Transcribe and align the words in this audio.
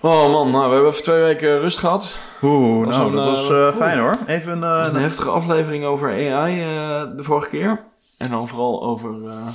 Oh 0.00 0.30
man, 0.32 0.50
nou, 0.50 0.68
we 0.68 0.74
hebben 0.74 0.90
even 0.90 1.02
twee 1.02 1.22
weken 1.22 1.60
rust 1.60 1.78
gehad. 1.78 2.18
Oeh, 2.42 2.86
Was 2.86 2.96
nou, 2.96 3.08
een, 3.08 3.14
dat 3.14 3.24
eh, 3.24 3.30
was 3.30 3.50
eh, 3.50 3.56
oeh. 3.56 3.76
fijn 3.76 3.98
hoor. 3.98 4.16
Even 4.26 4.60
was 4.60 4.86
eh, 4.88 4.94
een 4.94 5.00
heftige 5.00 5.30
aflevering 5.30 5.84
over 5.84 6.08
AI 6.32 6.60
eh, 6.60 7.16
de 7.16 7.22
vorige 7.22 7.48
keer. 7.48 7.84
En 8.18 8.30
dan 8.30 8.48
vooral 8.48 8.82
over... 8.82 9.28
eh, 9.28 9.46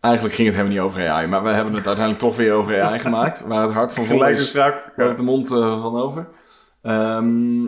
Eigenlijk 0.00 0.34
ging 0.34 0.48
het 0.48 0.56
helemaal 0.56 0.76
niet 0.78 0.86
over 0.92 1.08
AI, 1.10 1.26
maar 1.26 1.42
we 1.42 1.48
hebben 1.48 1.74
het 1.74 1.86
uiteindelijk 1.86 2.24
toch 2.24 2.36
weer 2.36 2.52
over 2.52 2.82
AI 2.82 2.98
gemaakt. 3.08 3.46
Waar 3.46 3.62
het 3.62 3.72
hart 3.72 3.92
van 3.92 4.04
vol 4.04 4.26
is, 4.26 4.52
waar 4.54 4.92
het 4.96 5.16
de 5.16 5.22
mond 5.22 5.50
eh, 5.50 5.82
van 5.82 5.96
over. 6.00 6.28
Ehm, 6.82 7.66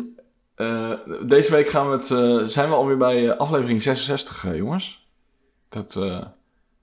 eh, 0.55 0.91
deze 1.27 1.51
week 1.51 1.69
gaan 1.69 1.91
we 1.91 1.97
het, 1.97 2.11
eh, 2.11 2.39
zijn 2.45 2.69
we 2.69 2.75
alweer 2.75 2.97
bij 2.97 3.29
eh, 3.31 3.37
aflevering 3.39 3.83
66, 3.83 4.45
eh, 4.47 4.57
jongens. 4.57 5.07
Dat 5.69 5.97
eh, 5.97 6.21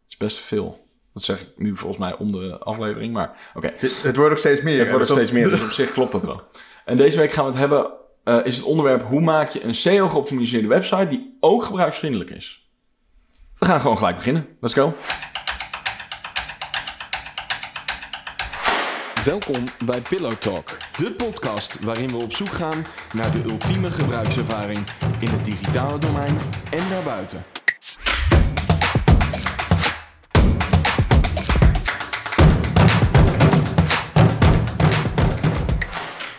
is 0.09 0.17
best 0.17 0.37
veel. 0.37 0.79
Dat 1.13 1.23
zeg 1.23 1.41
ik 1.41 1.47
nu 1.55 1.77
volgens 1.77 1.99
mij 1.99 2.15
om 2.15 2.31
de 2.31 2.57
aflevering, 2.59 3.13
maar 3.13 3.51
oké. 3.53 3.67
Het, 3.67 4.03
het 4.03 4.15
wordt 4.15 4.31
ook 4.31 4.37
steeds 4.37 4.61
meer. 4.61 4.79
Het 4.79 4.89
wordt 4.89 5.07
hè? 5.07 5.13
er 5.13 5.19
steeds 5.19 5.31
meer, 5.31 5.49
dus 5.49 5.63
op 5.63 5.71
zich 5.71 5.91
klopt 5.91 6.11
dat 6.11 6.25
wel. 6.25 6.41
En 6.85 6.97
deze 6.97 7.17
week 7.17 7.31
gaan 7.31 7.43
we 7.45 7.51
het 7.51 7.59
hebben, 7.59 7.91
eh, 8.23 8.45
is 8.45 8.55
het 8.55 8.65
onderwerp 8.65 9.03
hoe 9.03 9.21
maak 9.21 9.49
je 9.49 9.63
een 9.63 9.75
SEO 9.75 10.09
geoptimaliseerde 10.09 10.67
website 10.67 11.07
die 11.07 11.37
ook 11.39 11.63
gebruiksvriendelijk 11.63 12.29
is. 12.29 12.69
We 13.57 13.65
gaan 13.65 13.81
gewoon 13.81 13.97
gelijk 13.97 14.15
beginnen. 14.15 14.47
Let's 14.59 14.73
go. 14.73 14.93
Welkom 19.25 19.63
bij 19.85 20.01
Pillow 20.01 20.31
Talk, 20.31 20.77
de 20.97 21.11
podcast 21.11 21.79
waarin 21.79 22.09
we 22.09 22.23
op 22.23 22.33
zoek 22.33 22.49
gaan 22.49 22.85
naar 23.15 23.31
de 23.31 23.43
ultieme 23.49 23.91
gebruikservaring 23.91 24.79
in 25.19 25.27
het 25.27 25.45
digitale 25.45 25.99
domein 25.99 26.37
en 26.71 26.89
daarbuiten. 26.89 27.43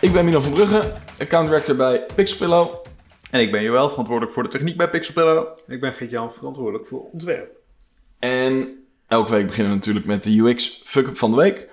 Ik 0.02 0.12
ben 0.12 0.24
Milan 0.24 0.42
van 0.42 0.52
Brugge, 0.52 0.92
account 1.20 1.48
director 1.48 1.77
bij 1.77 2.06
Pixelpillow. 2.14 2.75
En 3.31 3.41
ik 3.41 3.50
ben 3.50 3.62
Joël, 3.62 3.89
verantwoordelijk 3.89 4.34
voor 4.34 4.42
de 4.42 4.48
techniek 4.48 4.77
bij 4.77 4.91
Pixelpillow. 4.91 5.59
Ik 5.67 5.81
ben 5.81 5.94
Gert-Jan, 5.94 6.33
verantwoordelijk 6.33 6.89
voor 6.89 7.11
ontwerp. 7.11 7.56
En 8.19 8.84
elke 9.06 9.31
week 9.31 9.47
beginnen 9.47 9.72
we 9.72 9.78
natuurlijk 9.78 10.06
met 10.06 10.22
de 10.22 10.39
UX 10.39 10.83
fuck-up 10.84 11.19
van 11.19 11.31
de 11.31 11.36
week. 11.36 11.69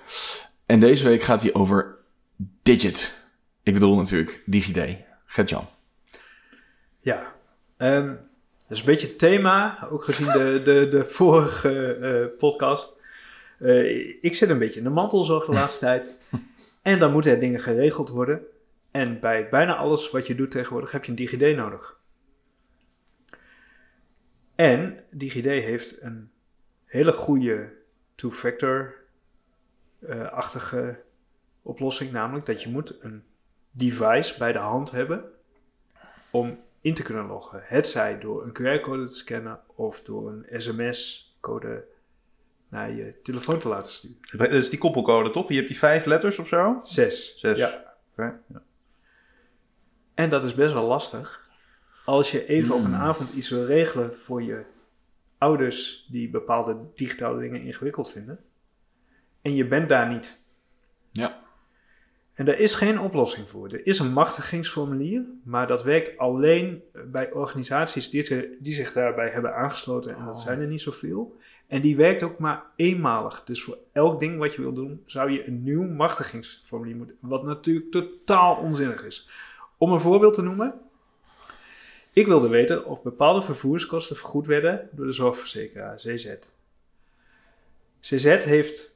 En 0.65 0.79
deze 0.79 1.07
week 1.07 1.21
gaat 1.21 1.41
hij 1.41 1.53
over 1.53 1.97
Digit. 2.63 3.23
Ik 3.63 3.73
bedoel 3.73 3.95
natuurlijk 3.95 4.41
DigiD. 4.45 4.97
Gert-Jan. 5.25 5.67
Ja, 6.99 7.33
ehm, 7.77 8.07
dat 8.07 8.77
is 8.77 8.79
een 8.79 8.85
beetje 8.85 9.07
het 9.07 9.19
thema, 9.19 9.87
ook 9.91 10.03
gezien 10.03 10.27
de, 10.27 10.61
de, 10.63 10.87
de 10.89 11.05
vorige 11.05 11.93
eh, 11.95 12.37
podcast. 12.37 12.97
Eh, 13.59 14.23
ik 14.23 14.35
zit 14.35 14.49
een 14.49 14.59
beetje 14.59 14.79
in 14.79 14.85
de 14.85 14.89
mantelzorg 14.89 15.45
de 15.45 15.51
laatste 15.51 15.85
tijd. 15.85 16.17
En 16.81 16.99
dan 16.99 17.11
moeten 17.11 17.31
er 17.31 17.39
dingen 17.39 17.59
geregeld 17.59 18.09
worden. 18.09 18.45
En 18.91 19.19
bij 19.19 19.49
bijna 19.49 19.75
alles 19.75 20.11
wat 20.11 20.27
je 20.27 20.35
doet 20.35 20.51
tegenwoordig 20.51 20.91
heb 20.91 21.03
je 21.03 21.09
een 21.09 21.17
DigiD 21.17 21.55
nodig. 21.55 21.99
En 24.55 25.03
DigiD 25.09 25.45
heeft 25.45 26.01
een 26.01 26.31
hele 26.85 27.11
goede 27.11 27.73
two-factor-achtige 28.15 31.01
oplossing. 31.61 32.11
Namelijk 32.11 32.45
dat 32.45 32.63
je 32.63 32.69
moet 32.69 32.97
een 33.01 33.23
device 33.71 34.37
bij 34.37 34.51
de 34.51 34.59
hand 34.59 34.91
hebben 34.91 35.23
om 36.31 36.59
in 36.81 36.93
te 36.93 37.03
kunnen 37.03 37.25
loggen. 37.25 37.61
Het 37.63 37.87
zij 37.87 38.19
door 38.19 38.43
een 38.43 38.53
QR-code 38.53 39.05
te 39.05 39.15
scannen 39.15 39.59
of 39.75 40.03
door 40.03 40.29
een 40.29 40.61
sms-code 40.61 41.85
naar 42.69 42.91
je 42.91 43.13
telefoon 43.23 43.59
te 43.59 43.67
laten 43.67 43.91
sturen. 43.91 44.17
Dat 44.37 44.51
is 44.51 44.69
die 44.69 44.79
koppelcode, 44.79 45.29
toch? 45.31 45.47
Je 45.49 45.55
hebt 45.55 45.67
die 45.67 45.77
vijf 45.77 46.05
letters 46.05 46.39
of 46.39 46.47
zo? 46.47 46.79
Zes. 46.83 47.39
Zes. 47.39 47.59
Ja. 47.59 47.93
Ja. 48.17 48.39
En 50.13 50.29
dat 50.29 50.43
is 50.43 50.53
best 50.55 50.73
wel 50.73 50.85
lastig. 50.85 51.49
Als 52.05 52.31
je 52.31 52.45
even 52.47 52.75
op 52.75 52.79
een 52.83 52.93
Hmm. 52.93 53.01
avond 53.01 53.33
iets 53.33 53.49
wil 53.49 53.65
regelen 53.65 54.17
voor 54.17 54.43
je 54.43 54.61
ouders 55.37 56.07
die 56.11 56.29
bepaalde 56.29 56.77
digitale 56.95 57.39
dingen 57.39 57.61
ingewikkeld 57.61 58.11
vinden. 58.11 58.39
En 59.41 59.55
je 59.55 59.65
bent 59.67 59.89
daar 59.89 60.09
niet. 60.09 60.39
Ja. 61.11 61.39
En 62.33 62.45
daar 62.45 62.59
is 62.59 62.75
geen 62.75 62.99
oplossing 62.99 63.49
voor. 63.49 63.67
Er 63.67 63.85
is 63.85 63.99
een 63.99 64.13
machtigingsformulier, 64.13 65.23
maar 65.43 65.67
dat 65.67 65.83
werkt 65.83 66.17
alleen 66.17 66.83
bij 67.05 67.31
organisaties 67.31 68.09
die, 68.09 68.57
die 68.59 68.73
zich 68.73 68.93
daarbij 68.93 69.29
hebben 69.29 69.55
aangesloten. 69.55 70.15
En 70.15 70.25
dat 70.25 70.35
Oh. 70.35 70.41
zijn 70.41 70.59
er 70.59 70.67
niet 70.67 70.81
zoveel. 70.81 71.37
En 71.69 71.81
die 71.81 71.95
werkt 71.95 72.23
ook 72.23 72.37
maar 72.39 72.63
eenmalig. 72.75 73.43
Dus 73.43 73.63
voor 73.63 73.77
elk 73.91 74.19
ding 74.19 74.37
wat 74.37 74.53
je 74.53 74.61
wil 74.61 74.73
doen, 74.73 75.03
zou 75.05 75.31
je 75.31 75.47
een 75.47 75.63
nieuw 75.63 75.83
machtigingsformulier 75.83 76.95
moeten. 76.95 77.15
Wat 77.19 77.43
natuurlijk 77.43 77.91
totaal 77.91 78.55
onzinnig 78.55 79.03
is. 79.05 79.29
Om 79.77 79.91
een 79.91 79.99
voorbeeld 79.99 80.33
te 80.33 80.41
noemen. 80.41 80.73
Ik 82.13 82.27
wilde 82.27 82.47
weten 82.47 82.85
of 82.85 83.01
bepaalde 83.03 83.41
vervoerskosten 83.41 84.15
vergoed 84.15 84.47
werden 84.47 84.89
door 84.91 85.05
de 85.05 85.11
zorgverzekeraar 85.11 85.95
CZ. 85.95 86.35
CZ 87.99 88.43
heeft 88.43 88.93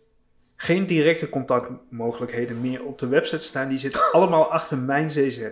geen 0.56 0.86
directe 0.86 1.30
contactmogelijkheden 1.30 2.62
meer 2.62 2.84
op 2.84 3.00
de 3.00 3.08
website 3.08 3.44
staan. 3.48 3.70
Die 3.70 3.78
zitten 3.78 4.02
allemaal 4.12 4.52
achter 4.52 4.78
mijn 4.78 5.08
CZ. 5.08 5.48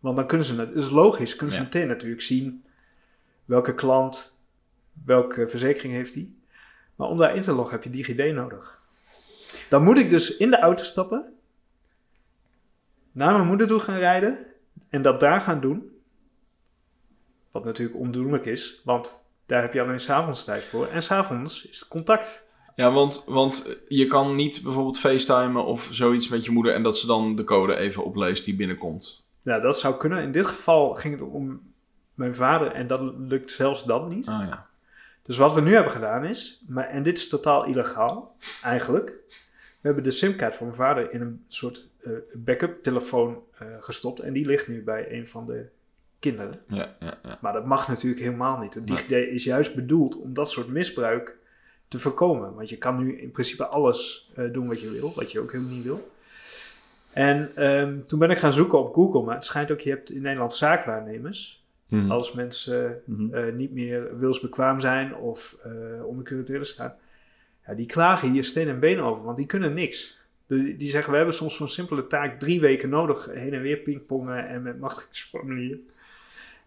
Want 0.00 0.16
dan 0.16 0.26
kunnen 0.26 0.46
ze, 0.46 0.56
dat 0.56 0.72
is 0.74 0.90
logisch, 0.90 1.36
kunnen 1.36 1.54
ze 1.54 1.60
Ja. 1.60 1.66
meteen 1.66 1.88
natuurlijk 1.88 2.22
zien 2.22 2.64
welke 3.44 3.74
klant, 3.74 4.38
welke 5.04 5.48
verzekering 5.48 5.92
heeft 5.92 6.12
die. 6.12 6.37
Maar 6.98 7.08
om 7.08 7.16
daar 7.16 7.36
in 7.36 7.42
te 7.42 7.52
loggen 7.52 7.74
heb 7.74 7.84
je 7.84 7.90
DigiD 7.90 8.34
nodig. 8.34 8.80
Dan 9.68 9.84
moet 9.84 9.98
ik 9.98 10.10
dus 10.10 10.36
in 10.36 10.50
de 10.50 10.58
auto 10.58 10.84
stappen, 10.84 11.34
naar 13.12 13.32
mijn 13.32 13.46
moeder 13.46 13.66
toe 13.66 13.78
gaan 13.78 13.98
rijden 13.98 14.38
en 14.88 15.02
dat 15.02 15.20
daar 15.20 15.40
gaan 15.40 15.60
doen. 15.60 15.90
Wat 17.50 17.64
natuurlijk 17.64 17.98
ondoenlijk 17.98 18.44
is, 18.44 18.80
want 18.84 19.24
daar 19.46 19.62
heb 19.62 19.72
je 19.72 19.82
alleen 19.82 20.00
s'avonds 20.00 20.44
tijd 20.44 20.64
voor. 20.64 20.86
En 20.86 21.02
s'avonds 21.02 21.68
is 21.68 21.80
het 21.80 21.88
contact. 21.88 22.46
Ja, 22.74 22.92
want, 22.92 23.24
want 23.26 23.78
je 23.88 24.06
kan 24.06 24.34
niet 24.34 24.60
bijvoorbeeld 24.62 24.98
facetimen 24.98 25.64
of 25.64 25.88
zoiets 25.90 26.28
met 26.28 26.44
je 26.44 26.50
moeder 26.50 26.74
en 26.74 26.82
dat 26.82 26.98
ze 26.98 27.06
dan 27.06 27.36
de 27.36 27.44
code 27.44 27.76
even 27.76 28.04
opleest 28.04 28.44
die 28.44 28.56
binnenkomt. 28.56 29.26
Nou, 29.42 29.62
dat 29.62 29.78
zou 29.78 29.96
kunnen. 29.96 30.22
In 30.22 30.32
dit 30.32 30.46
geval 30.46 30.94
ging 30.94 31.18
het 31.18 31.28
om 31.28 31.60
mijn 32.14 32.34
vader 32.34 32.72
en 32.72 32.86
dat 32.86 33.00
lukt 33.18 33.52
zelfs 33.52 33.84
dan 33.84 34.08
niet. 34.08 34.28
Ah 34.28 34.48
ja. 34.48 34.67
Dus 35.28 35.36
wat 35.36 35.54
we 35.54 35.60
nu 35.60 35.74
hebben 35.74 35.92
gedaan 35.92 36.24
is, 36.24 36.64
maar, 36.68 36.88
en 36.88 37.02
dit 37.02 37.18
is 37.18 37.28
totaal 37.28 37.64
illegaal, 37.64 38.36
eigenlijk. 38.62 39.12
We 39.80 39.86
hebben 39.86 40.04
de 40.04 40.10
simkaart 40.10 40.56
van 40.56 40.66
mijn 40.66 40.78
vader 40.78 41.12
in 41.12 41.20
een 41.20 41.44
soort 41.48 41.88
eh, 42.02 42.12
backup 42.34 42.82
telefoon 42.82 43.42
eh, 43.58 43.66
gestopt. 43.80 44.20
En 44.20 44.32
die 44.32 44.46
ligt 44.46 44.68
nu 44.68 44.82
bij 44.82 45.12
een 45.12 45.28
van 45.28 45.46
de 45.46 45.66
kinderen. 46.18 46.60
Ja, 46.68 46.96
ja, 47.00 47.18
ja. 47.22 47.38
Maar 47.40 47.52
dat 47.52 47.64
mag 47.64 47.88
natuurlijk 47.88 48.22
helemaal 48.22 48.58
niet. 48.58 48.74
Het 48.74 48.88
Nee. 48.88 48.96
DigiD 48.96 49.32
is 49.32 49.44
juist 49.44 49.74
bedoeld 49.74 50.20
om 50.20 50.34
dat 50.34 50.50
soort 50.50 50.68
misbruik 50.68 51.36
te 51.88 51.98
voorkomen. 51.98 52.54
Want 52.54 52.68
je 52.68 52.78
kan 52.78 52.98
nu 52.98 53.20
in 53.20 53.30
principe 53.30 53.66
alles 53.66 54.30
eh, 54.34 54.52
doen 54.52 54.68
wat 54.68 54.80
je 54.80 54.90
wil, 54.90 55.12
wat 55.14 55.32
je 55.32 55.40
ook 55.40 55.52
helemaal 55.52 55.72
niet 55.72 55.84
wil. 55.84 56.10
En 57.12 57.50
ehm, 57.54 58.02
toen 58.02 58.18
ben 58.18 58.30
ik 58.30 58.38
gaan 58.38 58.52
zoeken 58.52 58.78
op 58.78 58.94
Google, 58.94 59.22
maar 59.22 59.34
het 59.34 59.44
schijnt 59.44 59.70
ook, 59.70 59.80
je 59.80 59.90
hebt 59.90 60.10
in 60.10 60.22
Nederland 60.22 60.54
zaakwaarnemers. 60.54 61.57
Hm. 61.88 62.10
Als 62.10 62.32
mensen 62.32 63.00
Mhm. 63.04 63.34
eh, 63.34 63.52
niet 63.54 63.72
meer 63.72 64.18
wilsbekwaam 64.18 64.80
zijn 64.80 65.14
of 65.16 65.56
eh 65.64 66.04
onder 66.06 66.24
curatele 66.24 66.64
staan. 66.64 66.94
Ja, 67.66 67.74
die 67.74 67.86
klagen 67.86 68.30
hier 68.32 68.44
steen 68.44 68.68
en 68.68 68.80
been 68.80 69.00
over, 69.00 69.24
want 69.24 69.36
die 69.36 69.46
kunnen 69.46 69.74
niks. 69.74 70.18
De- 70.46 70.76
die 70.76 70.88
zeggen, 70.88 71.10
we 71.10 71.16
hebben 71.16 71.34
soms 71.34 71.56
voor 71.56 71.66
een 71.66 71.72
simpele 71.72 72.06
taak 72.06 72.38
drie 72.40 72.60
weken 72.60 72.88
nodig, 72.88 73.28
heen 73.32 73.54
en 73.54 73.60
weer 73.62 73.76
pingpongen 73.76 74.48
en 74.48 74.62
met 74.62 74.78
machtigingsformulier. 74.78 75.78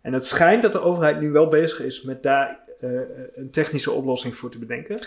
En 0.02 0.14
het 0.14 0.26
schijnt 0.26 0.62
dat 0.62 0.72
de 0.72 0.82
overheid 0.82 1.20
nu 1.20 1.32
wel 1.32 1.48
bezig 1.48 1.82
is 1.82 2.02
met 2.02 2.24
daar 2.24 2.60
eh, 2.80 2.90
een 3.36 3.50
technische 3.50 3.92
oplossing 3.92 4.36
voor 4.36 4.50
te 4.52 4.60
bedenken. 4.60 5.00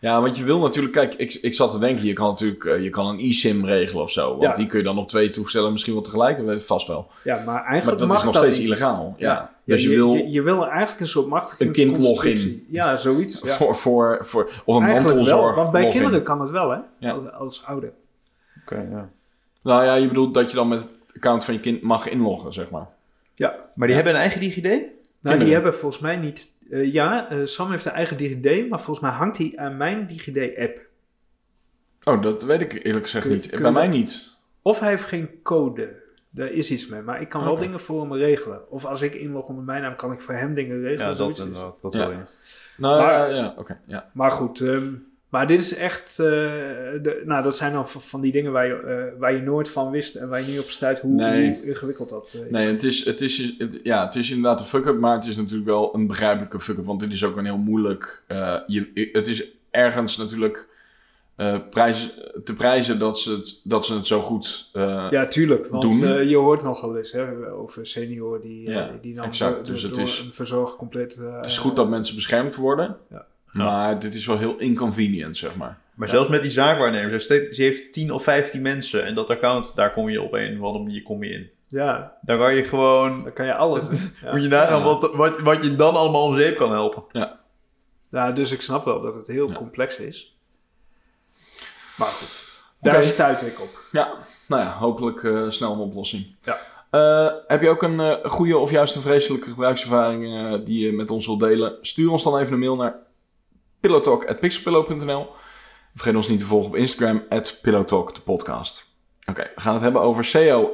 Ja, 0.00 0.20
want 0.20 0.36
je 0.38 0.44
wil 0.44 0.58
natuurlijk, 0.58 0.92
kijk, 0.94 1.14
ik, 1.14 1.34
ik 1.34 1.54
zat 1.54 1.70
te 1.70 1.78
denken, 1.78 2.04
je 2.04 2.12
kan 2.12 2.28
natuurlijk 2.28 2.64
eh, 2.64 2.82
je 2.82 2.90
kan 2.90 3.06
een 3.06 3.18
eSIM 3.18 3.64
regelen 3.64 4.02
of 4.02 4.10
zo. 4.10 4.28
Want 4.30 4.42
Ja. 4.42 4.52
die 4.54 4.66
kun 4.66 4.78
je 4.78 4.84
dan 4.84 4.98
op 4.98 5.08
twee 5.08 5.30
toestellen 5.30 5.72
misschien 5.72 5.92
wel 5.92 6.02
tegelijk, 6.02 6.46
dat 6.46 6.64
vast 6.64 6.86
wel. 6.86 7.10
Ja, 7.24 7.34
maar 7.36 7.44
Maar 7.44 7.64
eigenlijk 7.64 7.98
dat 7.98 8.08
mag 8.08 8.18
is 8.18 8.24
nog 8.24 8.32
dat 8.34 8.42
steeds 8.42 8.58
niet. 8.58 8.66
illegaal. 8.66 9.14
Ja. 9.18 9.32
Ja, 9.32 9.74
Dus 9.74 9.82
je, 9.82 9.88
je, 9.90 9.96
wil 9.96 10.12
je, 10.14 10.30
je 10.30 10.42
wil 10.42 10.66
eigenlijk 10.68 11.00
een 11.00 11.06
soort 11.06 11.26
machtiging. 11.26 11.68
Een 11.68 11.74
kind 11.74 11.98
login. 11.98 12.66
Ja, 12.70 12.96
zoiets. 12.96 13.40
Ja. 13.42 13.54
voor, 13.54 13.76
voor, 13.76 14.18
voor, 14.22 14.50
of 14.64 14.76
een 14.76 14.82
Eigenlijk 14.82 15.14
wel, 15.14 15.24
mantelzorg. 15.24 15.56
want 15.56 15.70
bij 15.72 15.82
login. 15.82 15.96
kinderen 16.00 16.24
kan 16.24 16.40
het 16.40 16.50
wel, 16.50 16.70
hè? 16.70 16.78
Ja. 16.98 17.10
Als, 17.12 17.32
als 17.32 17.64
ouder. 17.66 17.92
Oké, 18.62 18.86
ja. 18.90 19.08
Nou 19.62 19.84
ja, 19.84 19.94
je 19.94 20.08
bedoelt 20.08 20.34
dat 20.34 20.50
je 20.50 20.56
dan 20.56 20.68
met 20.68 20.78
het 20.78 20.88
account 21.16 21.44
van 21.44 21.54
je 21.54 21.60
kind 21.60 21.82
mag 21.82 22.08
inloggen, 22.08 22.52
zeg 22.52 22.70
maar. 22.70 22.86
Ja. 23.34 23.54
Maar 23.74 23.86
die 23.86 23.96
hebben 23.96 24.14
een 24.14 24.20
eigen 24.20 24.40
DigiD? 24.40 24.62
Nou, 24.62 24.80
Kinderen. 25.20 25.44
die 25.44 25.54
hebben 25.54 25.74
volgens 25.74 26.02
mij 26.02 26.16
niet. 26.16 26.49
Eh, 26.70 26.92
ja, 26.92 27.30
eh, 27.30 27.38
Sam 27.44 27.70
heeft 27.70 27.84
een 27.84 27.92
eigen 27.92 28.16
DigiD, 28.16 28.68
maar 28.68 28.80
volgens 28.80 29.00
mij 29.00 29.10
hangt 29.16 29.38
hij 29.38 29.52
aan 29.56 29.76
mijn 29.76 30.06
DigiD-app. 30.06 30.78
Oh, 32.04 32.22
dat 32.22 32.42
weet 32.42 32.60
ik 32.60 32.84
eerlijk 32.84 33.04
gezegd 33.04 33.24
Kun- 33.26 33.34
niet. 33.34 33.46
kun- 33.50 33.62
Bij 33.62 33.72
mij 33.72 33.88
niet. 33.88 34.36
Of 34.62 34.80
hij 34.80 34.88
heeft 34.88 35.04
geen 35.04 35.42
code. 35.42 35.98
Daar 36.30 36.50
is 36.52 36.70
iets 36.70 36.86
mee, 36.88 37.00
maar 37.02 37.20
ik 37.20 37.28
kan 37.28 37.44
wel 37.44 37.56
dingen 37.58 37.80
voor 37.80 38.00
hem 38.00 38.14
regelen. 38.14 38.70
Of 38.70 38.84
als 38.84 39.02
ik 39.02 39.14
inlog 39.14 39.48
onder 39.48 39.64
mijn 39.64 39.82
naam, 39.82 39.96
kan 39.96 40.12
ik 40.12 40.20
voor 40.20 40.34
hem 40.34 40.54
dingen 40.54 40.80
regelen. 40.82 41.10
Ja, 41.10 41.14
dat 41.16 41.38
inderdaad. 41.38 41.80
Dat 41.80 41.92
Ja. 41.92 42.08
je. 42.08 42.16
Nou 42.76 43.00
Maar- 43.02 43.30
ja, 43.30 43.36
ja 43.36 43.54
oké. 43.56 43.80
ja. 43.86 44.10
Maar 44.12 44.30
goed, 44.30 44.60
ehm, 44.60 44.92
Maar 45.30 45.46
dit 45.46 45.60
is 45.60 45.74
echt, 45.74 46.10
eh, 46.18 46.26
de, 46.26 47.22
nou 47.24 47.42
dat 47.42 47.56
zijn 47.56 47.72
dan 47.72 47.88
van 47.88 48.20
die 48.20 48.32
dingen 48.32 48.52
waar 48.52 48.66
je, 48.66 48.74
eh, 48.74 49.18
waar 49.20 49.32
je 49.34 49.40
nooit 49.42 49.70
van 49.70 49.90
wist 49.90 50.14
en 50.14 50.28
waar 50.28 50.40
je 50.40 50.46
niet 50.46 50.58
op 50.60 50.64
stuit 50.64 51.00
hoe, 51.00 51.10
Nee. 51.12 51.48
hoe 51.58 51.66
ingewikkeld 51.68 52.08
dat 52.08 52.32
eh, 52.36 52.44
is. 52.46 52.50
Nee, 52.52 52.66
het 52.66 52.82
is, 52.84 53.04
het, 53.04 53.20
is, 53.20 53.54
het- 53.58 53.80
ja, 53.82 54.04
het 54.04 54.14
is 54.14 54.28
inderdaad 54.30 54.60
een 54.60 54.66
fuck-up, 54.66 54.98
maar 54.98 55.14
het 55.16 55.26
is 55.26 55.36
natuurlijk 55.36 55.64
wel 55.68 55.94
een 55.94 56.06
begrijpelijke 56.06 56.60
fuck-up, 56.60 56.84
want 56.84 57.00
dit 57.00 57.12
is 57.12 57.24
ook 57.24 57.36
een 57.36 57.44
heel 57.44 57.56
moeilijk... 57.56 58.24
je, 58.66 59.08
het 59.12 59.26
is 59.26 59.44
ergens 59.70 60.16
natuurlijk 60.16 60.68
prijs, 61.70 62.14
te 62.44 62.54
prijzen 62.54 62.98
dat 62.98 63.18
ze 63.18 63.30
het, 63.30 63.60
dat 63.64 63.86
ze 63.86 63.94
het 63.94 64.06
zo 64.06 64.20
goed... 64.20 64.70
Ja, 65.10 65.26
tuurlijk. 65.26 65.66
Want 65.66 66.00
doen. 66.00 66.28
je 66.28 66.36
hoort 66.36 66.62
nogal 66.62 66.96
eens 66.96 67.12
hè, 67.12 67.52
over 67.52 67.86
senioren 67.86 68.40
die, 68.40 68.70
Ja, 68.70 68.90
die 69.02 69.14
dan 69.14 69.24
exact. 69.24 69.54
door, 69.56 69.64
Dus 69.64 69.80
door- 69.80 69.90
het 69.90 69.98
door 69.98 70.08
is- 70.08 70.18
een 70.26 70.32
verzorger 70.32 70.76
compleet... 70.76 71.16
het 71.36 71.46
is 71.46 71.58
goed 71.58 71.76
dat 71.76 71.88
mensen 71.88 72.14
beschermd 72.14 72.54
worden, 72.56 72.96
Ja. 73.10 73.26
Maar 73.52 73.98
dit 74.00 74.14
is 74.14 74.26
wel 74.26 74.38
heel 74.38 74.58
inconvenient, 74.58 75.36
zeg 75.38 75.56
maar. 75.56 75.78
Maar 75.94 76.08
Ja. 76.08 76.14
zelfs 76.14 76.28
met 76.28 76.42
die 76.42 76.50
zaakwaarnemer, 76.50 77.20
ze 77.20 77.32
heeft- 77.32 77.54
ze 77.56 77.62
heeft 77.62 77.92
10 77.92 78.12
of 78.12 78.22
15 78.22 78.62
mensen 78.62 79.04
en 79.04 79.14
dat 79.14 79.30
account, 79.30 79.72
daar 79.76 79.92
kom 79.92 80.08
je 80.08 80.22
op 80.22 80.32
een 80.32 80.58
of 80.60 80.66
andere 80.66 80.84
manier 80.84 81.02
kom 81.02 81.24
je 81.24 81.30
in. 81.30 81.50
Ja, 81.68 82.16
Dan 82.22 82.38
kan 82.38 82.54
je 82.54 82.64
gewoon, 82.64 83.22
dan 83.22 83.32
kan 83.32 83.46
je 83.46 83.54
alles. 83.54 83.82
Ja. 84.24 84.32
moet 84.32 84.42
je 84.42 84.48
nagaan 84.48 84.78
Ja. 84.78 84.84
wat, 84.84 85.14
wat, 85.14 85.40
wat 85.40 85.62
je 85.64 85.76
dan 85.76 85.94
allemaal 85.94 86.24
om 86.24 86.34
zeep 86.34 86.56
kan 86.56 86.70
helpen. 86.72 87.04
Ja, 88.10 88.32
dus 88.32 88.52
ik 88.52 88.62
snap 88.62 88.84
wel 88.84 89.00
dat 89.00 89.14
het 89.14 89.26
heel 89.26 89.48
Ja. 89.48 89.54
complex 89.54 89.96
is. 89.98 90.36
Maar 91.96 92.08
goed, 92.08 92.62
daar 92.80 92.96
Oké. 92.96 93.02
stuit 93.06 93.46
ik 93.46 93.60
op. 93.60 93.78
Ja, 93.92 94.12
nou 94.48 94.62
ja, 94.62 94.72
hopelijk 94.78 95.22
eh, 95.24 95.50
snel 95.50 95.72
een 95.72 95.78
oplossing. 95.78 96.34
Ja. 96.42 96.58
Eh, 96.90 97.32
heb 97.46 97.62
je 97.62 97.68
ook 97.68 97.82
een 97.82 98.00
eh, 98.00 98.30
goede 98.30 98.56
of 98.58 98.70
juist 98.70 98.94
een 98.94 99.02
vreselijke 99.02 99.48
gebruikservaring 99.50 100.24
die 100.64 100.84
je 100.86 100.92
met 100.92 101.10
ons 101.10 101.26
wilt 101.26 101.40
delen? 101.40 101.76
Stuur 101.82 102.10
ons 102.10 102.22
dan 102.24 102.38
even 102.38 102.52
een 102.52 102.58
mail 102.58 102.76
naar 102.76 102.94
pillowtalk.pixelpillow.nl 103.80 105.26
Vergeet 105.94 106.16
ons 106.16 106.28
niet 106.28 106.38
te 106.38 106.44
volgen 106.44 106.70
op 106.70 106.76
Instagram, 106.76 107.22
pillowtalk, 107.62 108.14
de 108.14 108.20
podcast. 108.20 108.88
Oké, 109.26 109.50
we 109.54 109.60
gaan 109.60 109.74
het 109.74 109.82
hebben 109.82 110.02
over 110.02 110.24
SEO 110.24 110.70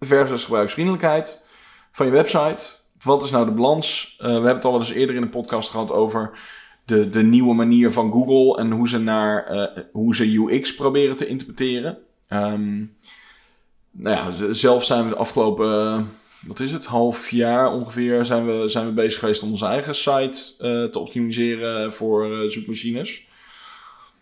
versus 0.00 0.44
gebruiksvriendelijkheid 0.44 1.46
van 1.92 2.06
je 2.06 2.12
website. 2.12 2.78
Wat 3.02 3.22
is 3.22 3.30
nou 3.30 3.44
de 3.44 3.52
balans? 3.52 4.16
Eh, 4.18 4.26
we 4.26 4.32
hebben 4.32 4.54
het 4.54 4.64
al 4.64 4.78
eens 4.78 4.90
eerder 4.90 5.14
in 5.14 5.20
de 5.20 5.28
podcast 5.28 5.70
gehad 5.70 5.90
over 5.90 6.38
de, 6.84 7.10
de 7.10 7.22
nieuwe 7.22 7.54
manier 7.54 7.92
van 7.92 8.12
Google 8.12 8.62
en 8.62 8.70
hoe 8.70 8.88
ze, 8.88 8.98
naar, 8.98 9.46
eh, 9.46 9.82
hoe 9.92 10.14
ze 10.14 10.34
UX 10.34 10.74
proberen 10.74 11.16
te 11.16 11.26
interpreteren. 11.26 11.98
Ehm, 12.28 12.78
nou 13.90 14.16
ja, 14.16 14.52
zelf 14.54 14.84
zijn 14.84 15.04
we 15.04 15.10
de 15.10 15.16
afgelopen, 15.16 15.68
eh, 15.68 16.02
wat 16.46 16.60
is 16.60 16.72
het, 16.72 16.86
half 16.86 17.30
jaar 17.30 17.72
ongeveer, 17.72 18.24
zijn 18.24 18.46
we, 18.46 18.68
zijn 18.68 18.86
we 18.86 18.92
bezig 18.92 19.18
geweest 19.18 19.42
om 19.42 19.50
onze 19.50 19.66
eigen 19.66 19.94
site 19.94 20.54
eh, 20.58 20.84
te 20.84 20.98
optimiseren 20.98 21.92
voor 21.92 22.32
eh, 22.32 22.48
zoekmachines. 22.48 23.28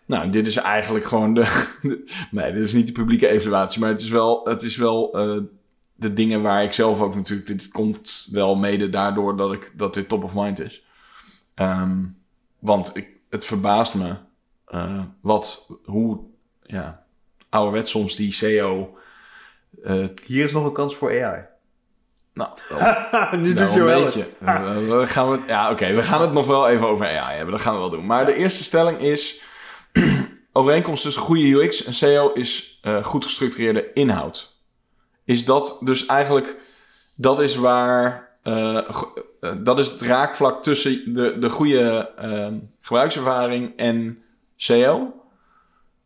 Nou, 0.04 0.30
dit 0.30 0.46
is 0.46 0.56
eigenlijk 0.56 1.04
gewoon 1.04 1.34
de, 1.34 2.04
Nee, 2.30 2.52
dit 2.52 2.62
is 2.62 2.72
niet 2.72 2.86
de 2.86 2.92
publieke 2.92 3.28
evaluatie, 3.28 3.80
maar 3.80 3.88
het 3.88 4.00
is 4.00 4.08
wel, 4.08 4.44
het 4.44 4.62
is 4.62 4.76
wel 4.76 5.12
eh, 5.18 5.42
de 5.94 6.14
dingen 6.14 6.42
waar 6.42 6.64
ik 6.64 6.72
zelf 6.72 7.00
ook 7.00 7.14
natuurlijk. 7.14 7.48
Dit 7.48 7.68
komt 7.68 8.28
wel 8.30 8.56
mede 8.56 8.90
daardoor 8.90 9.36
dat, 9.36 9.52
ik, 9.52 9.72
dat 9.74 9.94
dit 9.94 10.08
top 10.08 10.24
of 10.24 10.34
mind 10.34 10.60
is. 10.60 10.82
Ehm, 11.54 12.04
want 12.58 12.96
ik, 12.96 13.08
het 13.28 13.46
verbaast 13.46 13.94
me 13.94 14.14
wat, 15.20 15.70
hoe 15.84 16.20
ja, 16.62 17.04
ouderwets 17.48 17.90
soms 17.90 18.16
die 18.16 18.32
SEO. 18.32 18.98
Hier 20.26 20.44
is 20.44 20.52
nog 20.52 20.64
een 20.64 20.72
kans 20.72 20.96
voor 20.96 21.24
AI. 21.24 21.44
Nou, 22.38 22.50
nu 23.42 23.54
doet 23.54 23.72
je 23.72 23.80
een 23.80 23.84
wel 23.84 24.04
beetje. 24.04 24.26
we 24.88 25.02
gaan 25.06 25.30
we, 25.30 25.38
ja, 25.46 25.70
oké, 25.70 25.94
we 25.94 26.02
gaan 26.02 26.20
het 26.20 26.32
nog 26.32 26.46
wel 26.46 26.68
even 26.68 26.88
over 26.88 27.06
AI 27.06 27.36
hebben. 27.36 27.52
Dat 27.52 27.62
gaan 27.62 27.74
we 27.74 27.78
wel 27.78 27.90
doen. 27.90 28.06
Maar 28.06 28.26
de 28.26 28.34
eerste 28.34 28.64
stelling 28.64 29.00
is: 29.00 29.40
overeenkomst 30.52 31.02
tussen 31.02 31.22
goede 31.22 31.42
UX 31.42 31.84
en 31.84 31.94
SEO 31.94 32.32
is 32.32 32.78
eh, 32.82 33.04
goed 33.04 33.24
gestructureerde 33.24 33.92
inhoud. 33.92 34.56
Is 35.24 35.44
dat 35.44 35.78
dus 35.80 36.06
eigenlijk, 36.06 36.56
dat 37.14 37.40
is 37.40 37.56
waar, 37.56 38.28
eh, 38.42 38.76
eh, 38.76 39.52
dat 39.58 39.78
is 39.78 39.88
het 39.88 40.02
raakvlak 40.02 40.62
tussen 40.62 41.14
de, 41.14 41.38
de 41.38 41.50
goede 41.50 42.10
ehm, 42.16 42.58
gebruikservaring 42.80 43.76
en 43.76 44.22
SEO? 44.56 45.14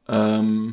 Ehm, 0.06 0.70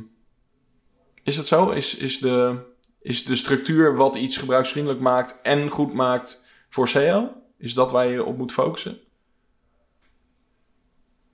is 1.24 1.36
dat 1.36 1.46
zo? 1.46 1.70
Is, 1.70 1.98
is, 1.98 2.20
de, 2.20 2.56
is 3.02 3.26
de 3.26 3.36
structuur 3.36 3.96
wat 3.96 4.16
iets 4.16 4.38
gebruiksvriendelijk 4.38 5.02
maakt 5.02 5.42
en 5.42 5.70
goed 5.70 5.94
maakt 5.94 6.44
voor 6.70 6.88
SEO? 6.88 7.34
Is 7.58 7.74
dat 7.74 7.92
waar 7.92 8.08
je 8.08 8.24
op 8.24 8.38
moet 8.38 8.52
focussen? 8.52 9.00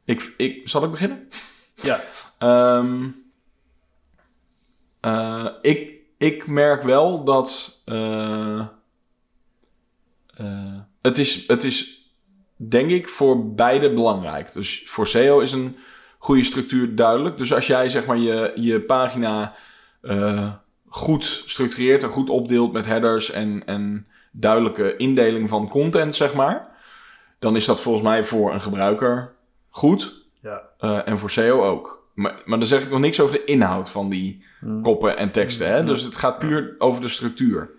Ik, 0.06 0.34
ik, 0.38 0.70
zal 0.70 0.84
ik 0.84 0.92
beginnen? 0.92 1.30
Ja. 1.76 2.04
Ehm, 2.38 3.10
eh, 5.00 5.48
ik, 5.62 5.94
ik 6.18 6.48
merk 6.48 6.84
wel 6.84 7.24
dat. 7.24 7.82
eh, 7.86 8.60
eh, 10.36 10.80
het, 11.02 11.18
is, 11.18 11.48
het 11.48 11.64
is, 11.64 12.10
denk 12.56 12.90
ik, 12.90 13.10
voor 13.10 13.54
beide 13.54 13.94
belangrijk. 13.94 14.54
Dus 14.54 14.84
voor 14.86 15.08
SEO 15.08 15.40
is 15.40 15.52
een 15.52 15.78
goede 16.18 16.44
structuur 16.44 16.96
duidelijk. 16.96 17.38
Dus 17.38 17.54
als 17.54 17.68
jij 17.68 17.90
zeg 17.90 18.06
maar 18.06 18.18
je, 18.18 18.52
je 18.56 18.82
pagina 18.82 19.56
goed 20.96 21.44
structureert 21.46 22.04
en 22.04 22.10
goed 22.10 22.30
opdeelt 22.30 22.72
met 22.72 22.86
headers 22.86 23.32
en, 23.32 23.64
en 23.66 24.08
duidelijke 24.32 24.96
indeling 24.98 25.50
van 25.50 25.70
content, 25.70 26.16
zeg 26.16 26.34
maar. 26.34 26.68
Dan 27.40 27.56
is 27.56 27.66
dat 27.66 27.82
volgens 27.82 28.04
mij 28.04 28.24
voor 28.24 28.54
een 28.54 28.62
gebruiker 28.62 29.32
goed. 29.70 30.24
Ja. 30.42 30.62
Eh, 30.78 31.08
en 31.08 31.20
voor 31.20 31.30
SEO 31.30 31.64
ook. 31.64 32.08
Maar, 32.14 32.42
maar 32.46 32.60
dan 32.60 32.68
zeg 32.68 32.84
ik 32.84 32.90
nog 32.90 33.00
niks 33.00 33.20
over 33.20 33.36
de 33.36 33.46
inhoud 33.46 33.90
van 33.90 34.10
die 34.10 34.46
koppen 34.82 35.18
en 35.18 35.32
teksten. 35.32 35.70
Hè? 35.70 35.84
Dus 35.84 36.04
het 36.04 36.16
gaat 36.16 36.40
puur 36.40 36.76
over 36.78 37.02
de 37.02 37.10
structuur. 37.10 37.70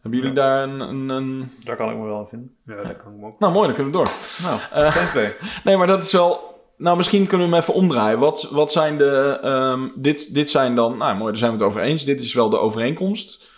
Hebben 0.00 0.20
jullie 0.20 0.34
daar 0.34 0.62
een, 0.62 0.80
een, 0.80 1.08
een... 1.08 1.52
Daar 1.64 1.76
kan 1.76 1.90
ik 1.90 1.96
me 1.96 2.04
wel 2.04 2.18
aan 2.18 2.28
vinden. 2.28 2.54
Ja, 2.66 2.74
dat 2.74 2.96
kan 3.02 3.12
ik 3.12 3.18
me 3.18 3.26
ook. 3.26 3.38
Nou, 3.38 3.52
mooi, 3.52 3.66
dan 3.66 3.74
kunnen 3.74 3.92
we 3.92 3.98
door. 3.98 4.08
Nou, 4.42 4.60
Eh, 4.72 4.92
geen 4.92 5.06
twee. 5.08 5.32
Nee, 5.64 5.76
maar 5.76 5.86
dat 5.86 6.02
is 6.02 6.12
wel... 6.12 6.48
Nou, 6.80 6.96
misschien 6.96 7.26
kunnen 7.26 7.46
we 7.48 7.52
hem 7.52 7.62
even 7.62 7.74
omdraaien. 7.74 8.18
Wat, 8.18 8.48
wat 8.50 8.72
zijn 8.72 8.98
de... 8.98 9.38
ehm, 9.42 9.88
dit, 9.94 10.34
dit 10.34 10.50
zijn 10.50 10.74
dan... 10.74 10.96
Nou, 10.96 11.16
mooi, 11.16 11.30
daar 11.30 11.38
zijn 11.40 11.50
we 11.52 11.56
het 11.56 11.66
over 11.66 11.80
eens. 11.80 12.04
Dit 12.04 12.20
is 12.20 12.34
wel 12.34 12.50
de 12.50 12.58
overeenkomst. 12.58 13.48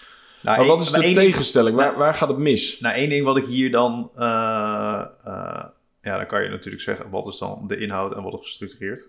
Nou, 0.42 0.56
Maar 0.56 0.66
één- 0.66 0.76
wat 0.76 0.80
is 0.86 0.90
de 0.90 1.12
tegenstelling? 1.12 1.76
Waar, 1.76 1.96
waar 1.96 2.14
gaat 2.14 2.28
het 2.28 2.38
mis? 2.38 2.80
Nou, 2.80 2.94
één 2.94 3.08
ding 3.08 3.24
wat 3.24 3.36
ik 3.36 3.44
hier 3.46 3.70
dan... 3.70 4.10
eh, 4.16 5.04
eh, 5.24 5.64
ja, 6.02 6.16
dan 6.16 6.26
kan 6.26 6.42
je 6.42 6.48
natuurlijk 6.48 6.82
zeggen, 6.82 7.10
wat 7.10 7.26
is 7.26 7.38
dan 7.38 7.64
de 7.66 7.76
inhoud 7.78 8.14
en 8.14 8.22
wat 8.22 8.32
is 8.32 8.38
gestructureerd? 8.46 9.08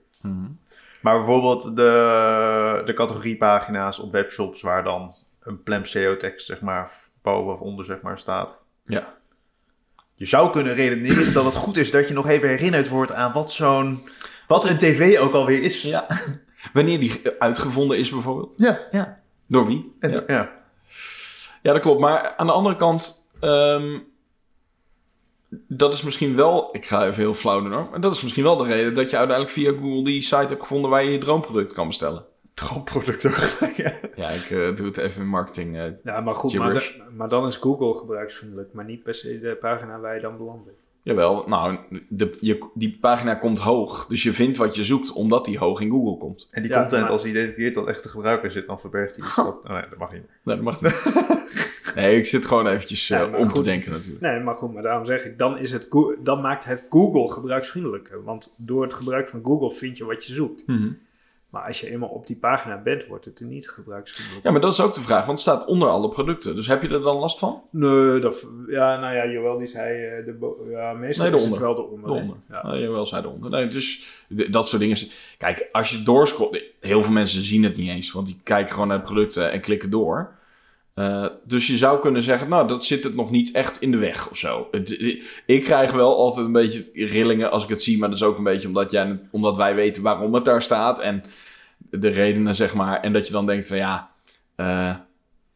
Maar 1.02 1.18
bijvoorbeeld 1.18 1.76
de, 1.76 2.82
de 2.86 2.94
categoriepagina's 2.94 4.00
op 4.00 4.12
webshops 4.12 4.62
waar 4.62 4.84
dan 4.84 5.14
een 5.44 5.64
plem 5.64 5.86
SEO-tekst, 5.86 6.46
zeg 6.46 6.62
maar, 6.62 6.92
boven 7.22 7.54
of 7.54 7.60
onder, 7.60 7.86
zeg 7.86 8.02
maar, 8.02 8.18
staat. 8.18 8.66
Ja. 8.86 9.14
Je 10.24 10.30
zou 10.30 10.52
kunnen 10.52 10.74
redeneren 10.74 11.34
dat 11.34 11.46
het 11.46 11.56
goed 11.56 11.78
is 11.78 11.92
dat 11.92 12.08
je 12.08 12.14
nog 12.14 12.28
even 12.28 12.50
herinnerd 12.50 12.90
wordt 12.90 13.12
aan 13.12 13.32
wat 13.34 13.52
zo'n... 13.52 14.10
Wat 14.48 14.66
een 14.66 14.78
tv 14.78 15.20
ook 15.20 15.34
alweer 15.34 15.64
is. 15.64 15.82
Ja. 15.82 16.08
Wanneer 16.74 17.00
die 17.00 17.22
uitgevonden 17.40 17.98
is 17.98 18.10
bijvoorbeeld. 18.10 18.54
Ja. 18.58 18.80
Ja. 18.92 19.20
Door 19.48 19.68
wie? 19.68 19.96
En, 20.00 20.12
Ja. 20.12 20.24
ja. 20.28 20.52
Ja, 21.62 21.74
dat 21.74 21.82
klopt. 21.82 22.00
Maar 22.00 22.34
aan 22.38 22.48
de 22.48 22.54
andere 22.54 22.76
kant, 22.76 23.30
ehm, 23.40 24.00
dat 25.68 25.94
is 25.94 26.02
misschien 26.02 26.36
wel, 26.36 26.70
ik 26.72 26.86
ga 26.86 27.06
even 27.06 27.22
heel 27.24 27.34
flauw 27.34 27.62
doen 27.62 27.74
hoor, 27.74 27.88
maar 27.92 28.02
dat 28.02 28.16
is 28.16 28.22
misschien 28.22 28.44
wel 28.44 28.58
de 28.58 28.66
reden 28.66 28.96
dat 28.96 29.10
je 29.10 29.18
uiteindelijk 29.18 29.58
via 29.58 29.72
Google 29.72 30.04
die 30.04 30.22
site 30.22 30.36
hebt 30.36 30.62
gevonden 30.62 30.90
waar 30.90 31.04
je 31.04 31.12
je 31.12 31.18
droomproduct 31.18 31.74
kan 31.74 31.88
bestellen. 31.88 32.26
Droomproduct 32.54 33.26
ook. 33.28 33.72
ja. 33.76 33.94
Ja, 34.16 34.30
ik 34.30 34.50
eh, 34.50 34.76
doe 34.76 34.86
het 34.86 34.98
even 34.98 35.22
in 35.22 35.28
marketing. 35.28 35.78
eh. 35.78 35.92
Ja, 36.04 36.22
maar 36.22 36.36
goed, 36.36 36.54
maar, 36.54 36.96
maar 37.16 37.30
dan 37.30 37.48
is 37.48 37.56
Google 37.56 37.94
gebruiksvriendelijk, 37.94 38.74
maar 38.74 38.86
niet 38.86 39.04
per 39.04 39.16
se 39.16 39.40
de 39.40 39.58
pagina 39.62 40.00
waar 40.00 40.16
je 40.16 40.22
dan 40.22 40.38
belandt 40.38 40.70
jawel, 41.04 41.44
nou, 41.48 41.78
de, 42.08 42.38
je, 42.40 42.70
die 42.74 42.98
pagina 43.02 43.36
komt 43.36 43.60
hoog, 43.60 44.06
dus 44.08 44.24
je 44.24 44.34
vindt 44.34 44.58
wat 44.58 44.76
je 44.76 44.84
zoekt 44.84 45.12
omdat 45.12 45.46
die 45.46 45.58
hoog 45.58 45.82
in 45.82 45.90
Google 45.90 46.18
komt. 46.18 46.48
En 46.52 46.62
die 46.62 46.72
Ja, 46.72 46.80
content, 46.80 47.02
maar- 47.02 47.12
als 47.12 47.24
die 47.24 47.34
detecteert 47.34 47.74
dat 47.74 47.88
echt 47.88 48.04
de 48.04 48.10
gebruiker 48.10 48.52
zit, 48.52 48.66
dan 48.66 48.80
verbergt 48.80 49.16
hij 49.16 49.26
iets. 49.26 49.36
Dat, 49.44 49.46
oh 49.64 49.70
nee, 49.70 49.84
dat 49.90 49.98
mag 49.98 50.12
niet 50.12 50.22
meer. 50.22 50.30
Nee, 50.44 50.56
dat 50.56 50.66
mag 50.66 50.82
niet. 50.82 51.96
nee, 51.96 52.18
ik 52.18 52.26
zit 52.26 52.46
gewoon 52.46 52.68
eventjes 52.68 53.10
eh, 53.10 53.34
om 53.38 53.54
te 53.54 53.64
denken 53.64 53.92
natuurlijk. 53.92 54.22
Nee, 54.22 54.40
maar 54.40 54.56
goed, 54.56 54.74
maar 54.74 54.84
daarom 54.84 55.06
zeg 55.06 55.26
ik, 55.26 55.38
dan, 55.38 55.58
is 55.58 55.72
het 55.72 55.90
dan 56.20 56.42
maakt 56.42 56.66
het 56.66 56.88
Google 56.90 57.32
gebruiksvriendelijker. 57.32 58.24
Want 58.24 58.56
door 58.58 58.84
het 58.84 58.94
gebruik 58.94 59.30
van 59.30 59.42
Google 59.44 59.72
vind 59.72 59.98
je 59.98 60.06
wat 60.06 60.26
je 60.26 60.34
zoekt. 60.34 60.68
Mhm. 60.68 60.90
Maar 61.54 61.68
als 61.68 61.80
je 61.80 61.90
eenmaal 61.90 62.10
op 62.10 62.28
die 62.28 62.36
pagina 62.36 62.78
bent, 62.78 63.06
wordt 63.06 63.26
het 63.26 63.40
er 63.40 63.46
niet 63.46 63.70
gebruiksvriendelijk. 63.70 64.46
Ja, 64.46 64.52
maar 64.52 64.62
dat 64.62 64.74
is 64.74 64.82
ook 64.82 64.94
de 64.94 65.02
vraag, 65.02 65.26
want 65.26 65.40
het 65.40 65.48
staat 65.48 65.66
onder 65.66 65.90
alle 65.90 66.10
producten. 66.10 66.56
Dus 66.56 66.68
heb 66.68 66.82
je 66.82 66.88
er 66.88 67.02
dan 67.02 67.16
last 67.16 67.40
van? 67.40 67.62
Nee, 67.70 68.20
dat, 68.20 68.48
ja, 68.68 69.00
nou 69.00 69.16
ja, 69.16 69.28
Joël 69.28 69.58
die 69.58 69.68
zei, 69.68 70.06
eh, 70.06 70.26
de 70.26 70.68
ja, 70.70 70.94
meestal 70.94 71.26
Nee, 71.26 71.36
is 71.36 71.46
het 71.46 71.58
wel. 71.58 71.76
De 71.76 71.82
onder. 71.82 72.36
Ja. 72.50 72.62
Ja. 72.64 72.78
jawel, 72.78 73.06
zei 73.06 73.22
de 73.22 73.28
onder. 73.28 73.50
Nee, 73.50 73.68
dus 73.68 74.06
dat 74.28 74.68
soort 74.68 74.82
dingen. 74.82 74.98
Kijk, 75.38 75.70
als 75.72 75.90
je 75.90 76.04
doorscrollt... 76.04 76.62
Heel 76.80 77.04
veel 77.04 77.14
mensen 77.14 77.42
zien 77.42 77.64
het 77.64 77.78
niet 77.78 77.90
eens. 77.90 78.12
Want 78.12 78.28
die 78.28 78.40
kijken 78.44 78.74
gewoon 78.74 78.88
naar 78.88 79.02
producten 79.02 79.52
en 79.52 79.62
klikken 79.62 79.90
door. 79.90 80.36
Eh, 80.94 81.26
dus 81.44 81.68
je 81.68 81.78
zou 81.78 82.00
kunnen 82.00 82.24
zeggen, 82.24 82.50
nou, 82.50 82.68
dat 82.68 82.86
zit 82.86 83.04
het 83.04 83.16
nog 83.16 83.32
niet 83.32 83.52
echt 83.52 83.82
in 83.82 83.92
de 83.92 83.98
weg 83.98 84.30
of 84.30 84.38
zo. 84.38 84.68
Het, 84.72 84.90
ik 85.46 85.64
krijg 85.64 85.92
wel 85.92 86.18
altijd 86.18 86.46
een 86.46 86.52
beetje 86.52 86.86
rillingen 86.94 87.52
als 87.52 87.64
ik 87.64 87.70
het 87.70 87.82
zie, 87.82 87.98
maar 87.98 88.10
dat 88.10 88.18
is 88.18 88.24
ook 88.24 88.38
een 88.38 88.44
beetje 88.44 88.68
omdat, 88.68 88.92
jij, 88.92 89.20
omdat 89.32 89.56
wij 89.56 89.76
weten 89.76 90.04
waarom 90.04 90.34
het 90.34 90.46
daar 90.46 90.62
staat 90.62 91.00
en 91.00 91.24
de 92.00 92.10
redenen, 92.10 92.56
zeg 92.56 92.74
maar. 92.74 93.00
En 93.00 93.14
dat 93.14 93.28
je 93.28 93.34
dan 93.34 93.46
denkt 93.46 93.68
van 93.68 93.78
ja, 93.78 94.12
uh, 94.58 94.96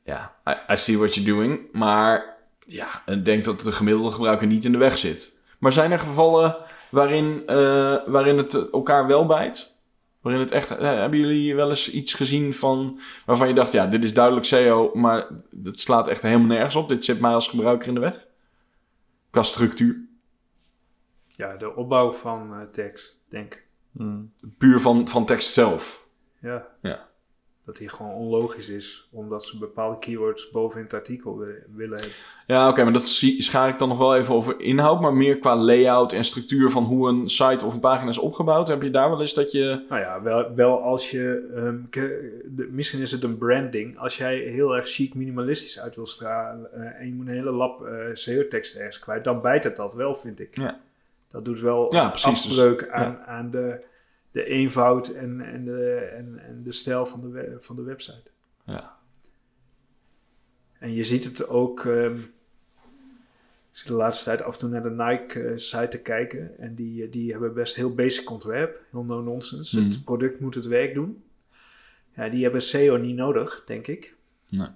ja, 0.04 0.36
I, 0.48 0.74
I, 0.74 0.78
see 0.78 0.98
what 0.98 1.16
you're 1.16 1.32
doing. 1.32 1.60
Maar 1.72 2.38
ja, 2.66 3.02
ik 3.06 3.26
denk 3.26 3.46
dat 3.46 3.62
de 3.62 3.72
gemiddelde 3.72 4.12
gebruiker 4.12 4.48
niet 4.48 4.66
in 4.66 4.72
de 4.72 4.78
weg 4.78 4.98
zit. 4.98 5.40
Maar 5.60 5.72
zijn 5.72 5.92
er 5.92 6.00
gevallen 6.00 6.56
waarin, 6.90 7.44
uh, 7.48 7.98
waarin 8.06 8.38
het 8.38 8.70
elkaar 8.70 9.08
wel 9.08 9.26
bijt? 9.26 9.76
Waarin 10.22 10.42
het 10.42 10.52
echt, 10.52 10.70
hebben 10.70 11.20
jullie 11.20 11.56
wel 11.56 11.70
eens 11.70 11.92
iets 11.92 12.14
gezien 12.14 12.54
van 12.54 13.00
waarvan 13.26 13.48
je 13.48 13.54
dacht, 13.54 13.72
ja, 13.72 13.88
dit 13.88 14.04
is 14.04 14.14
duidelijk 14.14 14.46
SEO, 14.46 14.92
maar 14.94 15.28
het 15.64 15.80
slaat 15.80 16.08
echt 16.08 16.22
helemaal 16.22 16.48
nergens 16.48 16.76
op. 16.76 16.90
Dit 16.90 17.06
zit 17.06 17.20
mij 17.20 17.34
als 17.34 17.48
gebruiker 17.48 17.88
in 17.88 17.94
de 17.94 18.00
weg. 18.00 18.26
Qua 19.30 19.44
structuur. 19.44 20.06
Ja, 21.28 21.58
de 21.58 21.76
opbouw 21.76 22.14
van 22.14 22.54
uh, 22.54 22.62
tekst, 22.72 23.20
denk 23.30 23.54
ik. 23.54 23.66
Hmm. 23.92 24.32
Puur 24.58 24.80
van, 24.80 25.08
van 25.08 25.26
tekst 25.26 25.54
zelf. 25.54 26.07
Ja. 26.40 26.68
ja 26.82 27.08
dat 27.68 27.78
die 27.78 27.90
gewoon 27.90 28.14
onlogisch 28.14 28.70
is, 28.70 29.08
omdat 29.12 29.46
ze 29.46 29.58
bepaalde 29.58 30.00
keywords 30.00 30.52
boven 30.52 30.78
in 30.78 30.84
het 30.84 30.94
artikel 30.94 31.38
willen 31.76 31.98
hebben. 31.98 32.16
Ja, 32.46 32.70
oké, 32.70 32.84
maar 32.84 32.94
dat 32.94 33.08
schaar 33.38 33.70
ik 33.70 33.80
dan 33.80 33.90
nog 33.90 33.98
wel 33.98 34.16
even 34.16 34.36
over 34.36 34.60
inhoud, 34.60 35.02
maar 35.02 35.14
meer 35.14 35.38
qua 35.38 35.56
layout 35.56 36.14
en 36.14 36.26
structuur 36.26 36.72
van 36.72 36.84
hoe 36.84 37.10
een 37.10 37.30
site 37.30 37.66
of 37.66 37.74
een 37.74 37.80
pagina 37.80 38.10
is 38.10 38.18
opgebouwd. 38.18 38.68
Heb 38.68 38.82
je 38.82 38.90
daar 38.90 39.10
wel 39.10 39.22
eens 39.22 39.34
dat 39.34 39.52
je. 39.52 39.86
Nou 39.90 40.02
ja, 40.02 40.22
wel, 40.22 40.56
wel 40.56 40.82
als 40.82 41.12
je. 41.12 41.52
Um, 41.56 41.88
de, 41.92 42.68
misschien 42.72 43.02
is 43.02 43.12
het 43.12 43.24
een 43.24 43.38
branding. 43.38 43.98
Als 43.98 44.18
jij 44.18 44.38
heel 44.38 44.76
erg 44.76 44.90
chic 44.90 45.14
minimalistisch 45.14 45.80
uit 45.80 45.96
wil 45.96 46.08
stralen 46.08 46.70
uh, 46.76 47.00
en 47.00 47.08
je 47.08 47.14
moet 47.14 47.28
een 47.28 47.34
hele 47.34 47.52
lap 47.52 47.82
uh, 47.82 47.90
SEO-tekst 48.14 48.76
ergens 48.76 49.00
kwijt, 49.00 49.24
dan 49.24 49.42
bijt 49.42 49.64
het 49.64 49.76
dat 49.76 49.94
wel, 49.94 50.16
vind 50.16 50.40
ik. 50.40 50.58
Ja. 50.58 50.80
Dat 51.32 51.46
doet 51.46 51.60
wel 51.60 51.94
ja, 51.94 52.10
precies, 52.10 52.50
afbreuk 52.50 52.80
dus, 52.80 52.90
aan, 52.90 53.20
aan 53.26 53.52
de 53.52 53.84
de 54.38 54.46
eenvoud 54.46 55.08
en, 55.08 55.42
en, 55.42 55.66
de, 55.66 55.96
en, 55.96 56.40
en 56.40 56.64
de 56.64 56.72
stijl 56.72 57.06
van 57.06 57.32
de, 57.32 57.56
van 57.60 57.76
de 57.76 57.82
website. 57.82 58.32
Ja. 58.64 58.98
En 60.80 60.94
je 60.94 61.04
ziet 61.04 61.24
het 61.24 61.48
ook. 61.48 61.84
Um, 61.84 62.16
ik 63.72 63.84
zit 63.84 63.88
de 63.88 63.94
laatste 63.94 64.24
tijd 64.24 64.42
af 64.42 64.54
en 64.54 64.60
toe 64.60 64.70
naar 64.70 64.84
de 64.84 64.90
Nike-site 64.90 65.84
uh, 65.84 65.90
te 65.90 66.00
kijken. 66.00 66.60
En 66.60 66.76
die, 66.76 67.04
eh, 67.04 67.12
die 67.12 67.32
hebben 67.32 67.54
best 67.54 67.76
heel 67.76 67.96
basic 67.96 68.32
ontwerp. 68.32 68.82
Heel 68.92 69.04
no-nonsense. 69.04 69.78
Hmm. 69.78 69.90
Het 69.90 70.04
product 70.04 70.40
moet 70.40 70.56
het 70.56 70.66
werk 70.66 70.94
doen. 70.94 71.24
Ja, 72.16 72.30
die 72.30 72.44
hebben 72.44 72.62
SEO 72.62 72.98
niet 72.98 73.16
nodig, 73.16 73.64
denk 73.66 73.88
ik. 73.88 74.16
Nee. 74.50 74.68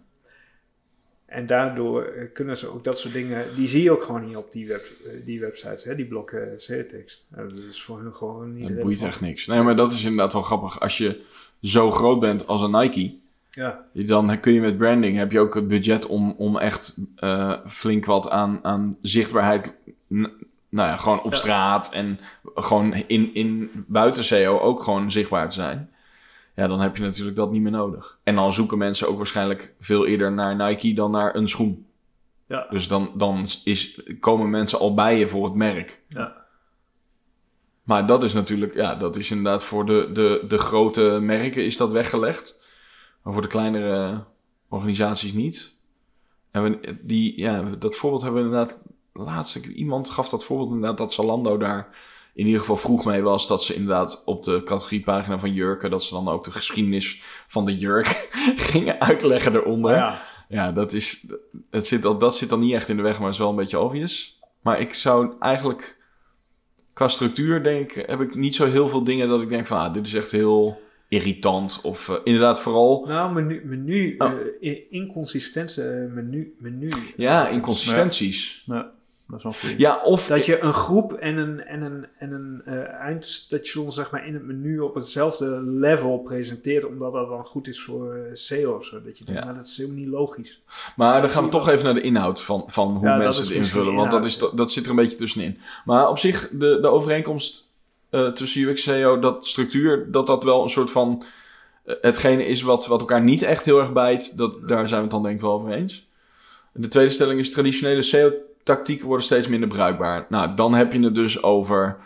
En 1.31 1.45
daardoor 1.45 2.03
eh, 2.03 2.27
kunnen 2.33 2.57
ze 2.57 2.67
ook 2.67 2.83
dat 2.83 2.99
soort 2.99 3.13
dingen, 3.13 3.45
die 3.55 3.67
zie 3.67 3.83
je 3.83 3.91
ook 3.91 4.03
gewoon 4.03 4.25
niet 4.25 4.35
op 4.35 4.51
die, 4.51 4.67
web, 4.67 4.85
eh, 5.05 5.11
die 5.25 5.39
websites, 5.39 5.83
hè, 5.83 5.95
die 5.95 6.05
blokken 6.05 6.53
SEO-tekst. 6.57 7.27
dat 7.29 7.57
is 7.69 7.81
voor 7.81 7.99
hun 7.99 8.13
gewoon 8.13 8.53
niet. 8.53 8.67
Dat 8.67 8.79
boeit 8.79 9.01
echt 9.01 9.21
niks. 9.21 9.47
Nee, 9.47 9.61
maar 9.61 9.75
dat 9.75 9.91
is 9.91 10.03
inderdaad 10.03 10.33
wel 10.33 10.41
grappig. 10.41 10.79
Als 10.79 10.97
je 10.97 11.21
zo 11.61 11.91
groot 11.91 12.19
bent 12.19 12.47
als 12.47 12.61
een 12.61 12.71
Nike, 12.71 13.15
ja. 13.49 13.85
dan 13.93 14.39
kun 14.39 14.53
je 14.53 14.61
met 14.61 14.77
branding, 14.77 15.17
heb 15.17 15.31
je 15.31 15.39
ook 15.39 15.55
het 15.55 15.67
budget 15.67 16.05
om, 16.05 16.35
om 16.37 16.57
echt 16.57 16.97
uh, 17.17 17.57
flink 17.67 18.05
wat 18.05 18.29
aan, 18.29 18.59
aan 18.61 18.97
zichtbaarheid, 19.01 19.73
nou 20.07 20.29
ja, 20.69 20.97
gewoon 20.97 21.21
op 21.21 21.31
ja. 21.31 21.37
straat 21.37 21.93
en 21.93 22.19
gewoon 22.55 22.93
in, 22.93 23.33
in 23.33 23.69
buiten 23.87 24.23
SEO 24.23 24.59
ook 24.59 24.83
gewoon 24.83 25.11
zichtbaar 25.11 25.49
te 25.49 25.55
zijn 25.55 25.90
ja, 26.55 26.67
dan 26.67 26.79
heb 26.79 26.97
je 26.97 27.03
natuurlijk 27.03 27.35
dat 27.35 27.51
niet 27.51 27.61
meer 27.61 27.71
nodig. 27.71 28.19
En 28.23 28.35
dan 28.35 28.53
zoeken 28.53 28.77
mensen 28.77 29.07
ook 29.07 29.17
waarschijnlijk 29.17 29.73
veel 29.79 30.05
eerder 30.05 30.31
naar 30.31 30.55
Nike 30.55 30.93
dan 30.93 31.11
naar 31.11 31.35
een 31.35 31.49
schoen. 31.49 31.85
Ja. 32.47 32.67
Dus 32.69 32.87
dan, 32.87 33.11
dan 33.15 33.47
is, 33.63 34.01
komen 34.19 34.49
mensen 34.49 34.79
al 34.79 34.93
bij 34.93 35.19
je 35.19 35.27
voor 35.27 35.45
het 35.45 35.53
merk. 35.53 36.01
Ja. 36.07 36.45
Maar 37.83 38.05
dat 38.05 38.23
is 38.23 38.33
natuurlijk, 38.33 38.73
ja, 38.73 38.95
dat 38.95 39.15
is 39.15 39.31
inderdaad 39.31 39.63
voor 39.63 39.85
de, 39.85 40.09
de, 40.13 40.45
de 40.47 40.57
grote 40.57 41.19
merken 41.21 41.65
is 41.65 41.77
dat 41.77 41.91
weggelegd. 41.91 42.63
Maar 43.21 43.33
voor 43.33 43.41
de 43.41 43.47
kleinere 43.47 44.23
organisaties 44.69 45.33
niet. 45.33 45.75
En 46.51 46.63
we, 46.63 46.97
die, 47.01 47.39
ja, 47.39 47.61
dat 47.79 47.95
voorbeeld 47.95 48.21
hebben 48.21 48.41
we 48.41 48.49
inderdaad, 48.49 48.77
laatst, 49.13 49.55
iemand 49.55 50.09
gaf 50.09 50.29
dat 50.29 50.43
voorbeeld 50.43 50.69
inderdaad 50.69 50.97
dat 50.97 51.13
Zalando 51.13 51.57
daar 51.57 51.95
in 52.33 52.45
ieder 52.45 52.59
geval 52.59 52.77
vroeg 52.77 53.05
mee 53.05 53.21
was 53.21 53.47
dat 53.47 53.63
ze 53.63 53.73
inderdaad 53.73 54.21
op 54.25 54.43
de 54.43 54.61
categoriepagina 54.65 55.39
van 55.39 55.53
jurken, 55.53 55.89
dat 55.89 56.03
ze 56.03 56.13
dan 56.13 56.27
ook 56.27 56.43
de 56.43 56.51
geschiedenis 56.51 57.21
van 57.47 57.65
de 57.65 57.77
jurk 57.77 58.07
gingen 58.71 58.99
uitleggen 58.99 59.55
eronder. 59.55 59.95
Ja, 59.95 60.21
ja 60.47 60.71
dat, 60.71 60.93
is, 60.93 61.27
het 61.69 61.87
zit, 61.87 62.05
al, 62.05 62.17
dat 62.17 62.37
zit 62.37 62.49
dan 62.49 62.59
niet 62.59 62.73
echt 62.73 62.89
in 62.89 62.97
de 62.97 63.03
weg, 63.03 63.19
maar 63.19 63.29
is 63.29 63.37
wel 63.37 63.49
een 63.49 63.55
beetje 63.55 63.79
obvious. 63.79 64.39
Maar 64.61 64.79
ik 64.79 64.93
zou 64.93 65.33
eigenlijk, 65.39 65.97
qua 66.93 67.07
structuur 67.07 67.63
denk 67.63 67.91
ik, 67.91 68.07
heb 68.07 68.21
ik 68.21 68.35
niet 68.35 68.55
zo 68.55 68.65
heel 68.65 68.89
veel 68.89 69.03
dingen 69.03 69.27
dat 69.27 69.41
ik 69.41 69.49
denk 69.49 69.67
van, 69.67 69.79
ah, 69.79 69.93
dit 69.93 70.07
is 70.07 70.13
echt 70.13 70.31
heel 70.31 70.81
irritant. 71.07 71.79
Of 71.83 72.07
uh, 72.07 72.15
inderdaad 72.23 72.59
vooral... 72.59 73.05
Nou, 73.07 73.33
menu, 73.33 73.61
menu 73.65 74.15
oh. 74.17 74.31
uh, 74.61 74.79
inconsistente 74.89 76.09
menu, 76.13 76.55
menu. 76.57 76.89
Ja, 77.17 77.47
inconsistenties. 77.47 78.63
Nee. 78.65 78.83
Dat 79.31 79.53
is 79.53 79.61
wel 79.61 79.71
Ja, 79.77 80.01
of 80.03 80.27
dat 80.27 80.45
je 80.45 80.59
een 80.59 80.73
groep 80.73 81.13
en 81.13 81.37
een, 81.37 81.63
en 81.65 81.81
een, 81.81 82.05
en 82.17 82.31
een 82.31 82.61
uh, 82.67 82.73
eindstation 82.93 83.91
zeg 83.91 84.11
maar, 84.11 84.27
in 84.27 84.33
het 84.33 84.43
menu 84.45 84.79
op 84.79 84.95
hetzelfde 84.95 85.61
level 85.63 86.17
presenteert, 86.19 86.85
omdat 86.85 87.13
dat 87.13 87.29
dan 87.29 87.45
goed 87.45 87.67
is 87.67 87.81
voor 87.81 88.15
uh, 88.15 88.21
SEO 88.33 88.75
of 88.75 88.85
zo. 88.85 89.01
Dat 89.03 89.17
je 89.17 89.23
denkt, 89.25 89.39
Ja. 89.41 89.45
maar 89.47 89.55
dat 89.55 89.65
is 89.65 89.77
helemaal 89.77 89.99
niet 89.99 90.07
logisch. 90.09 90.61
Maar 90.95 91.21
dan 91.21 91.29
gaan 91.29 91.43
we 91.43 91.49
toch 91.49 91.69
even 91.69 91.85
naar 91.85 91.93
de 91.93 92.01
inhoud 92.01 92.41
van, 92.41 92.63
van 92.67 92.87
hoe 92.97 93.07
Ja, 93.07 93.13
dat 93.15 93.23
mensen 93.23 93.43
het 93.43 93.51
invullen. 93.53 93.93
Want 93.93 94.11
dat, 94.11 94.25
is, 94.25 94.35
inhoud. 94.35 94.57
dat 94.57 94.71
zit 94.71 94.83
er 94.83 94.89
een 94.89 94.95
beetje 94.95 95.17
tussenin. 95.17 95.57
Maar 95.85 96.09
op 96.09 96.17
zich, 96.17 96.49
de, 96.49 96.77
de 96.81 96.87
overeenkomst 96.87 97.69
eh, 98.09 98.27
tussen 98.27 98.61
UX 98.61 98.87
en 98.87 98.93
SEO, 98.93 99.19
dat 99.19 99.47
structuur, 99.47 100.11
dat 100.11 100.27
dat 100.27 100.43
wel 100.43 100.63
een 100.63 100.69
soort 100.69 100.91
van... 100.91 101.23
eh, 101.85 101.95
hetgene 102.01 102.45
is 102.45 102.61
wat, 102.61 102.87
wat 102.87 102.99
elkaar 102.99 103.21
niet 103.21 103.41
echt 103.43 103.65
heel 103.65 103.79
erg 103.79 103.93
bijt. 103.93 104.37
Dat, 104.37 104.67
daar 104.67 104.87
zijn 104.87 104.99
we 104.99 105.05
het 105.05 105.11
dan 105.11 105.23
denk 105.23 105.35
ik 105.35 105.41
wel 105.41 105.51
over 105.53 105.71
eens. 105.71 106.09
De 106.73 106.87
tweede 106.87 107.11
stelling 107.11 107.39
is 107.39 107.51
traditionele 107.51 108.01
SEO-tactieken 108.63 109.07
worden 109.07 109.25
steeds 109.25 109.47
minder 109.47 109.69
bruikbaar. 109.69 110.25
Nou, 110.29 110.55
dan 110.55 110.73
heb 110.73 110.93
je 110.93 110.99
het 110.99 111.15
dus 111.15 111.43
over 111.43 111.97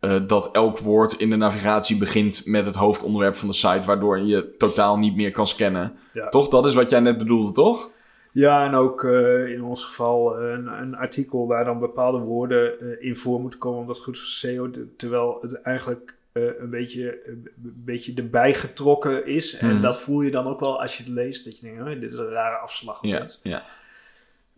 eh, 0.00 0.16
dat 0.26 0.50
elk 0.52 0.78
woord 0.78 1.12
in 1.12 1.30
de 1.30 1.36
navigatie 1.36 1.98
begint 1.98 2.42
met 2.46 2.66
het 2.66 2.74
hoofdonderwerp 2.74 3.36
van 3.36 3.48
de 3.48 3.54
site, 3.54 3.82
waardoor 3.84 4.18
je 4.18 4.54
totaal 4.58 4.98
niet 4.98 5.16
meer 5.16 5.30
kan 5.30 5.46
scannen. 5.46 5.92
Ja. 6.12 6.28
Toch? 6.28 6.48
Dat 6.48 6.66
is 6.66 6.74
wat 6.74 6.90
jij 6.90 7.00
net 7.00 7.18
bedoelde, 7.18 7.52
toch? 7.52 7.90
Ja, 8.32 8.66
en 8.66 8.74
ook 8.74 9.04
eh, 9.04 9.46
in 9.46 9.62
ons 9.64 9.84
geval 9.84 10.38
eh, 10.38 10.50
een, 10.50 10.66
een 10.66 10.96
artikel 10.96 11.46
waar 11.46 11.64
dan 11.64 11.78
bepaalde 11.78 12.18
woorden 12.18 13.00
in 13.02 13.16
voor 13.16 13.40
moeten 13.40 13.58
komen, 13.58 13.80
omdat 13.80 13.98
goed 13.98 14.18
voor 14.18 14.26
SEO, 14.26 14.70
terwijl 14.96 15.38
het 15.40 15.62
eigenlijk 15.62 16.14
een, 16.32 16.70
beetje, 16.70 17.18
een 17.26 17.48
beetje 17.84 18.12
erbij 18.14 18.54
getrokken 18.54 19.26
is. 19.26 19.56
En 19.56 19.68
Mhm. 19.72 19.80
dat 19.80 20.00
voel 20.00 20.20
je 20.20 20.30
dan 20.30 20.46
ook 20.46 20.60
wel 20.60 20.80
als 20.82 20.96
je 20.96 21.02
het 21.02 21.12
leest, 21.12 21.44
dat 21.44 21.58
je 21.58 21.66
denkt, 21.66 21.80
oh, 21.80 22.00
dit 22.00 22.12
is 22.12 22.18
een 22.18 22.28
rare 22.30 22.56
afslag. 22.56 22.98
Ja, 23.02 23.26
ja. 23.42 23.62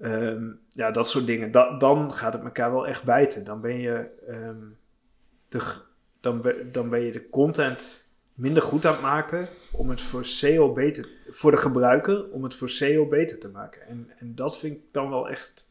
Ehm, 0.01 0.45
ja, 0.69 0.91
dat 0.91 1.09
soort 1.09 1.27
dingen. 1.27 1.51
Da- 1.51 1.79
dan 1.79 2.13
gaat 2.13 2.33
het 2.33 2.43
elkaar 2.43 2.71
wel 2.73 2.87
echt 2.87 3.05
bijten. 3.05 3.45
Dan 3.45 3.61
ben 3.61 3.79
je, 3.81 4.07
ehm, 4.29 4.57
de, 5.49 5.75
dan, 6.21 6.53
dan 6.73 6.89
ben 6.89 7.01
je 7.01 7.13
de 7.13 7.29
content 7.31 8.05
minder 8.35 8.63
goed 8.63 8.87
aan 8.87 8.93
het 8.93 9.01
maken 9.03 9.49
om 9.73 9.89
het 9.91 10.01
voor 10.01 10.25
SEO 10.25 10.73
beter, 10.73 11.09
voor 11.29 11.51
de 11.51 11.57
gebruiker, 11.57 12.31
om 12.31 12.43
het 12.43 12.55
voor 12.55 12.69
SEO 12.69 13.07
beter 13.09 13.39
te 13.39 13.49
maken. 13.49 13.87
En, 13.87 14.11
en 14.19 14.35
dat 14.35 14.59
vind 14.59 14.77
ik 14.77 14.83
dan 14.93 15.11
wel 15.11 15.29
echt 15.29 15.69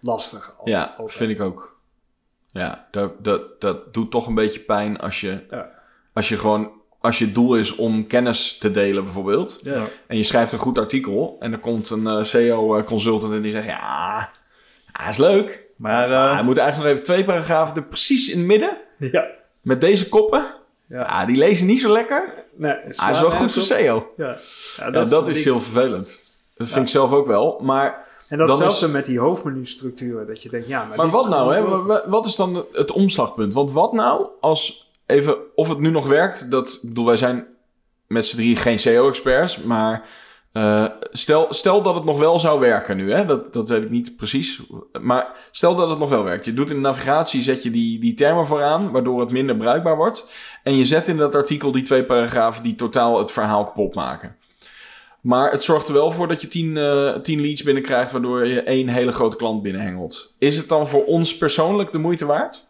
lastig. 0.00 0.54
al- 0.58 0.68
Ja, 0.68 0.82
altijd. 0.98 1.12
vind 1.18 1.30
ik 1.30 1.40
ook. 1.40 1.76
Ja, 2.50 2.88
dat, 2.90 3.24
dat, 3.24 3.60
dat 3.60 3.94
doet 3.94 4.10
toch 4.10 4.26
een 4.26 4.34
beetje 4.34 4.60
pijn 4.60 4.96
als 4.98 5.20
je, 5.20 5.46
Ja. 5.50 5.82
als 6.12 6.28
je 6.28 6.36
gewoon, 6.38 6.72
als 7.00 7.18
je 7.18 7.24
het 7.24 7.34
doel 7.34 7.54
is 7.56 7.74
om 7.76 8.06
kennis 8.06 8.58
te 8.58 8.70
delen 8.70 9.04
bijvoorbeeld. 9.04 9.60
Ja. 9.62 9.86
En 10.06 10.16
je 10.16 10.22
schrijft 10.22 10.52
een 10.52 10.58
goed 10.58 10.78
artikel 10.78 11.36
en 11.40 11.52
er 11.52 11.58
komt 11.58 11.90
een 11.90 12.06
eh, 12.06 12.24
SEO-consultant 12.24 13.32
en 13.32 13.42
die 13.42 13.52
zegt, 13.52 13.66
ja, 13.66 14.30
ja, 14.92 15.08
is 15.08 15.16
leuk. 15.16 15.66
Maar 15.76 16.10
eh, 16.10 16.32
hij 16.32 16.42
moet 16.42 16.56
eigenlijk 16.56 16.88
nog 16.90 16.98
even 16.98 17.14
twee 17.14 17.24
paragrafen 17.24 17.76
er 17.76 17.82
precies 17.82 18.28
in 18.30 18.38
het 18.38 18.46
midden, 18.46 18.76
Ja. 18.98 19.24
met 19.60 19.80
deze 19.80 20.08
koppen. 20.08 20.46
Ja. 20.88 20.98
Ja, 21.00 21.26
die 21.26 21.36
lezen 21.36 21.66
niet 21.66 21.80
zo 21.80 21.92
lekker. 21.92 22.34
Nee, 22.56 22.72
Hij 22.72 22.92
Ah, 22.96 23.10
is 23.10 23.20
wel 23.20 23.30
goed 23.30 23.52
voor 23.52 23.62
SEO. 23.62 24.12
Ja. 24.16 24.36
Ja, 24.76 24.90
dat 25.04 25.28
is 25.28 25.44
heel 25.44 25.60
vervelend. 25.60 26.20
Dat 26.56 26.68
vind 26.68 26.84
ik 26.84 26.90
zelf 26.90 27.12
ook 27.12 27.26
wel. 27.26 27.60
Maar 27.62 28.06
En 28.28 28.38
datzelfde 28.38 28.86
is- 28.86 28.92
met 28.92 29.06
die 29.06 29.18
hoofdmenustructuren. 29.18 30.26
Dat 30.26 30.42
je 30.42 30.48
denkt, 30.48 30.68
ja, 30.68 30.84
maar, 30.84 30.96
Maar 30.96 31.08
wat 31.08 31.28
nou, 31.28 31.54
hè? 31.54 32.08
Wat 32.10 32.26
is 32.26 32.36
dan 32.36 32.64
het 32.72 32.92
omslagpunt? 32.92 33.52
Want 33.52 33.72
wat 33.72 33.92
nou 33.92 34.26
als 34.40 34.87
even, 35.08 35.36
of 35.54 35.68
het 35.68 35.78
nu 35.78 35.90
nog 35.90 36.06
werkt, 36.06 36.50
dat, 36.50 36.78
bedoel, 36.82 37.06
wij 37.06 37.16
zijn 37.16 37.46
met 38.06 38.26
z'n 38.26 38.36
drie 38.36 38.56
geen 38.56 38.78
SEO-experts, 38.78 39.62
maar 39.62 40.08
eh, 40.52 40.86
stel, 41.10 41.46
stel 41.50 41.82
dat 41.82 41.94
het 41.94 42.04
nog 42.04 42.18
wel 42.18 42.38
zou 42.38 42.60
werken 42.60 42.96
nu, 42.96 43.12
hè? 43.12 43.24
Dat, 43.24 43.52
dat 43.52 43.68
weet 43.68 43.82
ik 43.82 43.90
niet 43.90 44.16
precies, 44.16 44.62
maar 45.00 45.26
stel 45.50 45.74
dat 45.74 45.88
het 45.88 45.98
nog 45.98 46.08
wel 46.08 46.24
werkt. 46.24 46.44
Je 46.44 46.54
doet 46.54 46.70
in 46.70 46.76
de 46.76 46.82
navigatie, 46.82 47.42
zet 47.42 47.62
je 47.62 47.70
die, 47.70 48.00
die 48.00 48.14
termen 48.14 48.46
vooraan, 48.46 48.90
waardoor 48.90 49.20
het 49.20 49.30
minder 49.30 49.56
bruikbaar 49.56 49.96
wordt, 49.96 50.32
en 50.62 50.76
je 50.76 50.84
zet 50.84 51.08
in 51.08 51.16
dat 51.16 51.34
artikel 51.34 51.72
die 51.72 51.82
twee 51.82 52.04
paragrafen 52.04 52.62
die 52.62 52.74
totaal 52.74 53.18
het 53.18 53.32
verhaal 53.32 53.64
kapot 53.64 53.94
maken. 53.94 54.36
Maar 55.20 55.50
het 55.50 55.62
zorgt 55.62 55.88
er 55.88 55.94
wel 55.94 56.12
voor 56.12 56.28
dat 56.28 56.40
je 56.40 56.48
10 56.48 56.76
uh, 56.76 57.14
tien 57.16 57.40
leads 57.40 57.62
binnenkrijgt, 57.62 58.12
waardoor 58.12 58.46
je 58.46 58.62
één 58.62 58.88
hele 58.88 59.12
grote 59.12 59.36
klant 59.36 59.62
binnenhengelt. 59.62 60.34
Is 60.38 60.56
het 60.56 60.68
dan 60.68 60.88
voor 60.88 61.04
ons 61.04 61.36
persoonlijk 61.36 61.92
de 61.92 61.98
moeite 61.98 62.26
waard? 62.26 62.67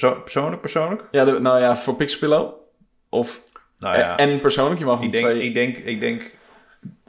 Perso 0.00 0.20
persoonlijk, 0.20 0.60
persoonlijk? 0.60 1.02
Ja, 1.10 1.24
de, 1.24 1.40
nou 1.40 1.60
ja, 1.60 1.76
voor 1.76 1.96
Pixpillow? 1.96 2.52
Of 3.08 3.42
nou 3.78 3.98
ja, 3.98 4.16
en 4.16 4.40
persoonlijk? 4.40 4.78
Je 4.78 4.84
mag 4.84 5.02
ik 5.02 5.12
denk, 5.12 5.24
twee... 5.24 5.42
ik 5.42 5.54
denk, 5.54 5.76
ik 5.76 6.00
denk 6.00 6.34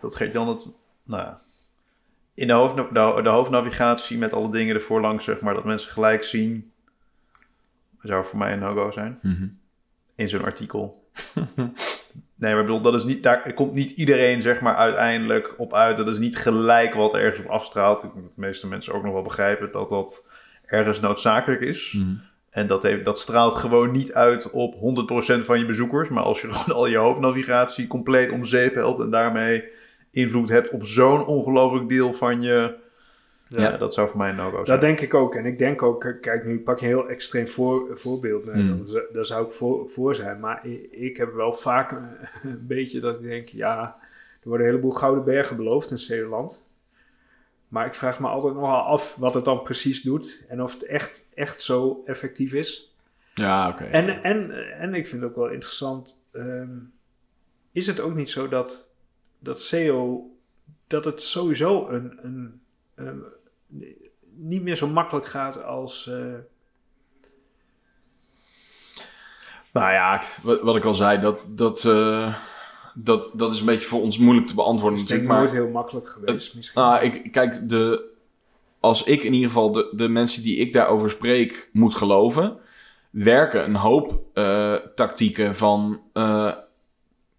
dat 0.01 0.15
Gert-Jan 0.15 0.47
het... 0.47 0.67
Nou 1.03 1.23
ja, 1.23 1.39
in 2.33 2.47
de, 2.47 2.53
hoofd, 2.53 2.75
de, 2.75 3.19
de, 3.23 3.29
hoofdnavigatie 3.29 4.17
met 4.17 4.33
alle 4.33 4.51
dingen 4.51 4.75
ervoor 4.75 5.01
langs, 5.01 5.25
zeg 5.25 5.39
maar, 5.39 5.53
dat 5.53 5.63
mensen 5.63 5.91
gelijk 5.91 6.23
zien, 6.23 6.71
zou 8.01 8.25
voor 8.25 8.37
mij 8.37 8.53
een 8.53 8.59
no-go 8.59 8.91
zijn. 8.91 9.19
Mhm. 9.21 9.47
In 10.15 10.29
zo'n 10.29 10.43
artikel. 10.43 11.09
nee, 12.35 12.53
maar 12.53 12.63
bedoel, 12.63 12.81
dat 12.81 12.93
is 12.93 13.03
niet, 13.03 13.23
daar 13.23 13.53
komt 13.53 13.73
niet 13.73 13.91
iedereen, 13.91 14.41
zeg 14.41 14.61
maar, 14.61 14.75
uiteindelijk 14.75 15.53
op 15.57 15.73
uit. 15.73 15.97
Dat 15.97 16.07
is 16.07 16.17
niet 16.17 16.37
gelijk 16.37 16.93
wat 16.93 17.15
ergens 17.15 17.39
op 17.39 17.51
afstraalt. 17.51 18.03
Ik 18.03 18.13
denk 18.13 18.25
dat 18.25 18.35
de 18.35 18.41
meeste 18.41 18.67
mensen 18.67 18.93
ook 18.93 19.03
nog 19.03 19.13
wel 19.13 19.21
begrijpen 19.21 19.71
dat 19.71 19.89
dat 19.89 20.27
ergens 20.65 20.99
noodzakelijk 20.99 21.61
is. 21.61 21.93
Mhm. 21.93 22.15
En 22.57 22.67
dat, 22.67 22.83
heeft, 22.83 23.05
dat 23.05 23.19
straalt 23.19 23.55
gewoon 23.55 23.91
niet 23.91 24.13
uit 24.13 24.51
op 24.51 24.75
100% 24.75 24.77
van 25.45 25.59
je 25.59 25.65
bezoekers. 25.65 26.09
Maar 26.09 26.23
als 26.23 26.41
je 26.41 26.51
gewoon 26.53 26.77
al 26.77 26.87
je 26.87 26.97
hoofdnavigatie 26.97 27.87
compleet 27.87 28.31
om 28.31 28.43
zeep 28.43 28.73
helpt 28.75 28.99
en 29.01 29.09
daarmee 29.09 29.63
invloed 30.11 30.49
hebt 30.49 30.69
op 30.69 30.85
zo'n 30.85 31.25
ongelooflijk 31.25 31.89
deel 31.89 32.13
van 32.13 32.41
je. 32.41 32.75
Ja, 33.47 33.61
Ja. 33.61 33.77
dat 33.77 33.93
zou 33.93 34.07
voor 34.09 34.17
mij 34.17 34.29
een 34.29 34.35
no-go 34.35 34.51
zijn. 34.55 34.65
Dat 34.65 34.81
denk 34.81 34.99
ik 34.99 35.13
ook. 35.13 35.35
En 35.35 35.45
ik 35.45 35.57
denk 35.57 35.81
ook, 35.83 36.03
eh, 36.03 36.11
kijk, 36.21 36.45
nu 36.45 36.59
pak 36.59 36.79
je 36.79 36.85
een 36.85 36.91
heel 36.91 37.09
extreem 37.09 37.47
voor, 37.47 37.87
voorbeeld. 37.93 38.45
Nee, 38.45 38.63
Mm. 38.63 38.77
dan 38.77 38.87
zou- 38.87 39.03
Daar 39.13 39.25
zou 39.25 39.45
ik 39.45 39.51
voor, 39.53 39.89
voor 39.89 40.15
zijn. 40.15 40.39
Maar 40.39 40.65
ik, 40.67 40.87
ik 40.91 41.17
heb 41.17 41.33
wel 41.33 41.53
vaak 41.53 41.91
een, 41.91 42.07
een 42.51 42.65
beetje 42.67 42.99
dat 42.99 43.15
ik 43.15 43.21
denk, 43.21 43.47
ja, 43.49 43.95
er 44.41 44.49
worden 44.49 44.65
een 44.65 44.71
heleboel 44.73 44.91
gouden 44.97 45.23
bergen 45.23 45.55
beloofd 45.57 45.91
in 45.91 45.97
Zeeland. 45.97 46.69
Maar 47.67 47.85
ik 47.85 47.93
vraag 47.95 48.19
me 48.19 48.27
altijd 48.27 48.53
nogal 48.53 48.81
af 48.81 49.15
wat 49.15 49.33
het 49.33 49.45
dan 49.45 49.61
precies 49.63 50.01
doet. 50.01 50.43
En 50.47 50.61
of 50.63 50.73
het 50.73 50.83
echt, 50.85 51.25
echt 51.35 51.61
zo 51.63 52.01
effectief 52.05 52.53
is. 52.53 52.93
Ja, 53.33 53.69
oké. 53.69 53.83
En, 53.83 54.23
en, 54.23 54.51
en 54.79 54.93
ik 54.93 55.07
vind 55.07 55.21
het 55.21 55.29
ook 55.31 55.37
wel 55.37 55.47
interessant. 55.49 56.23
ehm, 56.31 56.69
is 57.71 57.87
het 57.87 57.99
ook 57.99 58.13
niet 58.15 58.29
zo 58.29 58.47
dat, 58.47 58.89
dat 59.39 59.61
SEO. 59.61 60.29
dat 60.87 61.05
het 61.05 61.21
sowieso 61.23 61.87
een. 61.89 62.19
een, 62.23 62.61
een- 62.95 63.23
niet 64.39 64.61
meer 64.61 64.75
zo 64.75 64.87
makkelijk 64.87 65.25
gaat 65.25 65.63
als. 65.63 66.07
eh, 66.07 66.33
Nou 69.71 69.91
ja, 69.93 70.23
wat, 70.41 70.61
wat 70.61 70.75
ik 70.75 70.83
al 70.85 70.93
zei, 70.93 71.19
dat, 71.19 71.39
dat, 71.47 71.85
eh, 71.85 72.37
dat, 73.03 73.29
dat 73.33 73.53
is 73.53 73.59
een 73.59 73.65
beetje 73.65 73.87
voor 73.87 74.01
ons 74.01 74.17
moeilijk 74.17 74.47
te 74.47 74.55
beantwoorden 74.55 74.99
is 74.99 75.05
denk 75.05 75.21
ik 75.21 75.27
natuurlijk. 75.27 75.51
Maar 75.51 75.61
nooit 75.61 75.71
heel 75.71 75.81
makkelijk 75.81 76.09
geweest. 76.09 76.55
misschien. 76.55 76.81
nou, 76.81 77.03
ik, 77.03 77.31
kijk, 77.31 77.69
de, 77.69 78.03
als 78.79 79.03
ik 79.03 79.23
in 79.23 79.33
ieder 79.33 79.47
geval 79.47 79.71
de, 79.71 79.89
de 79.91 80.07
mensen 80.07 80.43
die 80.43 80.57
ik 80.57 80.73
daarover 80.73 81.09
spreek 81.09 81.69
moet 81.73 81.95
geloven, 81.95 82.57
werken 83.09 83.63
een 83.63 83.75
hoop 83.75 84.21
eh, 84.33 84.73
tactieken 84.73 85.55
van 85.55 86.01
eh, 86.13 86.51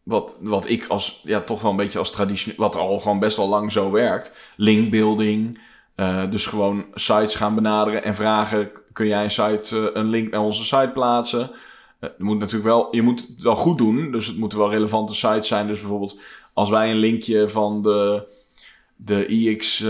wat, 0.03 0.38
wat 0.41 0.69
ik 0.69 0.87
als, 0.87 1.21
ja, 1.25 1.41
toch 1.41 1.62
wel 1.62 1.71
een 1.71 1.77
beetje 1.77 1.99
als 1.99 2.11
traditioneel, 2.11 2.59
wat 2.59 2.77
al 2.77 3.00
gewoon 3.00 3.19
best 3.19 3.37
wel 3.37 3.49
lang 3.49 3.73
zo 3.73 3.91
werkt. 3.91 4.33
Linkbuilding, 4.57 5.61
eh, 5.95 6.31
dus 6.31 6.47
gewoon 6.47 6.85
sites 6.95 7.35
gaan 7.35 7.55
benaderen 7.55 8.05
en 8.05 8.15
vragen, 8.15 8.71
kun 8.93 9.07
jij 9.07 9.25
een, 9.25 9.31
site, 9.31 9.91
een 9.95 10.09
link 10.09 10.31
naar 10.31 10.41
onze 10.41 10.65
site 10.65 10.91
plaatsen? 10.93 11.50
Eh, 11.99 12.11
je 12.19 12.25
moet 12.25 12.38
natuurlijk 12.38 12.69
wel, 12.69 12.88
je 12.95 13.02
moet 13.02 13.21
het 13.28 13.43
wel 13.43 13.57
goed 13.57 13.78
doen, 13.78 14.12
dus 14.12 14.26
het 14.26 14.37
moeten 14.37 14.59
wel 14.59 14.71
relevante 14.71 15.14
sites 15.14 15.49
zijn. 15.49 15.67
Dus 15.67 15.81
bijvoorbeeld 15.81 16.19
als 16.52 16.71
wij 16.71 16.90
een 16.90 16.97
linkje 16.97 17.49
van 17.49 17.83
de, 17.83 18.26
de 18.97 19.26
IXD 19.26 19.83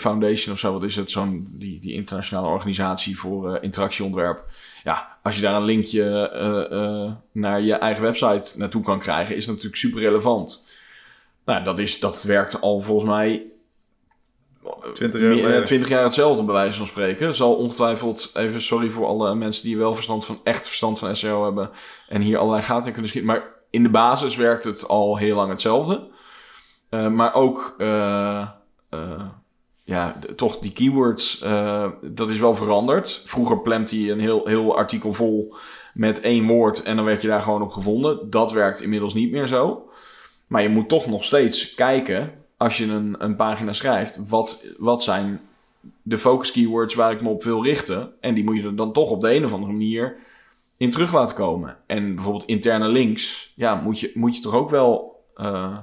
Foundation 0.00 0.54
of 0.54 0.58
zo, 0.58 0.72
wat 0.72 0.82
is 0.82 0.96
het, 0.96 1.10
zo'n 1.10 1.48
die, 1.50 1.80
die 1.80 1.92
internationale 1.92 2.48
organisatie 2.48 3.18
voor 3.18 3.54
eh, 3.54 3.62
interactieontwerp. 3.62 4.44
Ja, 4.84 5.16
als 5.22 5.36
je 5.36 5.42
daar 5.42 5.56
een 5.56 5.64
linkje 5.64 6.28
eh, 6.28 7.04
eh, 7.04 7.12
naar 7.32 7.60
je 7.60 7.74
eigen 7.74 8.02
website 8.02 8.58
naartoe 8.58 8.82
kan 8.82 8.98
krijgen, 8.98 9.36
is 9.36 9.44
dat 9.44 9.54
natuurlijk 9.54 9.82
super 9.82 10.00
relevant. 10.00 10.66
Nou, 11.44 11.64
dat, 11.64 11.78
is, 11.78 12.00
dat 12.00 12.22
werkt 12.22 12.60
al 12.60 12.80
volgens 12.80 13.10
mij 13.10 13.46
20 14.92 15.20
jaar 15.20 15.30
meer- 15.30 15.38
geleden. 15.38 15.64
20 15.64 15.88
jaar 15.88 16.04
hetzelfde, 16.04 16.42
bij 16.42 16.54
wijze 16.54 16.78
van 16.78 16.86
spreken. 16.86 17.34
Zal 17.34 17.54
ongetwijfeld, 17.54 18.30
even 18.34 18.62
sorry 18.62 18.90
voor 18.90 19.06
alle 19.06 19.34
mensen 19.34 19.64
die 19.64 19.78
wel 19.78 19.94
verstand 19.94 20.26
van, 20.26 20.40
echt 20.44 20.66
verstand 20.66 20.98
van 20.98 21.16
SEO 21.16 21.44
hebben 21.44 21.70
en 22.08 22.20
hier 22.20 22.38
allerlei 22.38 22.62
gaten 22.62 22.86
in 22.86 22.92
kunnen 22.92 23.10
schieten. 23.10 23.32
Maar 23.32 23.54
in 23.70 23.82
de 23.82 23.88
basis 23.88 24.36
werkt 24.36 24.64
het 24.64 24.88
al 24.88 25.16
heel 25.16 25.36
lang 25.36 25.50
hetzelfde. 25.50 26.08
Eh, 26.88 27.08
maar 27.08 27.34
ook, 27.34 27.74
eh, 27.78 28.48
eh, 28.88 29.24
ja, 29.84 30.16
toch 30.36 30.58
die 30.58 30.72
keywords, 30.72 31.38
dat 32.02 32.30
is 32.30 32.38
wel 32.38 32.54
veranderd. 32.54 33.22
Vroeger 33.26 33.60
plemte 33.60 34.02
je 34.02 34.12
een 34.12 34.20
heel, 34.20 34.46
heel 34.46 34.76
artikel 34.76 35.12
vol 35.12 35.54
met 35.94 36.20
één 36.20 36.46
woord 36.46 36.82
en 36.82 36.96
dan 36.96 37.04
werd 37.04 37.22
je 37.22 37.28
daar 37.28 37.42
gewoon 37.42 37.62
op 37.62 37.70
gevonden. 37.70 38.30
Dat 38.30 38.52
werkt 38.52 38.82
inmiddels 38.82 39.14
niet 39.14 39.30
meer 39.30 39.46
zo. 39.46 39.90
Maar 40.46 40.62
je 40.62 40.68
moet 40.68 40.88
toch 40.88 41.06
nog 41.06 41.24
steeds 41.24 41.74
kijken, 41.74 42.32
als 42.56 42.76
je 42.76 42.86
een, 42.86 43.14
een 43.18 43.36
pagina 43.36 43.72
schrijft, 43.72 44.28
wat, 44.28 44.64
wat 44.78 45.02
zijn 45.02 45.40
de 46.02 46.18
focus 46.18 46.52
keywords 46.52 46.94
waar 46.94 47.12
ik 47.12 47.22
me 47.22 47.28
op 47.28 47.42
wil 47.42 47.62
richten. 47.64 48.12
En 48.20 48.34
die 48.34 48.44
moet 48.44 48.56
je 48.56 48.62
er 48.62 48.76
dan 48.76 48.92
toch 48.92 49.10
op 49.10 49.20
de 49.20 49.34
een 49.34 49.44
of 49.44 49.52
andere 49.52 49.72
manier 49.72 50.16
in 50.76 50.90
terug 50.90 51.12
laten 51.12 51.36
komen. 51.36 51.76
En 51.86 52.14
bijvoorbeeld 52.14 52.44
interne 52.44 52.88
links, 52.88 53.52
ja, 53.56 53.74
moet 53.74 54.00
je, 54.00 54.10
moet 54.14 54.36
je 54.36 54.42
toch 54.42 54.54
ook 54.54 54.70
wel 54.70 55.22
eh, 55.34 55.78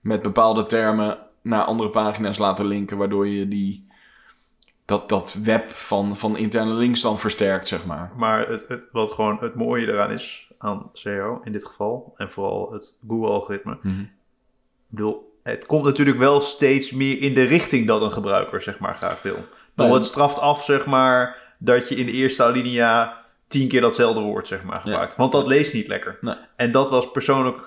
met 0.00 0.22
bepaalde 0.22 0.66
termen 0.66 1.18
naar 1.42 1.62
andere 1.62 1.90
pagina's 1.90 2.38
laten 2.38 2.66
linken, 2.66 2.96
waardoor 2.98 3.26
je 3.28 3.48
die, 3.48 3.86
dat, 4.84 5.08
dat 5.08 5.32
web 5.42 5.70
van, 5.70 6.16
van 6.16 6.36
interne 6.36 6.72
links 6.72 7.00
dan 7.00 7.18
versterkt, 7.18 7.66
zeg 7.66 7.86
maar. 7.86 8.12
Maar 8.16 8.48
het, 8.48 8.68
het- 8.68 8.82
wat 8.92 9.10
gewoon 9.10 9.38
het 9.40 9.54
mooie 9.54 9.86
eraan 9.86 10.10
is 10.10 10.50
aan 10.58 10.90
SEO 10.92 11.40
in 11.44 11.52
dit 11.52 11.64
geval, 11.64 12.14
en 12.16 12.30
vooral 12.30 12.72
het 12.72 13.00
Google-algoritme, 13.08 13.78
Ik 13.82 14.94
bedoel, 14.96 15.36
het 15.48 15.66
komt 15.66 15.84
natuurlijk 15.84 16.18
wel 16.18 16.40
steeds 16.40 16.92
meer 16.92 17.20
in 17.20 17.34
de 17.34 17.42
richting 17.42 17.86
dat 17.86 18.02
een 18.02 18.12
gebruiker 18.12 18.62
zeg 18.62 18.78
maar 18.78 18.94
graag 18.94 19.22
wil. 19.22 19.44
Nee. 19.74 19.92
het 19.92 20.04
straft 20.04 20.38
af 20.38 20.64
zeg 20.64 20.86
maar 20.86 21.36
dat 21.58 21.88
je 21.88 21.94
in 21.94 22.06
de 22.06 22.12
eerste 22.12 22.42
alinea 22.42 23.24
tien 23.48 23.68
keer 23.68 23.80
datzelfde 23.80 24.20
woord 24.20 24.48
zeg 24.48 24.62
maar 24.62 24.80
gebruikt. 24.80 25.16
Want 25.16 25.32
dat 25.32 25.46
leest 25.46 25.74
niet 25.74 25.88
lekker. 25.88 26.18
Nee. 26.20 26.34
En 26.56 26.72
dat 26.72 26.90
was 26.90 27.10
persoonlijk 27.10 27.58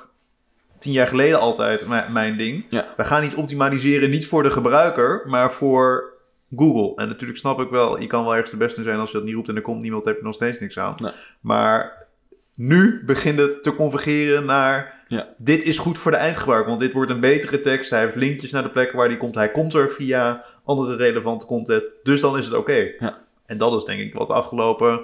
tien 0.79 0.93
jaar 0.93 1.07
geleden 1.07 1.39
altijd 1.39 1.87
mijn, 2.09 2.37
ding. 2.37 2.65
Ja. 2.69 2.93
We 2.97 3.03
gaan 3.03 3.23
iets 3.23 3.35
optimaliseren 3.35 4.09
niet 4.09 4.27
voor 4.27 4.43
de 4.43 4.51
gebruiker, 4.51 5.23
maar 5.27 5.51
voor 5.51 6.13
Google. 6.55 6.95
En 6.95 7.07
natuurlijk 7.07 7.39
snap 7.39 7.59
ik 7.59 7.69
wel, 7.69 7.99
je 7.99 8.07
kan 8.07 8.23
wel 8.23 8.33
ergens 8.33 8.51
de 8.51 8.57
beste 8.57 8.83
zijn 8.83 8.99
als 8.99 9.11
je 9.11 9.17
dat 9.17 9.25
niet 9.25 9.35
roept 9.35 9.49
en 9.49 9.55
er 9.55 9.61
komt 9.61 9.81
niemand, 9.81 10.05
heb 10.05 10.17
je 10.17 10.23
nog 10.23 10.33
steeds 10.33 10.59
niks 10.59 10.79
aan. 10.79 10.95
Nee. 10.97 11.11
Maar 11.41 12.07
nu 12.55 13.03
begint 13.05 13.39
het 13.39 13.63
te 13.63 13.75
convergeren 13.75 14.45
naar 14.45 15.00
Ja. 15.17 15.27
dit 15.37 15.63
is 15.63 15.77
goed 15.77 15.97
voor 15.97 16.11
de 16.11 16.17
eindgebruiker, 16.17 16.69
want 16.69 16.79
dit 16.81 16.93
wordt 16.93 17.11
een 17.11 17.19
betere 17.19 17.59
tekst. 17.59 17.89
Hij 17.89 17.99
heeft 17.99 18.15
linkjes 18.15 18.51
naar 18.51 18.63
de 18.63 18.69
plekken 18.69 18.97
waar 18.97 19.07
die 19.07 19.17
komt. 19.17 19.35
Hij 19.35 19.51
komt 19.51 19.73
er 19.73 19.89
via 19.89 20.45
andere 20.63 20.95
relevante 20.95 21.45
content. 21.45 21.89
Dus 22.03 22.21
dan 22.21 22.37
is 22.37 22.45
het 22.45 22.53
oké. 22.53 22.91
Ja. 22.99 23.17
En 23.45 23.57
dat 23.57 23.73
is 23.75 23.83
denk 23.85 23.99
ik 23.99 24.13
wat 24.13 24.27
de 24.27 24.33
afgelopen 24.33 24.99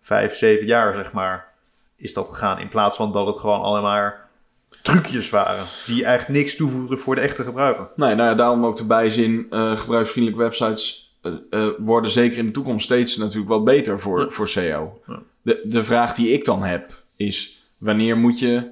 vijf, 0.00 0.34
zeven 0.36 0.66
jaar, 0.66 0.94
zeg 0.94 1.12
maar, 1.12 1.48
is 1.96 2.12
dat 2.12 2.28
gegaan. 2.28 2.58
In 2.58 2.68
plaats 2.68 2.96
van 2.96 3.12
dat 3.12 3.26
het 3.26 3.36
gewoon 3.36 3.60
alleen 3.60 3.82
maar 3.82 4.28
trucjes 4.82 5.30
waren. 5.30 5.64
Die 5.86 6.04
eigenlijk 6.04 6.38
niks 6.38 6.56
toevoegen 6.56 6.98
voor 6.98 7.14
de 7.14 7.20
echte 7.20 7.42
gebruiker. 7.42 7.88
Nee, 7.96 8.14
nou 8.14 8.28
ja, 8.28 8.34
daarom 8.34 8.64
ook 8.66 8.76
de 8.76 8.84
bijzin, 8.86 9.46
eh 9.50 9.76
gebruiksvriendelijke 9.76 10.42
websites 10.44 11.14
eh, 11.22 11.32
eh, 11.50 11.68
worden 11.78 12.10
zeker 12.10 12.38
in 12.38 12.46
de 12.46 12.52
toekomst 12.52 12.84
steeds 12.84 13.16
natuurlijk 13.16 13.48
wat 13.50 13.64
beter 13.64 14.00
voor, 14.00 14.20
Ja. 14.20 14.28
voor 14.28 14.48
SEO. 14.48 15.00
Ja. 15.06 15.22
De, 15.42 15.60
de 15.64 15.84
vraag 15.84 16.14
die 16.14 16.28
ik 16.32 16.44
dan 16.44 16.62
heb 16.62 16.92
is, 17.16 17.62
wanneer 17.78 18.16
moet 18.16 18.38
je 18.38 18.70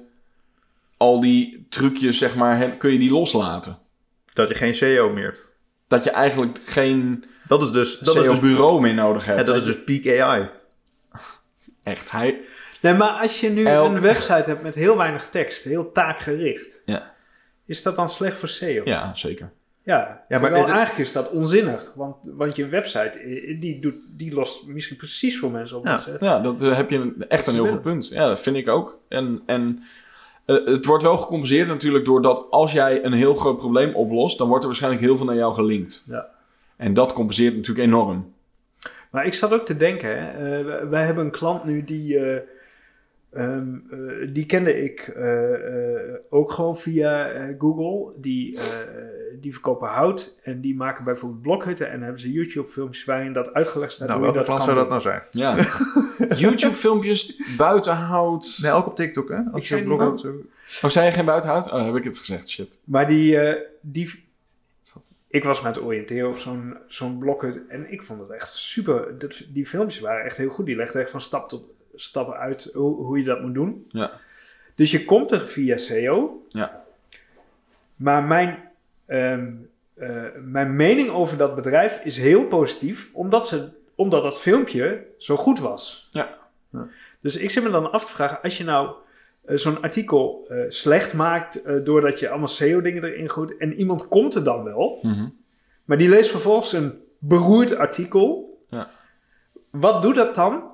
al 1.01 1.19
die 1.21 1.65
trucjes, 1.69 2.17
zeg 2.17 2.35
maar, 2.35 2.57
heb- 2.57 2.79
kun 2.79 2.91
je 2.91 2.99
die 2.99 3.11
loslaten? 3.11 3.77
Dat 4.33 4.47
je 4.47 4.55
geen 4.55 4.75
SEO 4.75 5.09
meer 5.09 5.23
hebt. 5.25 5.49
Dat 5.87 6.03
je 6.03 6.09
eigenlijk 6.11 6.59
geen 6.65 7.23
Dat 7.47 7.61
is 7.61 7.71
dus, 7.71 7.99
dat 7.99 8.15
is 8.15 8.21
dus, 8.23 8.31
SEO-bureau 8.31 8.81
meer 8.81 8.93
nodig 8.93 9.25
hebt. 9.25 9.39
en 9.39 9.45
dat 9.45 9.55
is 9.55 9.63
dus 9.63 9.83
peak 9.83 10.19
AI. 10.19 10.49
Echt, 11.83 12.11
hij... 12.11 12.39
Nee, 12.81 12.93
maar 12.93 13.09
als 13.21 13.39
je 13.39 13.49
nu 13.49 13.65
Elk- 13.65 13.95
een 13.95 14.01
website 14.01 14.43
hebt 14.49 14.63
met 14.63 14.75
heel 14.75 14.97
weinig 14.97 15.29
tekst, 15.29 15.63
heel 15.63 15.91
taakgericht, 15.91 16.81
Ja. 16.85 17.13
is 17.65 17.83
dat 17.83 17.95
dan 17.95 18.09
slecht 18.09 18.37
voor 18.37 18.47
SEO? 18.49 18.81
Ja, 18.85 19.11
zeker. 19.15 19.51
Ja, 19.83 20.25
maar 20.29 20.39
terwijl 20.39 20.63
het- 20.65 20.73
eigenlijk 20.73 21.07
is 21.07 21.13
dat 21.13 21.29
onzinnig. 21.29 21.91
Want, 21.95 22.15
want 22.23 22.55
je 22.55 22.67
website, 22.67 23.19
die, 23.59 23.79
doet, 23.79 23.95
die 24.07 24.33
lost 24.33 24.67
misschien 24.67 24.97
precies 24.97 25.39
voor 25.39 25.51
mensen 25.51 25.77
op. 25.77 25.85
Ja. 25.85 25.99
Ja, 26.19 26.39
dat 26.39 26.63
eh, 26.63 26.75
heb 26.75 26.89
je 26.89 26.97
een- 26.97 27.25
echt 27.27 27.47
een 27.47 27.53
heel 27.53 27.61
goed 27.61 27.69
willen. 27.83 27.83
punt. 27.99 28.09
Ja, 28.09 28.27
dat 28.27 28.39
vind 28.41 28.55
ik 28.55 28.67
ook. 28.67 28.99
En, 29.09 29.41
en 29.45 29.83
eh, 30.45 30.65
het 30.65 30.85
wordt 30.85 31.03
wel 31.03 31.17
gecompenseerd 31.17 31.67
natuurlijk 31.67 32.05
doordat 32.05 32.47
als 32.49 32.71
jij 32.71 33.03
een 33.05 33.13
heel 33.13 33.35
groot 33.35 33.57
probleem 33.57 33.95
oplost, 33.95 34.37
dan 34.37 34.47
wordt 34.47 34.61
er 34.63 34.69
waarschijnlijk 34.69 35.03
heel 35.03 35.17
veel 35.17 35.25
naar 35.25 35.35
jou 35.35 35.53
gelinkt. 35.53 36.03
Ja. 36.07 36.25
En 36.75 36.93
dat 36.93 37.13
compenseert 37.13 37.55
natuurlijk 37.55 37.87
enorm. 37.87 38.33
Maar 39.11 39.25
ik 39.25 39.33
zat 39.33 39.53
ook 39.53 39.65
te 39.65 39.77
denken, 39.77 40.09
hè, 40.09 40.57
eh, 40.59 40.65
wij- 40.65 40.87
wij 40.87 41.05
hebben 41.05 41.25
een 41.25 41.31
klant 41.31 41.63
nu 41.63 41.83
die, 41.83 42.19
eh, 43.31 43.43
Ehm, 43.43 43.75
eh, 43.89 44.27
die 44.33 44.45
kende 44.45 44.83
ik 44.83 44.99
eh, 44.99 45.53
eh, 45.53 46.13
ook 46.29 46.51
gewoon 46.51 46.77
via 46.77 47.31
Google. 47.57 48.13
Die, 48.21 48.57
eh, 48.57 48.63
die 49.41 49.53
verkopen 49.53 49.87
hout 49.87 50.39
en 50.43 50.61
die 50.61 50.75
maken 50.75 51.03
bijvoorbeeld 51.03 51.41
blokhutten. 51.41 51.85
En 51.85 51.93
dan 51.93 52.01
hebben 52.01 52.21
ze 52.21 52.31
YouTube-filmpjes 52.31 53.05
waarin 53.05 53.33
dat 53.33 53.53
uitgelegd 53.53 53.91
staat. 53.93 54.07
Nou, 54.07 54.19
hoe 54.19 54.27
je 54.27 54.33
welke 54.33 54.49
kan 54.49 54.61
zou 54.61 54.75
dat 54.75 54.89
nou 54.89 55.01
zijn? 55.01 55.21
Ja. 55.31 55.55
YouTube-filmpjes, 56.43 57.55
buitenhout. 57.57 58.57
Nee, 58.61 58.71
ook 58.71 58.85
op 58.85 58.95
TikTok, 58.95 59.29
hè? 59.29 59.35
Als 59.35 59.61
Ik 59.61 59.65
zei 59.65 59.81
Oh, 60.81 60.89
zei 60.89 61.05
je 61.05 61.11
geen 61.11 61.25
buitenhout? 61.25 61.71
Oh, 61.71 61.85
heb 61.85 61.95
ik 61.95 62.03
het 62.03 62.17
gezegd? 62.17 62.49
Shit. 62.49 62.79
Maar 62.83 63.07
die, 63.07 63.39
eh, 63.39 63.61
die. 63.81 64.29
Ik 65.27 65.43
was 65.43 65.61
met 65.61 65.75
het 65.75 65.83
oriënteren 65.83 66.27
op 66.27 66.37
zo'n 66.37 66.77
zo'n 66.87 67.17
blokhut. 67.17 67.59
En 67.67 67.91
ik 67.91 68.03
vond 68.03 68.19
het 68.19 68.29
echt 68.29 68.53
super. 68.53 69.17
Dat, 69.19 69.45
die 69.49 69.65
filmpjes 69.65 69.99
waren 69.99 70.25
echt 70.25 70.37
heel 70.37 70.49
goed. 70.49 70.65
Die 70.65 70.75
legden 70.75 71.01
echt 71.01 71.11
van 71.11 71.21
stap 71.21 71.49
tot 71.49 71.63
stappen 71.95 72.35
uit 72.37 72.69
hoe, 72.73 72.95
hoe 72.95 73.17
je 73.17 73.23
dat 73.23 73.41
moet 73.41 73.53
doen. 73.53 73.85
Ja. 73.89 74.11
Dus 74.75 74.91
je 74.91 75.05
komt 75.05 75.31
er 75.31 75.47
via 75.47 75.77
SEO. 75.77 76.45
Ja. 76.49 76.83
Maar 77.95 78.23
mijn, 78.23 78.69
ehm, 79.05 79.51
eh, 79.93 80.25
mijn 80.43 80.75
mening 80.75 81.09
over 81.09 81.37
dat 81.37 81.55
bedrijf 81.55 82.01
is 82.03 82.17
heel 82.17 82.45
positief. 82.45 83.13
Omdat, 83.13 83.47
ze, 83.47 83.69
omdat 83.95 84.23
dat 84.23 84.39
filmpje 84.39 85.05
zo 85.17 85.35
goed 85.35 85.59
was. 85.59 86.09
Ja. 86.11 86.37
Ja. 86.69 86.87
Dus 87.19 87.37
ik 87.37 87.49
zit 87.49 87.63
me 87.63 87.69
dan 87.69 87.91
af 87.91 88.05
te 88.05 88.11
vragen. 88.11 88.41
Als 88.41 88.57
je 88.57 88.63
nou 88.63 88.95
eh, 89.45 89.57
zo'n 89.57 89.81
artikel 89.81 90.45
eh, 90.49 90.57
slecht 90.67 91.13
maakt. 91.13 91.61
doordat 91.85 92.19
je 92.19 92.29
allemaal 92.29 92.47
SEO-dingen 92.47 93.03
erin 93.03 93.29
gooit. 93.29 93.57
En 93.57 93.73
iemand 93.73 94.07
komt 94.07 94.35
er 94.35 94.43
dan 94.43 94.63
wel. 94.63 94.99
Mhm. 95.01 95.27
Maar 95.85 95.97
die 95.97 96.09
leest 96.09 96.31
vervolgens 96.31 96.73
een 96.73 97.01
beroerd 97.17 97.75
artikel. 97.75 98.59
Ja. 98.69 98.89
Wat 99.69 100.01
doet 100.01 100.15
dat 100.15 100.35
dan? 100.35 100.70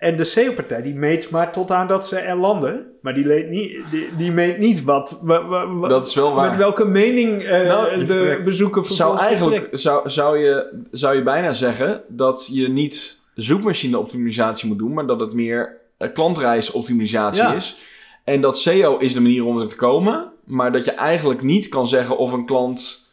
En 0.00 0.16
de 0.16 0.24
SEO-partij 0.24 0.82
die 0.82 0.94
meet 0.94 1.30
maar 1.30 1.52
tot 1.52 1.70
aan 1.70 1.86
dat 1.86 2.06
ze 2.06 2.18
er 2.18 2.36
landen. 2.36 2.86
Maar 3.02 3.14
die, 3.14 3.24
leed 3.26 3.48
niet, 3.48 3.76
die, 3.90 4.08
die 4.16 4.32
meet 4.32 4.58
niet 4.58 4.84
wat, 4.84 5.20
wa- 5.24 5.46
wa- 5.46 5.66
wa- 5.74 5.88
Dat 5.88 6.06
is 6.06 6.14
wel 6.14 6.34
waar. 6.34 6.48
met 6.48 6.58
welke 6.58 6.84
mening 6.84 7.42
eh, 7.42 7.66
Nou, 7.66 8.04
de 8.04 8.40
bezoeker 8.44 8.84
zou 8.84 8.96
vervolgens 9.18 9.22
eigenlijk 9.22 9.68
zou, 9.70 10.10
zou, 10.10 10.38
je, 10.38 10.82
zou 10.90 11.16
je 11.16 11.22
bijna 11.22 11.52
zeggen 11.52 12.02
dat 12.08 12.48
je 12.52 12.68
niet 12.68 13.20
zoekmachine-optimisatie 13.34 14.68
moet 14.68 14.78
doen, 14.78 14.92
maar 14.92 15.06
dat 15.06 15.20
het 15.20 15.32
meer 15.32 15.76
eh, 15.96 16.12
klantreisoptimisatie 16.12 17.42
Ja. 17.42 17.54
is. 17.54 17.76
En 18.24 18.40
dat 18.40 18.58
SEO 18.58 18.96
is 18.98 19.14
de 19.14 19.20
manier 19.20 19.44
om 19.44 19.60
er 19.60 19.68
te 19.68 19.76
komen, 19.76 20.32
maar 20.44 20.72
dat 20.72 20.84
je 20.84 20.90
eigenlijk 20.90 21.42
niet 21.42 21.68
kan 21.68 21.88
zeggen 21.88 22.16
of 22.18 22.32
een 22.32 22.46
klant. 22.46 23.08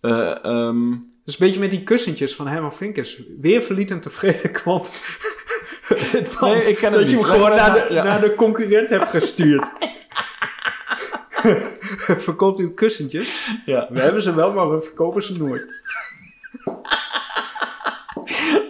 eh, 0.00 0.44
ehm, 0.44 0.90
Dus 1.24 1.40
een 1.40 1.46
beetje 1.46 1.60
met 1.60 1.70
die 1.70 1.82
kussentjes 1.82 2.34
van 2.34 2.46
Herman 2.46 2.74
Vinkers. 2.74 3.22
Weer 3.40 3.62
verliet 3.62 3.90
een 3.90 4.00
tevreden 4.00 4.52
klant. 4.52 4.92
het 6.12 6.40
Nee, 6.40 6.68
ik 6.68 6.76
ken 6.76 6.92
het 6.92 7.00
dat 7.00 7.10
je 7.10 7.16
hem 7.16 7.24
gewoon 7.24 7.50
naar 7.56 7.74
de, 7.88 7.94
ja. 7.94 8.04
naar 8.04 8.20
de 8.20 8.34
concurrent 8.34 8.90
hebt 8.90 9.10
gestuurd. 9.10 9.68
Verkoopt 12.26 12.60
u 12.60 12.70
kussentjes? 12.74 13.48
ja. 13.64 13.86
We 13.90 14.00
hebben 14.00 14.22
ze 14.22 14.34
wel, 14.34 14.52
maar 14.52 14.70
we 14.70 14.80
verkopen 14.80 15.22
ze 15.22 15.36
nooit. 15.36 15.64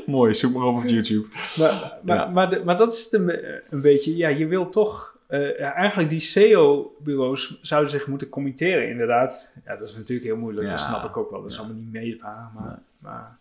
Mooi, 0.07 0.35
zoek 0.35 0.53
maar 0.55 0.67
op 0.67 0.77
op 0.77 0.85
YouTube. 0.85 1.27
Maar, 1.59 1.93
maar, 2.03 2.17
Ja. 2.17 2.27
maar, 2.27 2.51
de- 2.51 2.65
maar 2.65 2.77
dat 2.77 2.93
is 2.93 3.13
een, 3.13 3.81
beetje, 3.83 4.17
ja, 4.17 4.29
je 4.29 4.47
wil 4.47 4.69
toch, 4.69 5.17
ja, 5.59 5.73
eigenlijk 5.75 6.11
die 6.11 6.21
SEO-bureaus 6.21 7.59
zouden 7.63 7.91
zich 7.91 8.07
moeten 8.07 8.29
committeren, 8.29 8.89
inderdaad. 8.89 9.51
Ja, 9.65 9.77
dat 9.77 9.89
is 9.89 9.97
natuurlijk 9.97 10.27
heel 10.29 10.37
moeilijk, 10.37 10.71
dat 10.71 10.81
snap 10.81 11.05
ik 11.05 11.17
ook 11.17 11.31
wel, 11.31 11.43
dat 11.43 11.51
is 11.51 11.59
allemaal 11.59 11.77
niet 11.77 11.93
meetbaar, 11.93 12.51
maar, 12.55 12.79
maar, 12.99 13.37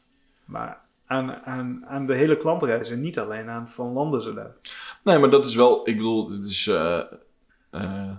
maar 0.45 0.77
aan, 1.07 1.35
aan, 1.45 1.83
aan 1.87 2.05
de 2.05 2.15
hele 2.15 2.37
klantreis 2.37 2.91
en 2.91 3.01
niet 3.01 3.19
alleen 3.19 3.49
aan 3.49 3.69
van 3.69 3.93
landen 3.93 4.21
ze 4.21 4.33
daar. 4.33 4.51
Nee, 5.03 5.17
maar 5.17 5.29
dat 5.29 5.45
is 5.45 5.55
wel, 5.55 5.81
ik 5.89 5.95
bedoel, 5.95 6.29
het 6.31 6.45
is. 6.45 6.67
eh, 6.67 6.99
eh, 7.71 8.09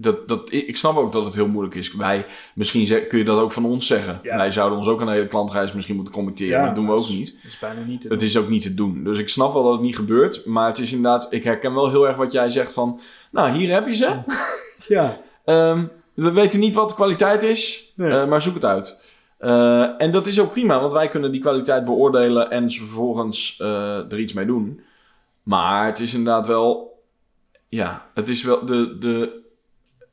dat, 0.00 0.28
dat, 0.28 0.52
ik 0.52 0.76
snap 0.76 0.96
ook 0.96 1.12
dat 1.12 1.24
het 1.24 1.34
heel 1.34 1.48
moeilijk 1.48 1.74
is. 1.74 1.94
Wij, 1.94 2.26
misschien 2.54 2.86
zeg- 2.86 3.06
kun 3.06 3.18
je 3.18 3.24
dat 3.24 3.40
ook 3.40 3.52
van 3.52 3.64
ons 3.64 3.86
zeggen. 3.86 4.18
Ja. 4.22 4.36
Wij 4.36 4.52
zouden 4.52 4.78
ons 4.78 4.86
ook 4.88 5.00
aan 5.00 5.06
de 5.06 5.12
hele 5.12 5.26
klantreis 5.26 5.72
misschien 5.72 5.96
moeten 5.96 6.14
committeren, 6.14 6.52
Ja, 6.52 6.58
maar 6.58 6.66
dat 6.66 6.76
doen 6.76 6.86
we 6.86 6.92
ook 6.92 6.98
is- 6.98 7.08
niet. 7.08 7.34
Dat 7.42 7.44
is 7.52 7.58
bijna 7.58 7.80
niet 7.80 8.02
Het 8.02 8.22
is 8.22 8.36
ook 8.36 8.48
niet 8.48 8.62
te 8.62 8.74
doen. 8.74 9.04
Dus 9.04 9.18
ik 9.18 9.28
snap 9.28 9.52
wel 9.52 9.62
dat 9.62 9.72
het 9.72 9.80
niet 9.80 9.96
gebeurt. 9.96 10.46
Maar 10.46 10.68
het 10.68 10.78
is 10.78 10.92
inderdaad, 10.92 11.26
ik 11.32 11.44
herken 11.44 11.74
wel 11.74 11.90
heel 11.90 12.08
erg 12.08 12.16
wat 12.16 12.32
jij 12.32 12.50
zegt 12.50 12.72
van. 12.72 13.00
Nou, 13.30 13.50
hier 13.56 13.72
heb 13.72 13.86
je 13.86 13.94
ze. 13.94 14.16
Ja, 14.88 15.20
Ehm, 15.44 15.84
we 16.14 16.30
weten 16.32 16.60
niet 16.60 16.74
wat 16.74 16.88
de 16.88 16.94
kwaliteit 16.94 17.42
is, 17.42 17.92
Nee. 17.96 18.10
eh, 18.10 18.28
maar 18.28 18.42
zoek 18.42 18.54
het 18.54 18.64
uit. 18.64 19.04
Eh, 19.38 20.02
en 20.02 20.10
dat 20.10 20.26
is 20.26 20.40
ook 20.40 20.52
prima, 20.52 20.80
want 20.80 20.92
wij 20.92 21.08
kunnen 21.08 21.32
die 21.32 21.40
kwaliteit 21.40 21.84
beoordelen 21.84 22.50
en 22.50 22.70
ze 22.70 22.78
vervolgens 22.78 23.56
eh, 23.60 24.12
er 24.12 24.18
iets 24.18 24.32
mee 24.32 24.46
doen. 24.46 24.80
Maar 25.42 25.86
het 25.86 25.98
is 25.98 26.14
inderdaad 26.14 26.46
wel. 26.46 27.00
Ja, 27.68 28.06
het 28.14 28.28
is 28.28 28.42
wel 28.42 28.66
de. 28.66 28.98
de 28.98 29.42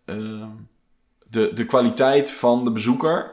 ehm, 0.06 0.50
de, 1.30 1.52
de 1.54 1.66
kwaliteit 1.66 2.32
van 2.32 2.64
de 2.64 2.72
bezoeker 2.72 3.32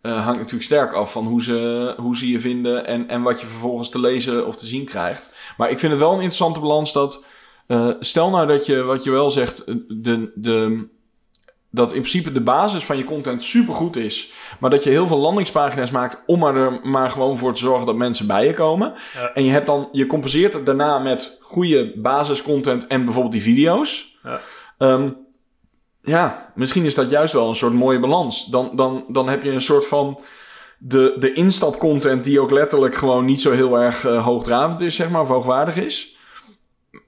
eh, 0.00 0.12
hangt 0.12 0.38
natuurlijk 0.38 0.62
sterk 0.64 0.92
af 0.92 1.12
van 1.12 1.26
hoe 1.26 1.42
ze, 1.42 1.94
hoe 1.96 2.16
ze 2.16 2.30
je 2.30 2.40
vinden 2.40 2.86
en, 2.86 3.08
en 3.08 3.22
wat 3.22 3.40
je 3.40 3.46
vervolgens 3.46 3.88
te 3.88 4.00
lezen 4.00 4.46
of 4.46 4.56
te 4.56 4.66
zien 4.66 4.84
krijgt. 4.84 5.36
Maar 5.56 5.70
ik 5.70 5.78
vind 5.78 5.92
het 5.92 6.00
wel 6.00 6.10
een 6.10 6.14
interessante 6.14 6.60
balans 6.60 6.92
dat. 6.92 7.24
stel 8.00 8.30
nou 8.30 8.46
dat 8.46 8.66
je, 8.66 8.82
wat 8.82 9.04
je 9.04 9.10
wel 9.10 9.30
zegt, 9.30 9.66
de, 9.88 10.32
de, 10.34 10.88
dat 11.74 11.92
in 11.92 12.00
principe 12.00 12.32
de 12.32 12.40
basis 12.40 12.84
van 12.84 12.96
je 12.96 13.04
content 13.04 13.44
supergoed 13.44 13.96
is. 13.96 14.32
Maar 14.60 14.70
dat 14.70 14.84
je 14.84 14.90
heel 14.90 15.06
veel 15.06 15.18
landingspagina's 15.18 15.90
maakt 15.90 16.22
om 16.26 16.42
er 16.42 16.80
maar 16.82 17.10
gewoon 17.10 17.38
voor 17.38 17.54
te 17.54 17.60
zorgen 17.60 17.86
dat 17.86 17.96
mensen 17.96 18.26
bij 18.26 18.46
je 18.46 18.54
komen. 18.54 18.94
Ja. 19.14 19.30
En 19.34 19.44
je, 19.44 19.50
hebt 19.50 19.66
dan, 19.66 19.88
je 19.92 20.06
compenseert 20.06 20.52
het 20.52 20.66
daarna 20.66 20.98
met 20.98 21.38
goede 21.40 21.92
basiscontent 21.96 22.86
en 22.86 23.04
bijvoorbeeld 23.04 23.34
die 23.34 23.42
video's. 23.42 24.18
Ja. 24.22 24.40
Ehm, 24.78 25.10
ja, 26.02 26.52
misschien 26.54 26.84
is 26.84 26.94
dat 26.94 27.10
juist 27.10 27.32
wel 27.32 27.48
een 27.48 27.56
soort 27.56 27.72
mooie 27.72 28.00
balans. 28.00 28.46
Dan, 28.46 28.70
dan, 28.76 29.04
dan 29.08 29.28
heb 29.28 29.42
je 29.42 29.50
een 29.50 29.62
soort 29.62 29.86
van 29.86 30.20
de, 30.78 31.16
de 31.18 31.32
instapcontent 31.32 32.24
die 32.24 32.40
ook 32.40 32.50
letterlijk 32.50 32.94
gewoon 32.94 33.24
niet 33.24 33.40
zo 33.40 33.52
heel 33.52 33.78
erg 33.78 34.04
eh, 34.04 34.24
hoogdravend 34.24 34.80
is, 34.80 34.94
zeg 34.94 35.10
maar, 35.10 35.22
of 35.22 35.28
hoogwaardig 35.28 35.76
is. 35.76 36.16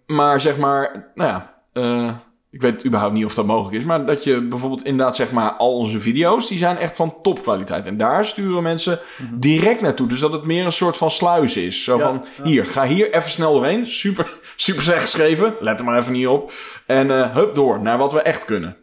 Maar 0.06 0.40
zeg 0.40 0.56
maar, 0.56 1.10
nou 1.14 1.30
ja, 1.30 1.54
eh, 1.72 2.14
ik 2.56 2.62
weet 2.62 2.84
überhaupt 2.86 3.14
niet 3.14 3.24
of 3.24 3.34
dat 3.34 3.46
mogelijk 3.46 3.76
is, 3.76 3.84
maar 3.84 4.06
dat 4.06 4.24
je 4.24 4.40
bijvoorbeeld 4.40 4.84
inderdaad 4.84 5.16
zeg 5.16 5.30
maar 5.32 5.50
al 5.52 5.76
onze 5.76 6.00
video's, 6.00 6.48
die 6.48 6.58
zijn 6.58 6.76
echt 6.76 6.96
van 6.96 7.14
topkwaliteit. 7.22 7.86
En 7.86 7.96
daar 7.96 8.26
sturen 8.26 8.62
mensen 8.62 9.00
Mhm. 9.18 9.38
direct 9.38 9.80
naartoe. 9.80 10.08
Dus 10.08 10.20
dat 10.20 10.32
het 10.32 10.44
meer 10.44 10.64
een 10.64 10.72
soort 10.72 10.96
van 10.96 11.10
sluis 11.10 11.56
is. 11.56 11.84
Zo 11.84 11.96
Ja, 11.98 12.02
van, 12.04 12.24
ja. 12.36 12.44
hier, 12.44 12.66
ga 12.66 12.86
hier 12.86 13.12
even 13.14 13.30
snel 13.30 13.52
doorheen. 13.52 13.86
Super, 13.90 14.38
super 14.56 14.82
slecht 14.82 15.00
geschreven. 15.02 15.54
Let 15.60 15.78
er 15.78 15.84
maar 15.84 15.98
even 15.98 16.12
niet 16.12 16.26
op. 16.26 16.52
En 16.86 17.10
eh 17.10 17.34
hup 17.34 17.54
door 17.54 17.80
naar 17.80 17.98
wat 17.98 18.12
we 18.12 18.22
echt 18.22 18.44
kunnen. 18.44 18.76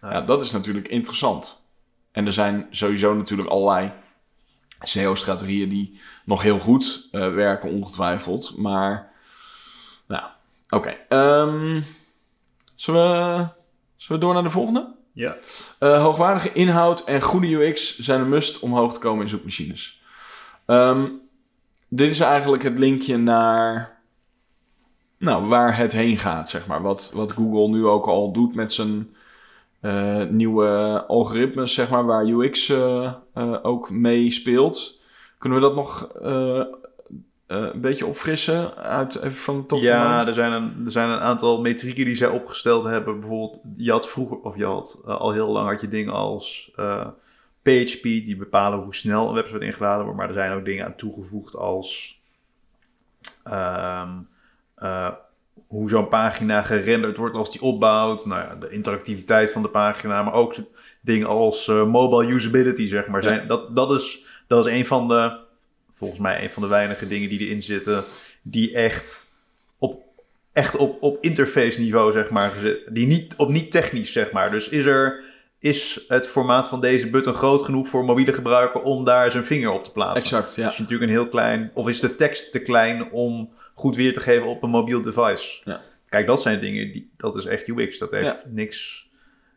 Ja. 0.00 0.12
Ja, 0.12 0.20
dat 0.20 0.42
is 0.42 0.52
natuurlijk 0.52 0.88
interessant. 0.88 1.64
En 2.12 2.26
er 2.26 2.32
zijn 2.32 2.66
sowieso 2.70 3.14
natuurlijk 3.14 3.48
allerlei 3.48 3.90
SEO-strategieën 4.80 5.68
die 5.68 6.00
nog 6.24 6.42
heel 6.42 6.58
goed 6.58 7.08
eh, 7.12 7.32
werken, 7.34 7.70
ongetwijfeld. 7.70 8.54
Maar, 8.56 9.12
nou, 10.08 10.22
oké. 10.68 10.94
Ehm, 11.08 11.80
zullen, 12.76 13.02
we, 13.02 13.46
zullen 13.96 14.20
we 14.20 14.26
door 14.26 14.34
naar 14.34 14.42
de 14.42 14.50
volgende? 14.50 14.94
Ja. 15.12 15.36
Eh, 15.78 16.02
hoogwaardige 16.02 16.52
inhoud 16.52 17.04
en 17.04 17.22
goede 17.22 17.46
UX 17.46 17.98
zijn 17.98 18.20
een 18.20 18.28
must 18.28 18.58
om 18.58 18.74
hoog 18.74 18.92
te 18.92 18.98
komen 18.98 19.22
in 19.22 19.28
zoekmachines. 19.28 20.00
Ehm, 20.66 21.08
dit 21.88 22.10
is 22.10 22.20
eigenlijk 22.20 22.62
het 22.62 22.78
linkje 22.78 23.16
naar 23.16 23.98
nou, 25.18 25.46
waar 25.46 25.76
het 25.76 25.92
heen 25.92 26.16
gaat, 26.16 26.50
zeg 26.50 26.66
maar. 26.66 26.82
Wat, 26.82 27.10
wat 27.14 27.32
Google 27.32 27.68
nu 27.68 27.86
ook 27.86 28.06
al 28.06 28.32
doet 28.32 28.54
met 28.54 28.72
zijn 28.72 29.14
eh, 29.80 30.24
nieuwe 30.24 31.04
algoritmes, 31.06 31.74
zeg 31.74 31.90
maar, 31.90 32.04
waar 32.04 32.26
UX 32.26 32.68
eh, 32.68 33.12
ook 33.62 33.90
mee 33.90 34.30
speelt. 34.30 35.00
Kunnen 35.38 35.60
we 35.60 35.64
dat 35.64 35.74
nog 35.74 36.08
eh, 37.46 37.66
een 37.72 37.80
beetje 37.80 38.06
opfrissen 38.06 38.76
uit 38.76 39.14
even 39.16 39.32
van 39.32 39.56
de 39.56 39.66
top 39.66 39.78
van 39.78 39.86
Ja, 39.88 40.22
de- 40.24 40.28
er 40.28 40.34
zijn, 40.34 40.52
een, 40.52 40.82
er 40.84 40.92
zijn 40.92 41.08
een 41.08 41.20
aantal 41.20 41.60
metrieken 41.60 42.04
die 42.04 42.16
zij 42.16 42.28
opgesteld 42.28 42.84
hebben. 42.84 43.20
Bijvoorbeeld, 43.20 43.60
je 43.76 43.90
had 43.90 44.08
vroeger, 44.08 44.36
of 44.38 44.56
je 44.56 44.64
had 44.64 45.02
eh, 45.06 45.16
al 45.16 45.32
heel 45.32 45.48
lang 45.50 45.68
had 45.70 45.80
je 45.80 45.88
dingen 45.88 46.12
als 46.12 46.72
eh 46.76 47.06
PageSpeed, 47.62 48.24
die 48.24 48.36
bepalen 48.36 48.78
hoe 48.78 48.94
snel 48.94 49.28
een 49.28 49.34
website 49.34 49.64
ingeladen 49.66 50.02
wordt. 50.04 50.18
Maar 50.18 50.28
er 50.28 50.34
zijn 50.34 50.52
ook 50.52 50.64
dingen 50.64 50.84
aan 50.84 50.96
toegevoegd 50.96 51.56
als 51.56 52.20
ehm, 53.44 54.08
eh, 54.74 55.08
hoe 55.66 55.88
zo'n 55.88 56.08
pagina 56.08 56.62
gerenderd 56.62 57.16
wordt 57.16 57.34
als 57.36 57.50
die 57.50 57.60
opbouwt. 57.62 58.26
Nou 58.26 58.40
ja, 58.42 58.54
de 58.54 58.70
interactiviteit 58.70 59.52
van 59.52 59.62
de 59.62 59.68
pagina, 59.68 60.22
maar 60.22 60.32
ook 60.32 60.54
dingen 61.00 61.26
als 61.26 61.66
mobile 61.66 62.32
usability, 62.32 62.86
zeg 62.86 63.06
maar. 63.06 63.22
Zijn, 63.22 63.48
dat, 63.48 63.76
dat, 63.76 63.92
is, 63.92 64.24
dat 64.46 64.66
is 64.66 64.72
een 64.72 64.86
van 64.86 65.08
de, 65.08 65.38
volgens 65.96 66.20
mij, 66.20 66.42
een 66.42 66.50
van 66.50 66.62
de 66.62 66.68
weinige 66.68 67.08
dingen 67.08 67.28
die 67.28 67.38
erin 67.38 67.62
zitten, 67.62 68.04
die 68.42 68.74
echt 68.74 69.30
op, 69.78 70.02
echt 70.52 70.76
op, 70.76 71.02
op 71.02 71.18
interface 71.20 71.80
niveau, 71.80 72.12
zeg 72.12 72.30
maar, 72.30 72.52
die 72.88 73.06
niet, 73.06 73.34
op 73.36 73.48
niet 73.48 73.70
technisch, 73.70 74.12
zeg 74.12 74.32
maar. 74.32 74.50
Dus 74.50 74.68
is 74.68 74.84
er, 74.84 75.24
is 75.58 76.04
het 76.08 76.26
formaat 76.26 76.68
van 76.68 76.80
deze 76.80 77.10
button 77.10 77.34
groot 77.34 77.62
genoeg 77.62 77.88
voor 77.88 78.04
mobiele 78.04 78.32
gebruiker 78.32 78.82
om 78.82 79.04
daar 79.04 79.30
zijn 79.30 79.44
vinger 79.44 79.70
op 79.70 79.84
te 79.84 79.92
plaatsen? 79.92 80.24
Exact, 80.24 80.54
ja. 80.54 80.66
Is 80.66 80.78
natuurlijk 80.78 81.10
een 81.10 81.16
heel 81.16 81.28
klein, 81.28 81.70
of 81.74 81.88
is 81.88 82.00
de 82.00 82.16
tekst 82.16 82.52
te 82.52 82.58
klein 82.62 83.10
om 83.10 83.52
goed 83.74 83.96
weer 83.96 84.12
te 84.12 84.20
geven 84.20 84.46
op 84.46 84.62
een 84.62 84.70
mobiel 84.70 85.02
device? 85.02 85.60
Ja. 85.64 85.80
Kijk, 86.08 86.26
dat 86.26 86.42
zijn 86.42 86.60
dingen, 86.60 86.92
die, 86.92 87.10
dat 87.16 87.36
is 87.36 87.44
echt 87.44 87.68
UX. 87.68 87.98
Dat 87.98 88.10
heeft 88.10 88.46
niks... 88.50 89.04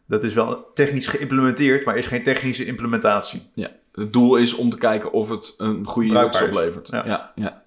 Dat 0.05 0.23
is 0.23 0.33
wel 0.33 0.71
technisch 0.73 1.07
geïmplementeerd, 1.07 1.85
maar 1.85 1.97
is 1.97 2.05
geen 2.05 2.23
technische 2.23 2.65
implementatie. 2.65 3.41
Ja, 3.53 3.71
het 3.93 4.13
doel 4.13 4.35
is 4.35 4.53
om 4.53 4.69
te 4.69 4.77
kijken 4.77 5.11
of 5.11 5.29
het 5.29 5.55
een 5.57 5.85
goede 5.85 6.09
Bruikbaar 6.09 6.43
oplevert. 6.43 6.87
Ja. 6.87 7.05
Ja, 7.05 7.31
ja. 7.35 7.63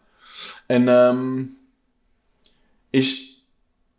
En 0.66 0.88
ehm, 0.88 1.44
is... 2.90 3.30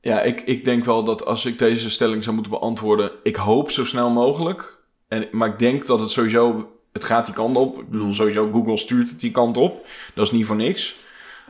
Ja, 0.02 0.22
ik, 0.22 0.42
ik 0.42 0.66
denk 0.66 0.86
wel 0.86 1.04
dat 1.04 1.26
als 1.26 1.46
ik 1.46 1.60
deze 1.60 1.90
stelling 1.90 2.24
zou 2.24 2.36
moeten 2.36 2.54
beantwoorden... 2.54 3.12
Ik 3.24 3.36
hoop 3.36 3.72
zo 3.72 3.86
snel 3.86 4.10
mogelijk. 4.10 4.80
En, 5.08 5.28
maar 5.32 5.48
ik 5.48 5.60
denk 5.60 5.86
dat 5.86 6.00
het 6.00 6.10
sowieso... 6.10 6.72
Het 6.92 7.04
gaat 7.04 7.26
die 7.26 7.36
kant 7.36 7.58
op. 7.58 7.80
Ik 7.80 7.90
bedoel, 7.90 8.14
sowieso 8.14 8.52
Google 8.52 8.78
stuurt 8.78 9.10
het 9.10 9.20
die 9.20 9.32
kant 9.32 9.58
op. 9.58 9.86
Dat 10.16 10.26
is 10.26 10.32
niet 10.32 10.46
voor 10.46 10.56
niks. 10.56 10.96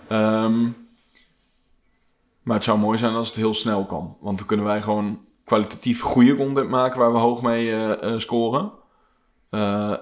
Ehm, 0.07 0.63
maar 2.41 2.55
het 2.55 2.63
zou 2.63 2.79
mooi 2.79 2.97
zijn 2.97 3.13
als 3.13 3.27
het 3.27 3.38
heel 3.38 3.53
snel 3.53 3.86
kan. 3.86 4.17
Want 4.19 4.38
dan 4.38 4.47
kunnen 4.47 4.65
wij 4.65 4.81
gewoon 4.81 5.25
kwalitatief 5.43 6.01
goede 6.01 6.36
content 6.36 6.69
maken... 6.69 6.99
waar 6.99 7.12
we 7.12 7.17
hoog 7.17 7.41
mee 7.41 7.71
eh, 7.71 8.13
eh, 8.13 8.19
scoren. 8.19 8.71
Eh, 9.49 9.93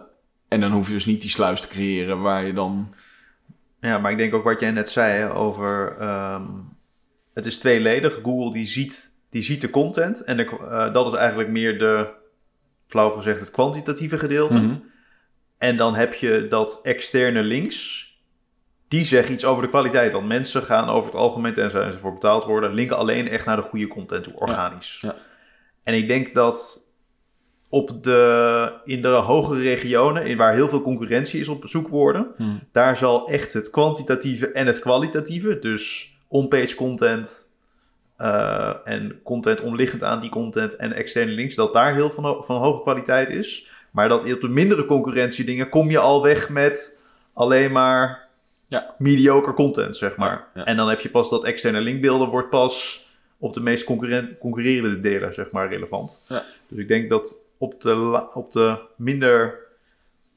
en 0.52 0.60
dan 0.62 0.72
hoef 0.72 0.88
je 0.88 0.94
dus 0.94 1.06
niet 1.06 1.22
die 1.22 1.30
sluis 1.30 1.62
te 1.62 1.68
creëren 1.68 2.22
waar 2.22 2.46
je 2.46 2.54
dan... 2.54 2.94
Ja, 3.80 3.98
maar 3.98 4.12
ik 4.12 4.18
denk 4.18 4.34
ook 4.34 4.44
wat 4.44 4.60
jij 4.60 4.72
net 4.72 4.90
zei 4.90 5.32
over... 5.32 5.98
ehm, 6.00 6.44
het 7.34 7.46
is 7.46 7.60
tweeledig. 7.60 8.20
Google 8.24 8.54
die 8.54 8.66
ziet, 8.66 9.20
die 9.30 9.42
ziet 9.42 9.62
de 9.62 9.70
content. 9.70 10.24
En 10.24 10.38
de, 10.38 10.44
eh, 10.44 10.94
dat 10.94 11.08
is 11.08 11.14
eigenlijk 11.14 11.50
meer 11.50 11.80
de, 11.80 12.08
flauw 12.88 13.10
gezegd, 13.10 13.40
het 13.40 13.52
kwantitatieve 13.52 14.18
gedeelte. 14.18 14.60
Mhm. 14.60 14.76
En 15.58 15.78
dan 15.78 15.96
heb 15.96 16.14
je 16.14 16.48
dat 16.50 16.80
externe 16.84 17.42
links. 17.42 18.10
Die 18.88 19.06
zeggen 19.06 19.34
iets 19.34 19.46
over 19.46 19.64
de 19.64 19.70
kwaliteit. 19.70 20.12
Want 20.12 20.28
mensen 20.28 20.64
gaan 20.64 20.90
over 20.90 21.06
het 21.06 21.20
algemeen, 21.20 21.54
tenzij 21.54 21.90
ze 21.90 21.94
ervoor 21.96 22.14
betaald 22.14 22.44
worden, 22.44 22.74
linken 22.74 22.98
alleen 22.98 23.28
echt 23.28 23.46
naar 23.46 23.56
de 23.56 23.62
goede 23.62 23.88
content 23.88 24.24
toe, 24.24 24.34
organisch. 24.34 25.00
ja. 25.02 25.16
En 25.84 25.94
ik 25.94 26.08
denk 26.08 26.34
dat 26.34 26.80
op 27.74 28.04
de, 28.04 28.72
in 28.86 29.02
de 29.02 29.08
hogere 29.08 29.62
regionen, 29.62 30.26
in 30.26 30.38
waar 30.38 30.54
heel 30.54 30.70
veel 30.70 30.82
concurrentie 30.82 31.40
is 31.40 31.48
op 31.48 31.64
zoekwoorden, 31.68 32.28
Mhm. 32.38 32.50
daar 32.72 32.98
zal 32.98 33.28
echt 33.30 33.54
het 33.54 33.70
kwantitatieve 33.70 34.52
en 34.52 34.66
het 34.68 34.80
kwalitatieve, 34.80 35.60
dus 35.60 36.16
on-page 36.28 36.76
content 36.76 37.50
eh, 38.18 38.74
en 38.84 39.20
content 39.24 39.62
omliggend 39.62 40.04
aan 40.04 40.22
die 40.22 40.30
content 40.30 40.76
en 40.76 40.94
externe 40.94 41.32
links, 41.32 41.56
dat 41.56 41.74
daar 41.74 41.94
heel 41.94 42.12
van, 42.12 42.24
ho- 42.26 42.42
van 42.42 42.62
hoge 42.62 42.82
kwaliteit 42.82 43.30
is. 43.30 43.68
Maar 43.92 44.10
dat 44.10 44.34
op 44.34 44.42
de 44.42 44.48
mindere 44.50 44.86
concurrentie 44.86 45.46
dingen 45.46 45.70
kom 45.70 45.90
je 45.90 46.00
al 46.00 46.24
weg 46.24 46.50
met 46.50 47.00
alleen 47.34 47.72
maar 47.72 48.28
Ja. 48.68 48.96
mediocre 48.98 49.54
content, 49.54 49.98
zeg 49.98 50.16
maar. 50.16 50.32
Ja, 50.54 50.62
ja. 50.62 50.66
En 50.66 50.78
dan 50.78 50.90
heb 50.90 51.00
je 51.00 51.10
pas 51.10 51.30
dat 51.30 51.44
externe 51.46 51.80
linkbeelden 51.82 52.28
wordt 52.30 52.50
pas 52.50 53.06
op 53.38 53.54
de 53.54 53.60
meest 53.60 53.84
concurrerende 54.40 55.00
delen, 55.00 55.34
zeg 55.34 55.52
maar, 55.52 55.70
relevant. 55.70 56.26
Ja. 56.30 56.44
Dus 56.68 56.80
ik 56.80 56.88
denk 56.88 57.10
dat 57.10 57.36
op 57.62 57.82
de, 57.82 58.28
op 58.34 58.52
de 58.52 58.80
minder 58.98 59.60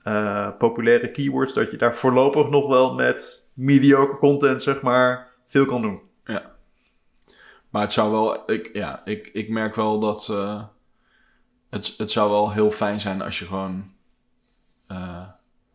eh, 0.03 0.49
populaire 0.59 1.11
keywords, 1.11 1.55
dat 1.55 1.71
je 1.71 1.77
daar 1.77 1.97
voorlopig 1.97 2.49
nog 2.49 2.69
wel 2.69 2.95
met 2.95 3.49
mediocre 3.55 4.17
content, 4.19 4.63
zeg 4.63 4.83
maar, 4.83 5.29
veel 5.47 5.67
kan 5.67 5.83
doen. 5.83 6.01
Maar 7.71 7.83
het 7.83 7.93
zou 7.93 8.11
wel... 8.11 8.51
Ik, 8.51 8.71
ja, 8.73 9.05
ik, 9.05 9.31
ik 9.33 9.49
merk 9.49 9.75
wel 9.75 10.01
dat... 10.01 10.29
eh, 10.31 10.63
het, 11.71 11.95
het 11.99 12.11
zou 12.11 12.31
wel 12.31 12.53
heel 12.53 12.71
fijn 12.71 13.01
zijn 13.01 13.23
als 13.23 13.39
je 13.39 13.45
gewoon... 13.45 13.93
eh, 14.87 15.29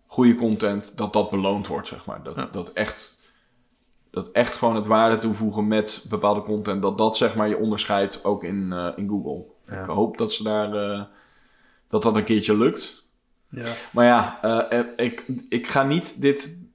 goede 0.08 0.36
content, 0.36 0.98
dat 0.98 1.14
dat 1.14 1.30
beloond 1.30 1.68
wordt, 1.68 1.88
zeg 1.88 2.06
maar. 2.06 2.24
Dat, 2.24 2.36
Ja. 2.36 2.50
dat 2.52 2.74
echt... 2.74 3.32
Dat 4.12 4.32
echt 4.32 4.56
gewoon 4.56 4.76
het 4.76 4.88
waarde 4.88 5.18
toevoegen 5.18 5.68
met 5.68 6.06
bepaalde 6.10 6.42
content... 6.42 6.82
dat 6.82 6.98
dat 6.98 7.18
zeg 7.18 7.36
maar 7.36 7.50
je 7.50 7.58
onderscheidt 7.58 8.24
ook 8.26 8.44
in, 8.44 8.74
in 8.96 9.08
Google. 9.10 9.44
Ja. 9.68 9.82
Ik 9.82 9.86
hoop 9.90 10.18
dat 10.18 10.32
ze 10.32 10.44
daar... 10.44 11.08
dat 11.90 12.04
dat 12.04 12.16
een 12.16 12.24
keertje 12.24 12.58
lukt. 12.58 13.08
Ja. 13.50 13.66
Maar 13.92 14.06
ja, 14.06 14.40
eh, 14.42 14.80
eh, 14.80 14.86
ik, 14.96 15.26
ik 15.50 15.68
ga 15.68 15.84
niet 15.84 16.22
dit. 16.22 16.68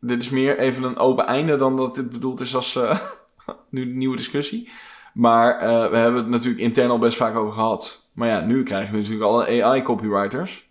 Dit 0.00 0.22
is 0.22 0.28
meer 0.28 0.58
even 0.58 0.82
een 0.82 0.96
open 0.96 1.26
einde 1.26 1.56
dan 1.56 1.76
dat 1.76 1.94
dit 1.94 2.10
bedoeld 2.10 2.40
is 2.40 2.54
als 2.54 2.76
eh, 2.76 3.00
nu 3.70 3.82
een 3.82 3.98
nieuwe 3.98 4.16
discussie. 4.16 4.70
Maar 5.14 5.58
we 5.90 5.96
hebben 5.96 6.20
het 6.20 6.28
natuurlijk 6.28 6.62
intern 6.62 6.90
al 6.90 6.98
best 6.98 7.16
vaak 7.16 7.36
over 7.36 7.52
gehad. 7.52 8.08
Maar 8.12 8.28
ja, 8.28 8.40
nu 8.40 8.62
krijgen 8.62 8.92
we 8.92 8.98
natuurlijk 8.98 9.26
alle 9.26 9.62
AI-copywriters. 9.62 10.66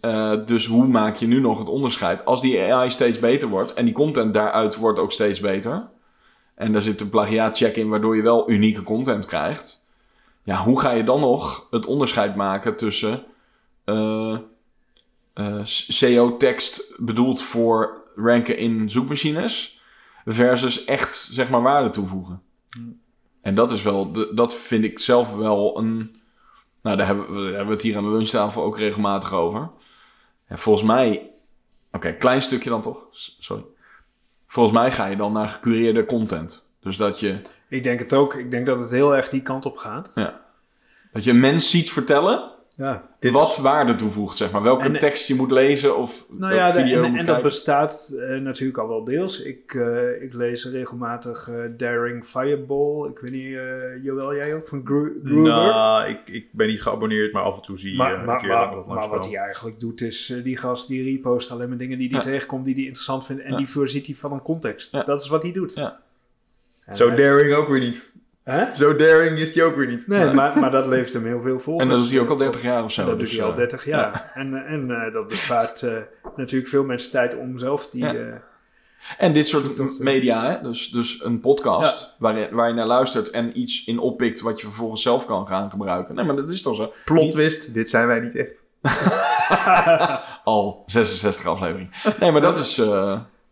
Eh, 0.00 0.46
dus 0.46 0.66
hoe 0.66 0.86
maak 0.86 1.16
je 1.16 1.26
nu 1.26 1.40
nog 1.40 1.58
het 1.58 1.68
onderscheid? 1.68 2.24
Als 2.24 2.40
die 2.40 2.72
AI 2.72 2.90
steeds 2.90 3.18
beter 3.18 3.48
wordt 3.48 3.74
en 3.74 3.84
die 3.84 3.94
content 3.94 4.34
daaruit 4.34 4.76
wordt 4.76 4.98
ook 4.98 5.12
steeds 5.12 5.40
beter. 5.40 5.88
En 6.54 6.72
daar 6.72 6.82
zit 6.82 7.00
een 7.00 7.08
plagiaatcheck 7.08 7.76
in 7.76 7.88
waardoor 7.88 8.16
je 8.16 8.22
wel 8.22 8.50
unieke 8.50 8.82
content 8.82 9.26
krijgt. 9.26 9.81
Ja, 10.42 10.64
hoe 10.64 10.80
ga 10.80 10.90
je 10.90 11.04
dan 11.04 11.20
nog 11.20 11.66
het 11.70 11.86
onderscheid 11.86 12.36
maken 12.36 12.76
tussen 12.76 13.24
eh, 13.84 14.38
eh, 15.32 15.60
SEO-tekst 15.64 16.94
bedoeld 16.96 17.42
voor 17.42 18.02
ranken 18.16 18.56
in 18.56 18.90
zoekmachines 18.90 19.80
versus 20.24 20.84
echt 20.84 21.14
zeg 21.14 21.48
maar 21.48 21.62
waarde 21.62 21.90
toevoegen? 21.90 22.42
En 23.42 23.54
dat 23.54 23.72
is 23.72 23.82
wel, 23.82 24.12
de, 24.12 24.32
dat 24.34 24.54
vind 24.54 24.84
ik 24.84 24.98
zelf 24.98 25.34
wel 25.34 25.78
een. 25.78 26.16
Nou, 26.82 26.96
daar 26.96 27.06
hebben 27.06 27.26
we, 27.26 27.34
daar 27.34 27.44
hebben 27.44 27.66
we 27.66 27.72
het 27.72 27.82
hier 27.82 27.96
aan 27.96 28.04
de 28.04 28.10
lunchtafel 28.10 28.62
ook 28.62 28.78
regelmatig 28.78 29.32
over. 29.32 29.70
Ja, 30.48 30.56
volgens 30.56 30.86
mij. 30.86 31.30
Oké, 31.92 32.12
klein 32.12 32.42
stukje 32.42 32.70
dan 32.70 32.82
toch? 32.82 33.06
Sorry. 33.40 33.64
Volgens 34.46 34.76
mij 34.76 34.92
ga 34.92 35.06
je 35.06 35.16
dan 35.16 35.32
naar 35.32 35.48
gecureerde 35.48 36.06
content. 36.06 36.66
Dus 36.80 36.96
dat 36.96 37.20
je, 37.20 37.40
Ik 37.72 37.82
denk 37.84 37.98
het 37.98 38.12
ook. 38.14 38.34
Ik 38.34 38.50
denk 38.50 38.66
dat 38.66 38.80
het 38.80 38.90
heel 38.90 39.16
erg 39.16 39.28
die 39.28 39.42
kant 39.42 39.66
op 39.66 39.76
gaat. 39.76 40.12
dat 41.12 41.24
je 41.24 41.30
een 41.30 41.40
mens 41.40 41.70
ziet 41.70 41.90
vertellen 41.92 42.50
Ja. 42.76 43.08
wat 43.20 43.56
waarde 43.56 43.94
toevoegt, 43.94 44.36
zeg 44.36 44.50
maar. 44.50 44.62
Welke 44.62 44.84
En- 44.84 44.98
tekst 44.98 45.28
je 45.28 45.34
moet 45.34 45.50
lezen 45.50 45.96
of 45.96 46.24
Nou 46.28 46.40
welke 46.40 46.54
ja, 46.56 46.66
de- 46.66 46.72
video 46.80 46.96
en, 46.96 47.02
je 47.04 47.10
moet 47.10 47.18
en 47.18 47.26
dat 47.26 47.42
bestaat 47.42 48.12
eh, 48.18 48.36
natuurlijk 48.40 48.78
al 48.78 48.88
wel 48.88 49.04
deels. 49.04 49.42
Ik, 49.42 49.74
eh, 49.74 50.22
ik 50.22 50.34
lees 50.34 50.64
regelmatig 50.70 51.48
eh, 51.48 51.54
Daring 51.76 52.24
Fireball. 52.24 53.08
Ik 53.08 53.18
weet 53.18 53.30
niet, 53.32 53.54
eh 53.56 54.02
Joël, 54.02 54.34
jij 54.34 54.54
ook? 54.54 54.68
Van 54.68 54.80
Gru 54.84 55.20
Gruber? 55.24 55.50
Nou, 55.52 56.08
ik, 56.08 56.18
ik 56.28 56.46
ben 56.52 56.66
niet 56.66 56.82
geabonneerd, 56.82 57.32
maar 57.32 57.42
af 57.42 57.56
en 57.56 57.62
toe 57.62 57.78
zie 57.78 57.90
je 57.90 57.96
maar, 57.98 58.14
een 58.18 58.24
maar, 58.24 58.38
keer 58.38 58.48
maar, 58.48 58.66
maar 58.76 58.86
langs 58.86 59.06
wat 59.08 59.24
hij 59.24 59.36
eigenlijk 59.36 59.80
doet 59.80 60.00
is, 60.00 60.30
eh, 60.30 60.42
die 60.44 60.56
gast 60.56 60.88
die 60.88 61.02
repost 61.04 61.50
alleen 61.50 61.68
maar 61.68 61.78
dingen 61.78 61.98
die 61.98 62.08
hij 62.08 62.18
Ja. 62.18 62.24
tegenkomt, 62.24 62.64
die 62.64 62.74
hij 62.74 62.82
interessant 62.84 63.26
vindt. 63.26 63.42
En 63.42 63.50
Ja. 63.50 63.56
die 63.56 63.68
voorziet 63.68 64.06
hij 64.06 64.14
van 64.14 64.32
een 64.32 64.42
context. 64.42 64.92
Ja. 64.92 65.02
Dat 65.02 65.20
is 65.22 65.28
wat 65.28 65.42
hij 65.42 65.52
doet. 65.52 65.74
Ja. 65.74 66.00
En 66.86 66.96
Zo 66.96 67.06
hij- 67.06 67.16
daring 67.16 67.54
ook 67.54 67.68
weer 67.68 67.80
niet. 67.80 68.20
Hè? 68.44 68.72
Zo 68.72 68.96
daring 68.96 69.38
is 69.38 69.52
die 69.52 69.62
ook 69.62 69.76
weer 69.76 69.86
niet. 69.88 70.06
Nee, 70.06 70.32
maar, 70.32 70.58
maar 70.58 70.70
dat 70.70 70.86
levert 70.86 71.12
hem 71.12 71.26
heel 71.26 71.42
veel 71.42 71.58
volgers. 71.60 71.84
En 71.88 71.94
dat 71.94 72.02
doet 72.02 72.10
hij 72.10 72.20
ook 72.20 72.28
al 72.28 72.34
eh, 72.34 72.40
30 72.40 72.62
jaar 72.62 72.84
of 72.84 72.92
zo. 72.92 73.06
Dat 73.06 73.18
dus, 73.20 73.28
doet 73.30 73.38
hij 73.38 73.46
al 73.46 73.52
eh, 73.52 73.58
30 73.58 73.84
jaar. 73.84 74.30
En, 74.34 74.54
eh, 74.54 74.72
en 74.72 74.90
eh, 74.90 75.12
dat 75.12 75.28
bespaart 75.28 75.82
eh, 75.82 75.92
natuurlijk 76.36 76.70
veel 76.70 76.84
mensen 76.84 77.10
tijd 77.10 77.36
om 77.36 77.58
zelf 77.58 77.90
die... 77.90 78.04
Ja. 78.04 78.14
eh, 78.14 78.34
En 79.18 79.32
dit 79.32 79.46
soort 79.46 80.00
media, 80.00 80.50
hè? 80.50 80.60
Dus, 80.68 80.88
dus 80.88 81.24
een 81.24 81.40
podcast 81.40 82.16
waar, 82.18 82.38
je, 82.38 82.48
waar 82.50 82.68
je 82.68 82.74
naar 82.74 82.86
luistert 82.86 83.30
en 83.30 83.58
iets 83.60 83.84
in 83.84 83.98
oppikt 83.98 84.40
wat 84.40 84.60
je 84.60 84.66
vervolgens 84.66 85.02
zelf 85.02 85.24
kan 85.26 85.46
gaan 85.46 85.70
gebruiken. 85.70 86.14
Nee, 86.14 86.24
maar 86.24 86.36
dat 86.36 86.48
is 86.48 86.62
toch 86.62 86.76
zo. 86.76 86.92
Plot 87.04 87.30
twist, 87.30 87.74
dit 87.74 87.88
zijn 87.88 88.06
wij 88.06 88.20
niet 88.20 88.36
echt. 88.36 88.64
Al 90.44 90.82
66 90.86 91.46
afleveringen. 91.46 91.90
Nee, 92.20 92.32
maar 92.32 92.40
dat 92.40 92.58
is... 92.58 92.82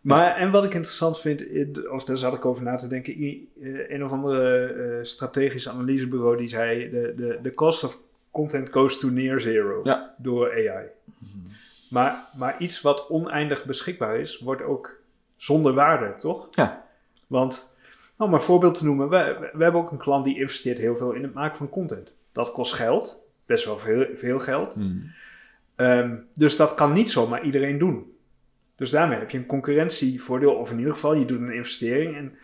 Maar, 0.01 0.35
en 0.35 0.51
wat 0.51 0.63
ik 0.63 0.73
interessant 0.73 1.19
vind, 1.19 1.47
eh, 1.47 1.91
of 1.91 2.03
daar 2.03 2.17
zat 2.17 2.33
ik 2.33 2.45
over 2.45 2.63
na 2.63 2.75
te 2.75 2.87
denken, 2.87 3.13
eh, 3.13 3.89
een 3.89 4.03
of 4.03 4.11
andere 4.11 4.65
eh, 4.65 5.03
strategisch 5.05 5.69
analysebureau 5.69 6.37
die 6.37 6.47
zei, 6.47 6.89
de, 6.89 7.13
de, 7.17 7.39
de 7.41 7.53
cost 7.53 7.83
of 7.83 7.97
content 8.31 8.69
goes 8.71 8.99
to 8.99 9.09
near 9.09 9.41
zero 9.41 9.79
Ja. 9.83 10.15
door 10.17 10.51
AI. 10.51 10.85
Maar, 11.89 12.29
maar 12.37 12.61
iets 12.61 12.81
wat 12.81 13.09
oneindig 13.09 13.65
beschikbaar 13.65 14.19
is, 14.19 14.39
wordt 14.39 14.61
ook 14.61 14.99
zonder 15.35 15.73
waarde, 15.73 16.15
toch? 16.15 16.47
Ja. 16.51 16.85
Want, 17.27 17.73
om 18.17 18.29
maar 18.29 18.39
een 18.39 18.45
voorbeeld 18.45 18.77
te 18.77 18.85
noemen, 18.85 19.09
we, 19.09 19.49
we, 19.53 19.63
hebben 19.63 19.81
ook 19.81 19.91
een 19.91 19.97
klant 19.97 20.25
die 20.25 20.39
investeert 20.39 20.77
heel 20.77 20.97
veel 20.97 21.11
in 21.11 21.23
het 21.23 21.33
maken 21.33 21.57
van 21.57 21.69
content. 21.69 22.13
Dat 22.31 22.51
kost 22.51 22.73
geld, 22.73 23.23
best 23.45 23.65
wel 23.65 23.79
veel, 23.79 24.05
veel 24.15 24.39
geld. 24.39 24.73
hmm. 24.73 25.11
Ehm, 25.75 26.15
dus 26.33 26.55
dat 26.55 26.73
kan 26.73 26.93
niet 26.93 27.11
zomaar 27.11 27.43
iedereen 27.43 27.77
doen. 27.77 28.10
Dus 28.81 28.89
daarmee 28.89 29.19
heb 29.19 29.29
je 29.29 29.37
een 29.37 29.45
concurrentievoordeel, 29.45 30.53
of 30.53 30.71
in 30.71 30.77
ieder 30.77 30.93
geval, 30.93 31.13
je 31.13 31.25
doet 31.25 31.39
een 31.39 31.53
investering. 31.53 32.15
En, 32.15 32.37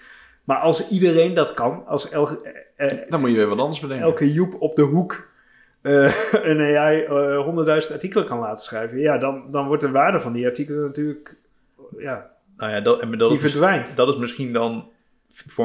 maar 0.43 0.58
als 0.58 0.89
iedereen 0.89 1.34
dat 1.34 1.54
kan, 1.54 1.86
als 1.86 2.10
elke, 2.10 2.63
eh, 2.76 2.91
eh, 2.91 3.10
Dan 3.10 3.19
moet 3.19 3.30
je 3.30 3.36
weer 3.36 3.47
wat 3.47 3.58
anders 3.58 3.80
bedenken. 3.80 4.06
elke 4.06 4.34
Joep 4.34 4.62
op 4.62 4.76
de 4.76 4.82
hoek 4.82 5.28
eh, 5.82 6.13
een 6.50 6.78
AI 6.78 7.02
eh, 7.02 7.43
honderdduizend 7.43 7.93
artikelen 7.93 8.26
kan 8.26 8.39
laten 8.39 8.63
schrijven, 8.63 9.00
ja, 9.00 9.17
dan, 9.17 9.52
dan 9.52 9.67
wordt 9.67 9.82
de 9.82 9.91
waarde 9.91 10.19
van 10.19 10.34
die 10.34 10.45
artikelen 10.45 10.84
natuurlijk, 10.84 11.36
ja, 11.97 12.32
Nou 12.58 12.71
ja, 12.71 12.82
dat, 12.82 13.02
en 13.02 13.17
dat, 13.17 13.30
die 13.30 13.39
is, 13.43 13.52
verdwijnt. 13.52 13.95
dat 13.95 14.10
is 14.10 14.17
misschien 14.17 14.54
dan, 14.54 14.89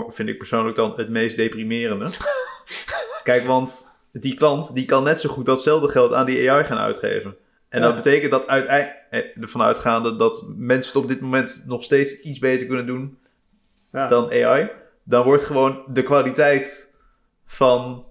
vind 0.09 0.29
ik 0.29 0.39
persoonlijk 0.39 0.77
dan, 0.77 0.93
het 0.97 1.09
meest 1.09 1.37
deprimerende. 1.37 2.11
Kijk, 3.25 3.45
want 3.45 3.87
die 4.13 4.35
klant, 4.35 4.75
die 4.75 4.85
kan 4.85 5.05
net 5.05 5.21
zo 5.21 5.29
goed 5.29 5.47
datzelfde 5.47 5.89
geld 5.89 6.13
aan 6.13 6.27
die 6.27 6.51
AI 6.51 6.65
gaan 6.65 6.79
uitgeven. 6.79 7.37
En 7.73 7.81
Ja. 7.81 7.87
dat 7.87 7.95
betekent 7.97 8.31
dat 8.31 8.47
uiteindelijk, 8.47 9.37
ervan 9.41 9.63
uitgaande 9.63 10.17
dat 10.17 10.45
mensen 10.57 10.93
het 10.93 11.03
op 11.03 11.09
dit 11.09 11.21
moment 11.21 11.63
nog 11.67 11.83
steeds 11.83 12.21
iets 12.21 12.39
beter 12.39 12.67
kunnen 12.67 12.87
doen 12.87 13.19
Ja. 13.93 14.09
dan 14.09 14.31
AI. 14.31 14.71
dan 15.05 15.25
wordt 15.25 15.43
gewoon 15.43 15.83
de 15.87 16.03
kwaliteit 16.03 16.95
van 17.47 18.05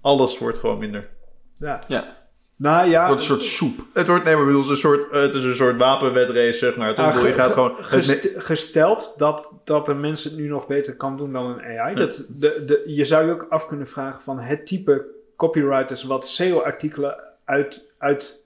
alles 0.00 0.38
wordt 0.38 0.58
gewoon 0.58 0.78
minder. 0.78 1.08
Ja. 1.54 1.80
Ja. 1.88 2.22
Nou 2.56 2.88
ja, 2.88 2.98
Het 2.98 3.06
wordt 3.08 3.20
een 3.22 3.28
soort 3.28 3.42
soep. 3.44 3.84
Het 3.94 4.06
wordt, 4.06 4.24
nee, 4.24 4.36
maar 4.36 4.44
bedoel, 4.44 4.60
het 4.60 4.70
is 4.70 4.82
een 4.82 4.90
soort, 4.90 5.10
eh, 5.10 5.20
het 5.20 5.34
is 5.34 5.44
een 5.44 5.54
soort 5.54 5.76
wapenwedrace, 5.76 6.52
zeg 6.58 6.76
maar. 6.76 6.94
Toen 6.94 7.04
Ah, 7.04 7.12
bedoel, 7.12 7.26
je 7.28 7.32
gaat 7.34 7.46
ge- 7.46 7.52
gewoon... 7.52 7.76
het 7.76 7.86
gest- 7.86 8.28
gesteld 8.36 9.14
dat, 9.16 9.60
dat 9.64 9.88
een 9.88 10.00
mens 10.00 10.24
het 10.24 10.36
nu 10.36 10.48
nog 10.48 10.66
beter 10.66 10.96
kan 10.96 11.16
doen 11.16 11.32
dan 11.32 11.46
een 11.46 11.78
AI. 11.78 11.94
Dat, 11.94 12.24
de, 12.28 12.62
de, 12.66 12.82
je 12.86 13.04
zou 13.04 13.26
je 13.26 13.32
ook 13.32 13.46
af 13.48 13.66
kunnen 13.66 13.86
vragen 13.88 14.22
van 14.22 14.38
het 14.40 14.66
type 14.66 15.06
copywriters 15.36 16.04
wat 16.04 16.26
SEO-artikelen 16.28 17.16
uit, 17.44 17.94
uit, 17.98 18.43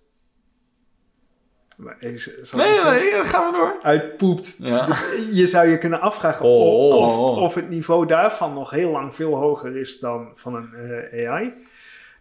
maar 1.79 1.97
ik 1.99 2.21
zal 2.43 2.61
ik 2.61 2.67
Nee, 2.67 2.75
zeggen, 2.75 2.95
nee, 2.95 3.25
gaan 3.25 3.53
we 3.53 3.57
door. 3.59 3.79
uitpoept. 3.83 4.57
Ja. 4.59 4.87
Je 5.33 5.47
zou 5.47 5.69
je 5.69 5.79
kunnen 5.79 6.01
afvragen 6.01 6.45
Oh. 6.47 6.97
of, 7.05 7.17
Oh. 7.17 7.43
of 7.43 7.55
het 7.55 7.69
niveau 7.69 8.07
daarvan 8.07 8.55
nog 8.55 8.71
heel 8.71 8.91
lang 8.91 9.15
veel 9.15 9.35
hoger 9.35 9.77
is 9.77 9.99
dan 9.99 10.29
van 10.35 10.55
een 10.55 10.75
eh, 11.13 11.31
AI. 11.31 11.53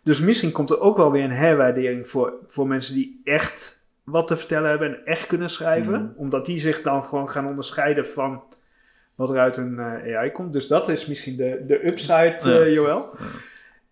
Dus 0.04 0.20
misschien 0.20 0.52
komt 0.52 0.70
er 0.70 0.80
ook 0.82 0.98
wel 0.98 1.12
weer 1.12 1.24
een 1.24 1.32
herwaardering 1.32 2.10
voor, 2.10 2.34
voor 2.48 2.67
mensen 2.67 2.96
die 2.96 3.22
echt 3.24 3.86
wat 4.04 4.28
te 4.28 4.38
vertellen 4.38 4.70
hebben 4.70 4.88
en 4.88 5.06
echt 5.06 5.28
kunnen 5.28 5.50
schrijven. 5.50 5.93
Mhm. 6.02 6.12
Omdat 6.15 6.46
die 6.46 6.60
zich 6.60 6.82
dan 6.82 7.06
gewoon 7.06 7.30
gaan 7.30 7.48
onderscheiden 7.48 8.08
van 8.08 8.43
wat 9.15 9.30
er 9.30 9.38
uit 9.39 9.58
een 9.58 9.80
eh, 9.80 10.17
AI 10.17 10.32
komt. 10.32 10.54
Dus 10.54 10.67
dat 10.67 10.89
is 10.89 11.06
misschien 11.06 11.38
de, 11.38 11.63
de 11.67 11.88
upside, 11.88 12.36
eh 12.43 12.46
Ja. 12.46 12.65
Joël. 12.67 13.10
Ja. 13.17 13.26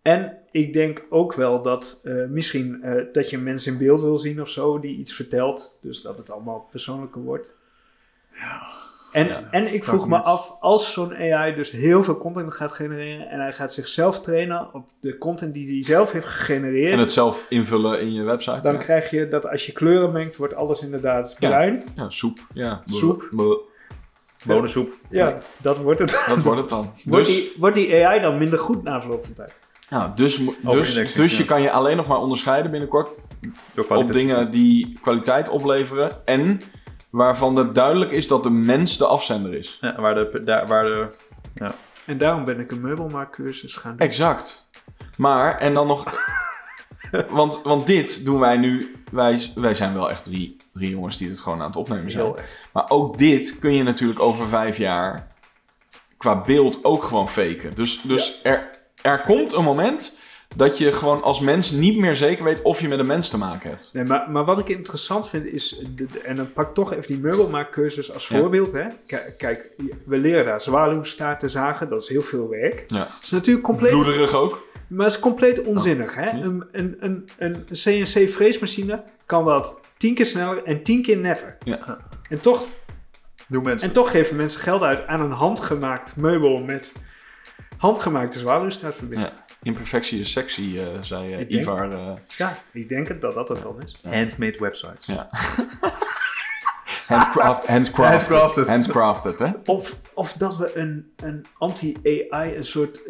En 0.06 0.38
ik 0.52 0.74
denk 0.74 1.06
ook 1.10 1.34
wel 1.34 1.62
dat 1.62 2.02
eh, 2.04 2.14
misschien 2.30 2.84
eh, 2.84 3.04
dat 3.12 3.30
je 3.30 3.38
een 3.38 3.44
mens 3.44 3.68
in 3.68 3.78
beeld 3.78 4.02
wil 4.02 4.18
zien 4.18 4.42
of 4.42 4.50
zo 4.50 4.80
die 4.80 4.98
iets 4.98 5.14
vertelt. 5.14 5.80
Dus 5.82 6.02
dat 6.02 6.18
het 6.18 6.32
allemaal 6.32 6.68
persoonlijker 6.72 7.22
wordt. 7.22 7.48
En, 9.12 9.28
Ja, 9.28 9.44
en 9.52 9.74
ik 9.74 9.84
vroeg 9.84 10.08
me 10.08 10.16
niet. 10.18 10.26
af, 10.26 10.58
als 10.60 10.94
zo'n 10.94 11.16
AI 11.16 11.56
dus 11.56 11.72
heel 11.72 12.04
veel 12.04 12.18
content 12.18 12.54
gaat 12.54 12.72
genereren 12.72 13.30
en 13.30 13.40
hij 13.40 13.54
gaat 13.54 13.74
zichzelf 13.74 14.22
trainen 14.22 14.74
op 14.74 14.90
de 15.00 15.18
content 15.18 15.54
die 15.54 15.74
hij 15.74 15.84
zelf 15.84 16.12
heeft 16.12 16.26
gegenereerd, 16.28 16.94
En 16.94 17.00
het 17.00 17.12
zelf 17.12 17.46
invullen 17.50 18.02
in 18.02 18.14
je 18.14 18.24
website. 18.24 18.60
dan 18.62 18.74
ja. 18.74 18.80
krijg 18.80 19.10
je 19.10 19.28
dat 19.28 19.50
als 19.50 19.66
je 19.66 19.72
kleuren 19.72 20.12
mengt, 20.12 20.36
wordt 20.36 20.56
alles 20.56 20.82
inderdaad 20.82 21.36
Ja. 21.40 21.48
bruin. 21.50 21.84
Ja, 21.96 22.10
soep. 22.10 22.40
Ja. 22.54 22.82
Soep. 22.86 23.30
Bonensoep. 24.46 24.94
Ja, 25.10 25.38
dat 25.62 25.78
wordt 25.78 26.00
het. 26.00 26.24
Dat 26.28 26.42
wordt 26.44 26.60
het 26.60 26.70
dan. 26.70 26.92
Wordt, 27.06 27.28
Dus, 27.28 27.36
die, 27.36 27.54
wordt 27.58 27.76
die 27.76 28.06
AI 28.06 28.22
dan 28.22 28.38
minder 28.38 28.60
goed 28.60 28.84
na 28.84 29.02
verloop 29.02 29.26
van 29.26 29.34
tijd? 29.34 29.56
Ja, 29.90 30.12
dus, 30.16 30.42
dus, 30.62 31.14
dus 31.14 31.32
je 31.32 31.42
ja. 31.42 31.46
kan 31.46 31.62
je 31.62 31.72
alleen 31.72 31.98
nog 31.98 32.08
maar 32.08 32.18
onderscheiden 32.18 32.72
binnenkort 32.72 33.10
op 33.76 34.12
dingen 34.12 34.52
die 34.52 34.98
kwaliteit 35.02 35.50
opleveren. 35.50 36.26
En 36.26 36.62
waarvan 37.10 37.56
het 37.56 37.76
duidelijk 37.76 38.12
is 38.12 38.28
dat 38.28 38.44
de 38.44 38.50
mens 38.50 38.98
de 38.98 39.06
afzender 39.06 39.54
is. 39.54 39.78
Ja, 39.82 40.02
waar 40.02 40.16
de... 40.16 40.42
Daar, 40.46 40.68
waar 40.68 40.84
de 40.84 41.10
En 42.06 42.18
daarom 42.18 42.46
ben 42.46 42.60
ik 42.60 42.72
een 42.72 42.82
meubelmaakcursus 42.82 43.76
gaan 43.76 43.92
doen. 43.98 44.08
Exact. 44.08 44.70
Maar, 45.18 45.58
en 45.58 45.74
dan 45.74 45.88
nog... 45.88 46.14
want, 47.30 47.62
want 47.62 47.86
dit 47.86 48.26
doen 48.26 48.40
wij 48.40 48.58
nu... 48.58 48.96
Wij, 49.12 49.52
wij 49.56 49.76
zijn 49.76 49.94
wel 49.94 50.10
echt 50.10 50.24
drie, 50.24 50.58
drie 50.74 50.90
jongens 50.90 51.18
die 51.18 51.30
het 51.30 51.40
gewoon 51.40 51.62
aan 51.62 51.68
het 51.68 51.76
opnemen 51.76 52.12
zijn. 52.12 52.24
heel 52.24 52.38
erg. 52.38 52.68
Maar 52.74 52.90
ook 52.90 53.18
dit 53.18 53.60
kun 53.60 53.74
je 53.74 53.84
natuurlijk 53.84 54.20
over 54.20 54.48
vijf 54.48 54.78
jaar 54.78 55.34
qua 56.18 56.42
beeld 56.42 56.84
ook 56.84 57.04
gewoon 57.04 57.30
faken. 57.30 57.76
Dus, 57.76 58.02
dus 58.02 58.40
er, 58.44 58.75
er 59.06 59.22
komt 59.22 59.54
een 59.54 59.64
moment 59.64 60.20
dat 60.56 60.78
je 60.78 60.92
gewoon 60.94 61.22
als 61.24 61.40
mens 61.40 61.72
niet 61.72 61.98
meer 61.98 62.16
zeker 62.16 62.44
weet 62.44 62.62
of 62.62 62.82
je 62.82 62.88
met 62.88 63.00
een 63.00 63.08
mens 63.08 63.30
te 63.30 63.38
maken 63.38 63.70
hebt. 63.70 63.90
Nee, 63.94 64.04
maar, 64.04 64.32
maar 64.32 64.46
wat 64.46 64.60
ik 64.60 64.70
interessant 64.70 65.30
vind 65.30 65.46
is, 65.46 65.82
de- 65.96 66.06
de- 66.12 66.20
en 66.20 66.36
dan 66.36 66.54
pak 66.54 66.68
ik 66.68 66.74
toch 66.74 66.94
even 66.94 67.08
die 67.08 67.20
meubelmaakcursus 67.20 68.14
als 68.14 68.28
Ja. 68.28 68.38
voorbeeld. 68.40 68.72
Hè? 68.72 68.84
K- 69.08 69.34
Kijk, 69.38 69.70
we 70.06 70.18
leren 70.18 70.46
daar 70.46 70.62
zwaluwstaarten 70.62 71.50
zagen, 71.50 71.90
dat 71.90 72.02
is 72.02 72.10
heel 72.10 72.22
veel 72.22 72.50
werk. 72.50 72.84
Ja. 72.88 72.98
Het 73.00 73.24
is 73.24 73.32
natuurlijk 73.32 73.66
compleet, 73.66 73.92
Bloederig 73.92 74.34
ook. 74.34 74.68
maar 74.88 75.06
het 75.06 75.16
is 75.16 75.22
compleet 75.22 75.62
onzinnig. 75.64 76.16
hè? 76.16 76.28
Oh, 76.28 76.34
niet? 76.34 76.46
Een, 76.46 76.64
een, 76.72 76.96
een, 77.00 77.26
een 77.38 77.66
CNC-freesmachine 77.72 79.04
kan 79.26 79.46
dat 79.46 79.80
tien 79.98 80.14
keer 80.16 80.26
sneller 80.26 80.64
en 80.64 80.84
tien 80.84 81.02
keer 81.02 81.18
netter. 81.18 81.58
Ja. 81.64 81.98
En 82.30 82.42
toch, 82.42 82.68
Doe 83.48 83.62
mensen. 83.62 83.88
en 83.88 83.94
toch 83.94 84.12
geven 84.12 84.36
mensen 84.36 84.62
geld 84.62 84.82
uit 84.82 85.08
aan 85.08 85.22
een 85.22 85.32
handgemaakt 85.32 86.16
meubel 86.16 86.58
met 86.64 86.94
handgemaakte 87.78 88.40
zwaluwstaartverbinding. 88.40 89.30
Ja. 89.30 89.44
Imperfectie 89.64 90.20
is 90.20 90.32
sexy, 90.32 90.78
eh, 90.78 90.84
zei 91.02 91.34
eh, 91.34 91.40
Ik 91.40 91.50
denk- 91.50 91.62
Ivar. 91.62 91.92
eh, 91.94 92.14
Ja. 92.38 92.58
ik 92.72 92.90
denk 92.90 93.08
het 93.08 93.22
dat 93.22 93.34
dat 93.34 93.50
het 93.50 93.62
dan 93.62 93.82
is. 93.84 94.00
Handmade 94.04 94.58
websites. 94.60 95.06
Ja. 95.06 95.30
handcraft, 97.08 97.68
handcrafted. 97.68 98.28
Handcrafted. 98.30 98.68
Handcrafted, 98.68 99.40
hè? 99.40 99.50
Of, 99.66 100.02
of 100.14 100.34
dat 100.34 100.58
we 100.58 100.78
een, 100.78 101.12
een 101.16 101.46
anti-AI, 101.58 102.56
een 102.56 102.66
soort 102.66 103.02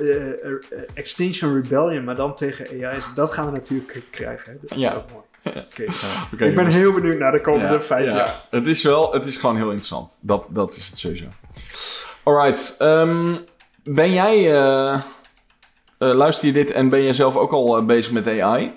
Extinction 0.94 1.54
Rebellion, 1.62 2.04
maar 2.04 2.16
dan 2.16 2.36
tegen 2.36 2.86
AI's. 2.88 3.14
Dat 3.14 3.34
gaan 3.34 3.46
we 3.46 3.52
natuurlijk 3.52 4.04
krijgen. 4.10 4.52
Hè? 4.52 4.58
Dat 4.62 4.72
is 4.72 4.78
Ja. 4.78 4.94
ook 4.94 5.12
mooi. 5.12 5.24
Oké. 5.46 5.84
Oké, 6.34 6.46
Ik 6.46 6.56
ben 6.56 6.68
heel 6.68 6.94
benieuwd 6.94 7.20
naar 7.20 7.32
de 7.32 7.42
komende 7.42 7.74
Ja, 7.74 7.82
vijf 7.82 8.06
ja. 8.06 8.16
jaar. 8.16 8.42
Het 8.50 8.68
is 8.68 8.84
wel, 8.84 9.14
het 9.14 9.26
is 9.26 9.38
gewoon 9.38 9.56
heel 9.56 9.66
interessant. 9.70 10.18
Dat, 10.22 10.46
dat 10.50 10.76
is 10.76 10.88
het 10.88 10.98
sowieso. 10.98 11.26
Alright. 12.24 12.76
ehm, 12.78 13.36
ben 13.86 14.14
jij, 14.14 14.54
eh, 14.54 14.94
eh, 14.94 15.02
luister 15.98 16.48
je 16.48 16.54
dit 16.54 16.72
en 16.72 16.90
ben 16.90 17.02
je 17.02 17.14
zelf 17.14 17.36
ook 17.36 17.52
al 17.52 17.78
eh, 17.78 17.86
bezig 17.86 18.12
met 18.12 18.28
AI? 18.42 18.74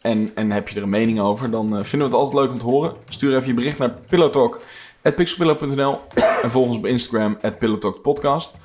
En, 0.00 0.30
en 0.34 0.50
heb 0.50 0.68
je 0.68 0.76
er 0.76 0.82
een 0.82 0.88
mening 0.88 1.20
over? 1.20 1.50
Dan 1.50 1.68
vinden 1.68 1.98
we 1.98 2.04
het 2.04 2.22
altijd 2.22 2.34
leuk 2.34 2.50
om 2.50 2.58
te 2.58 2.64
horen. 2.64 2.94
Stuur 3.08 3.34
even 3.34 3.46
je 3.46 3.54
bericht 3.54 3.78
naar 3.78 3.94
pillowtalk.pixelpillow.nl 4.08 6.00
en 6.42 6.50
volg 6.50 6.66
ons 6.66 6.76
op 6.76 6.86
Instagram, 6.86 7.38
pillowtalkpodcast. 7.58 8.56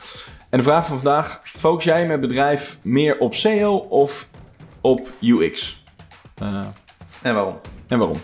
En 0.49 0.57
de 0.57 0.63
vraag 0.63 0.87
van 0.87 0.95
vandaag, 0.95 1.41
focus 1.43 1.83
jij 1.83 2.07
met 2.07 2.21
bedrijf 2.21 2.77
meer 2.81 3.19
op 3.19 3.33
SEO 3.33 3.75
of 3.75 4.29
op 4.81 5.09
UX? 5.21 5.83
En 7.21 7.33
waarom? 7.33 7.59
en 7.87 7.97
waarom? 7.97 8.17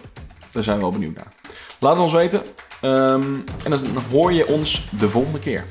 Daar 0.52 0.64
zijn 0.64 0.76
we 0.76 0.82
wel 0.82 0.92
benieuwd 0.92 1.16
naar. 1.16 1.34
Laat 1.80 1.96
het 1.96 2.04
ons 2.04 2.14
weten. 2.14 2.42
Ehm, 2.82 3.36
en 3.64 3.72
dan 3.72 3.82
hoor 4.12 4.34
je 4.34 4.48
ons 4.48 4.88
de 5.00 5.10
volgende 5.10 5.40
keer. 5.40 5.66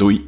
Oui. 0.00 0.26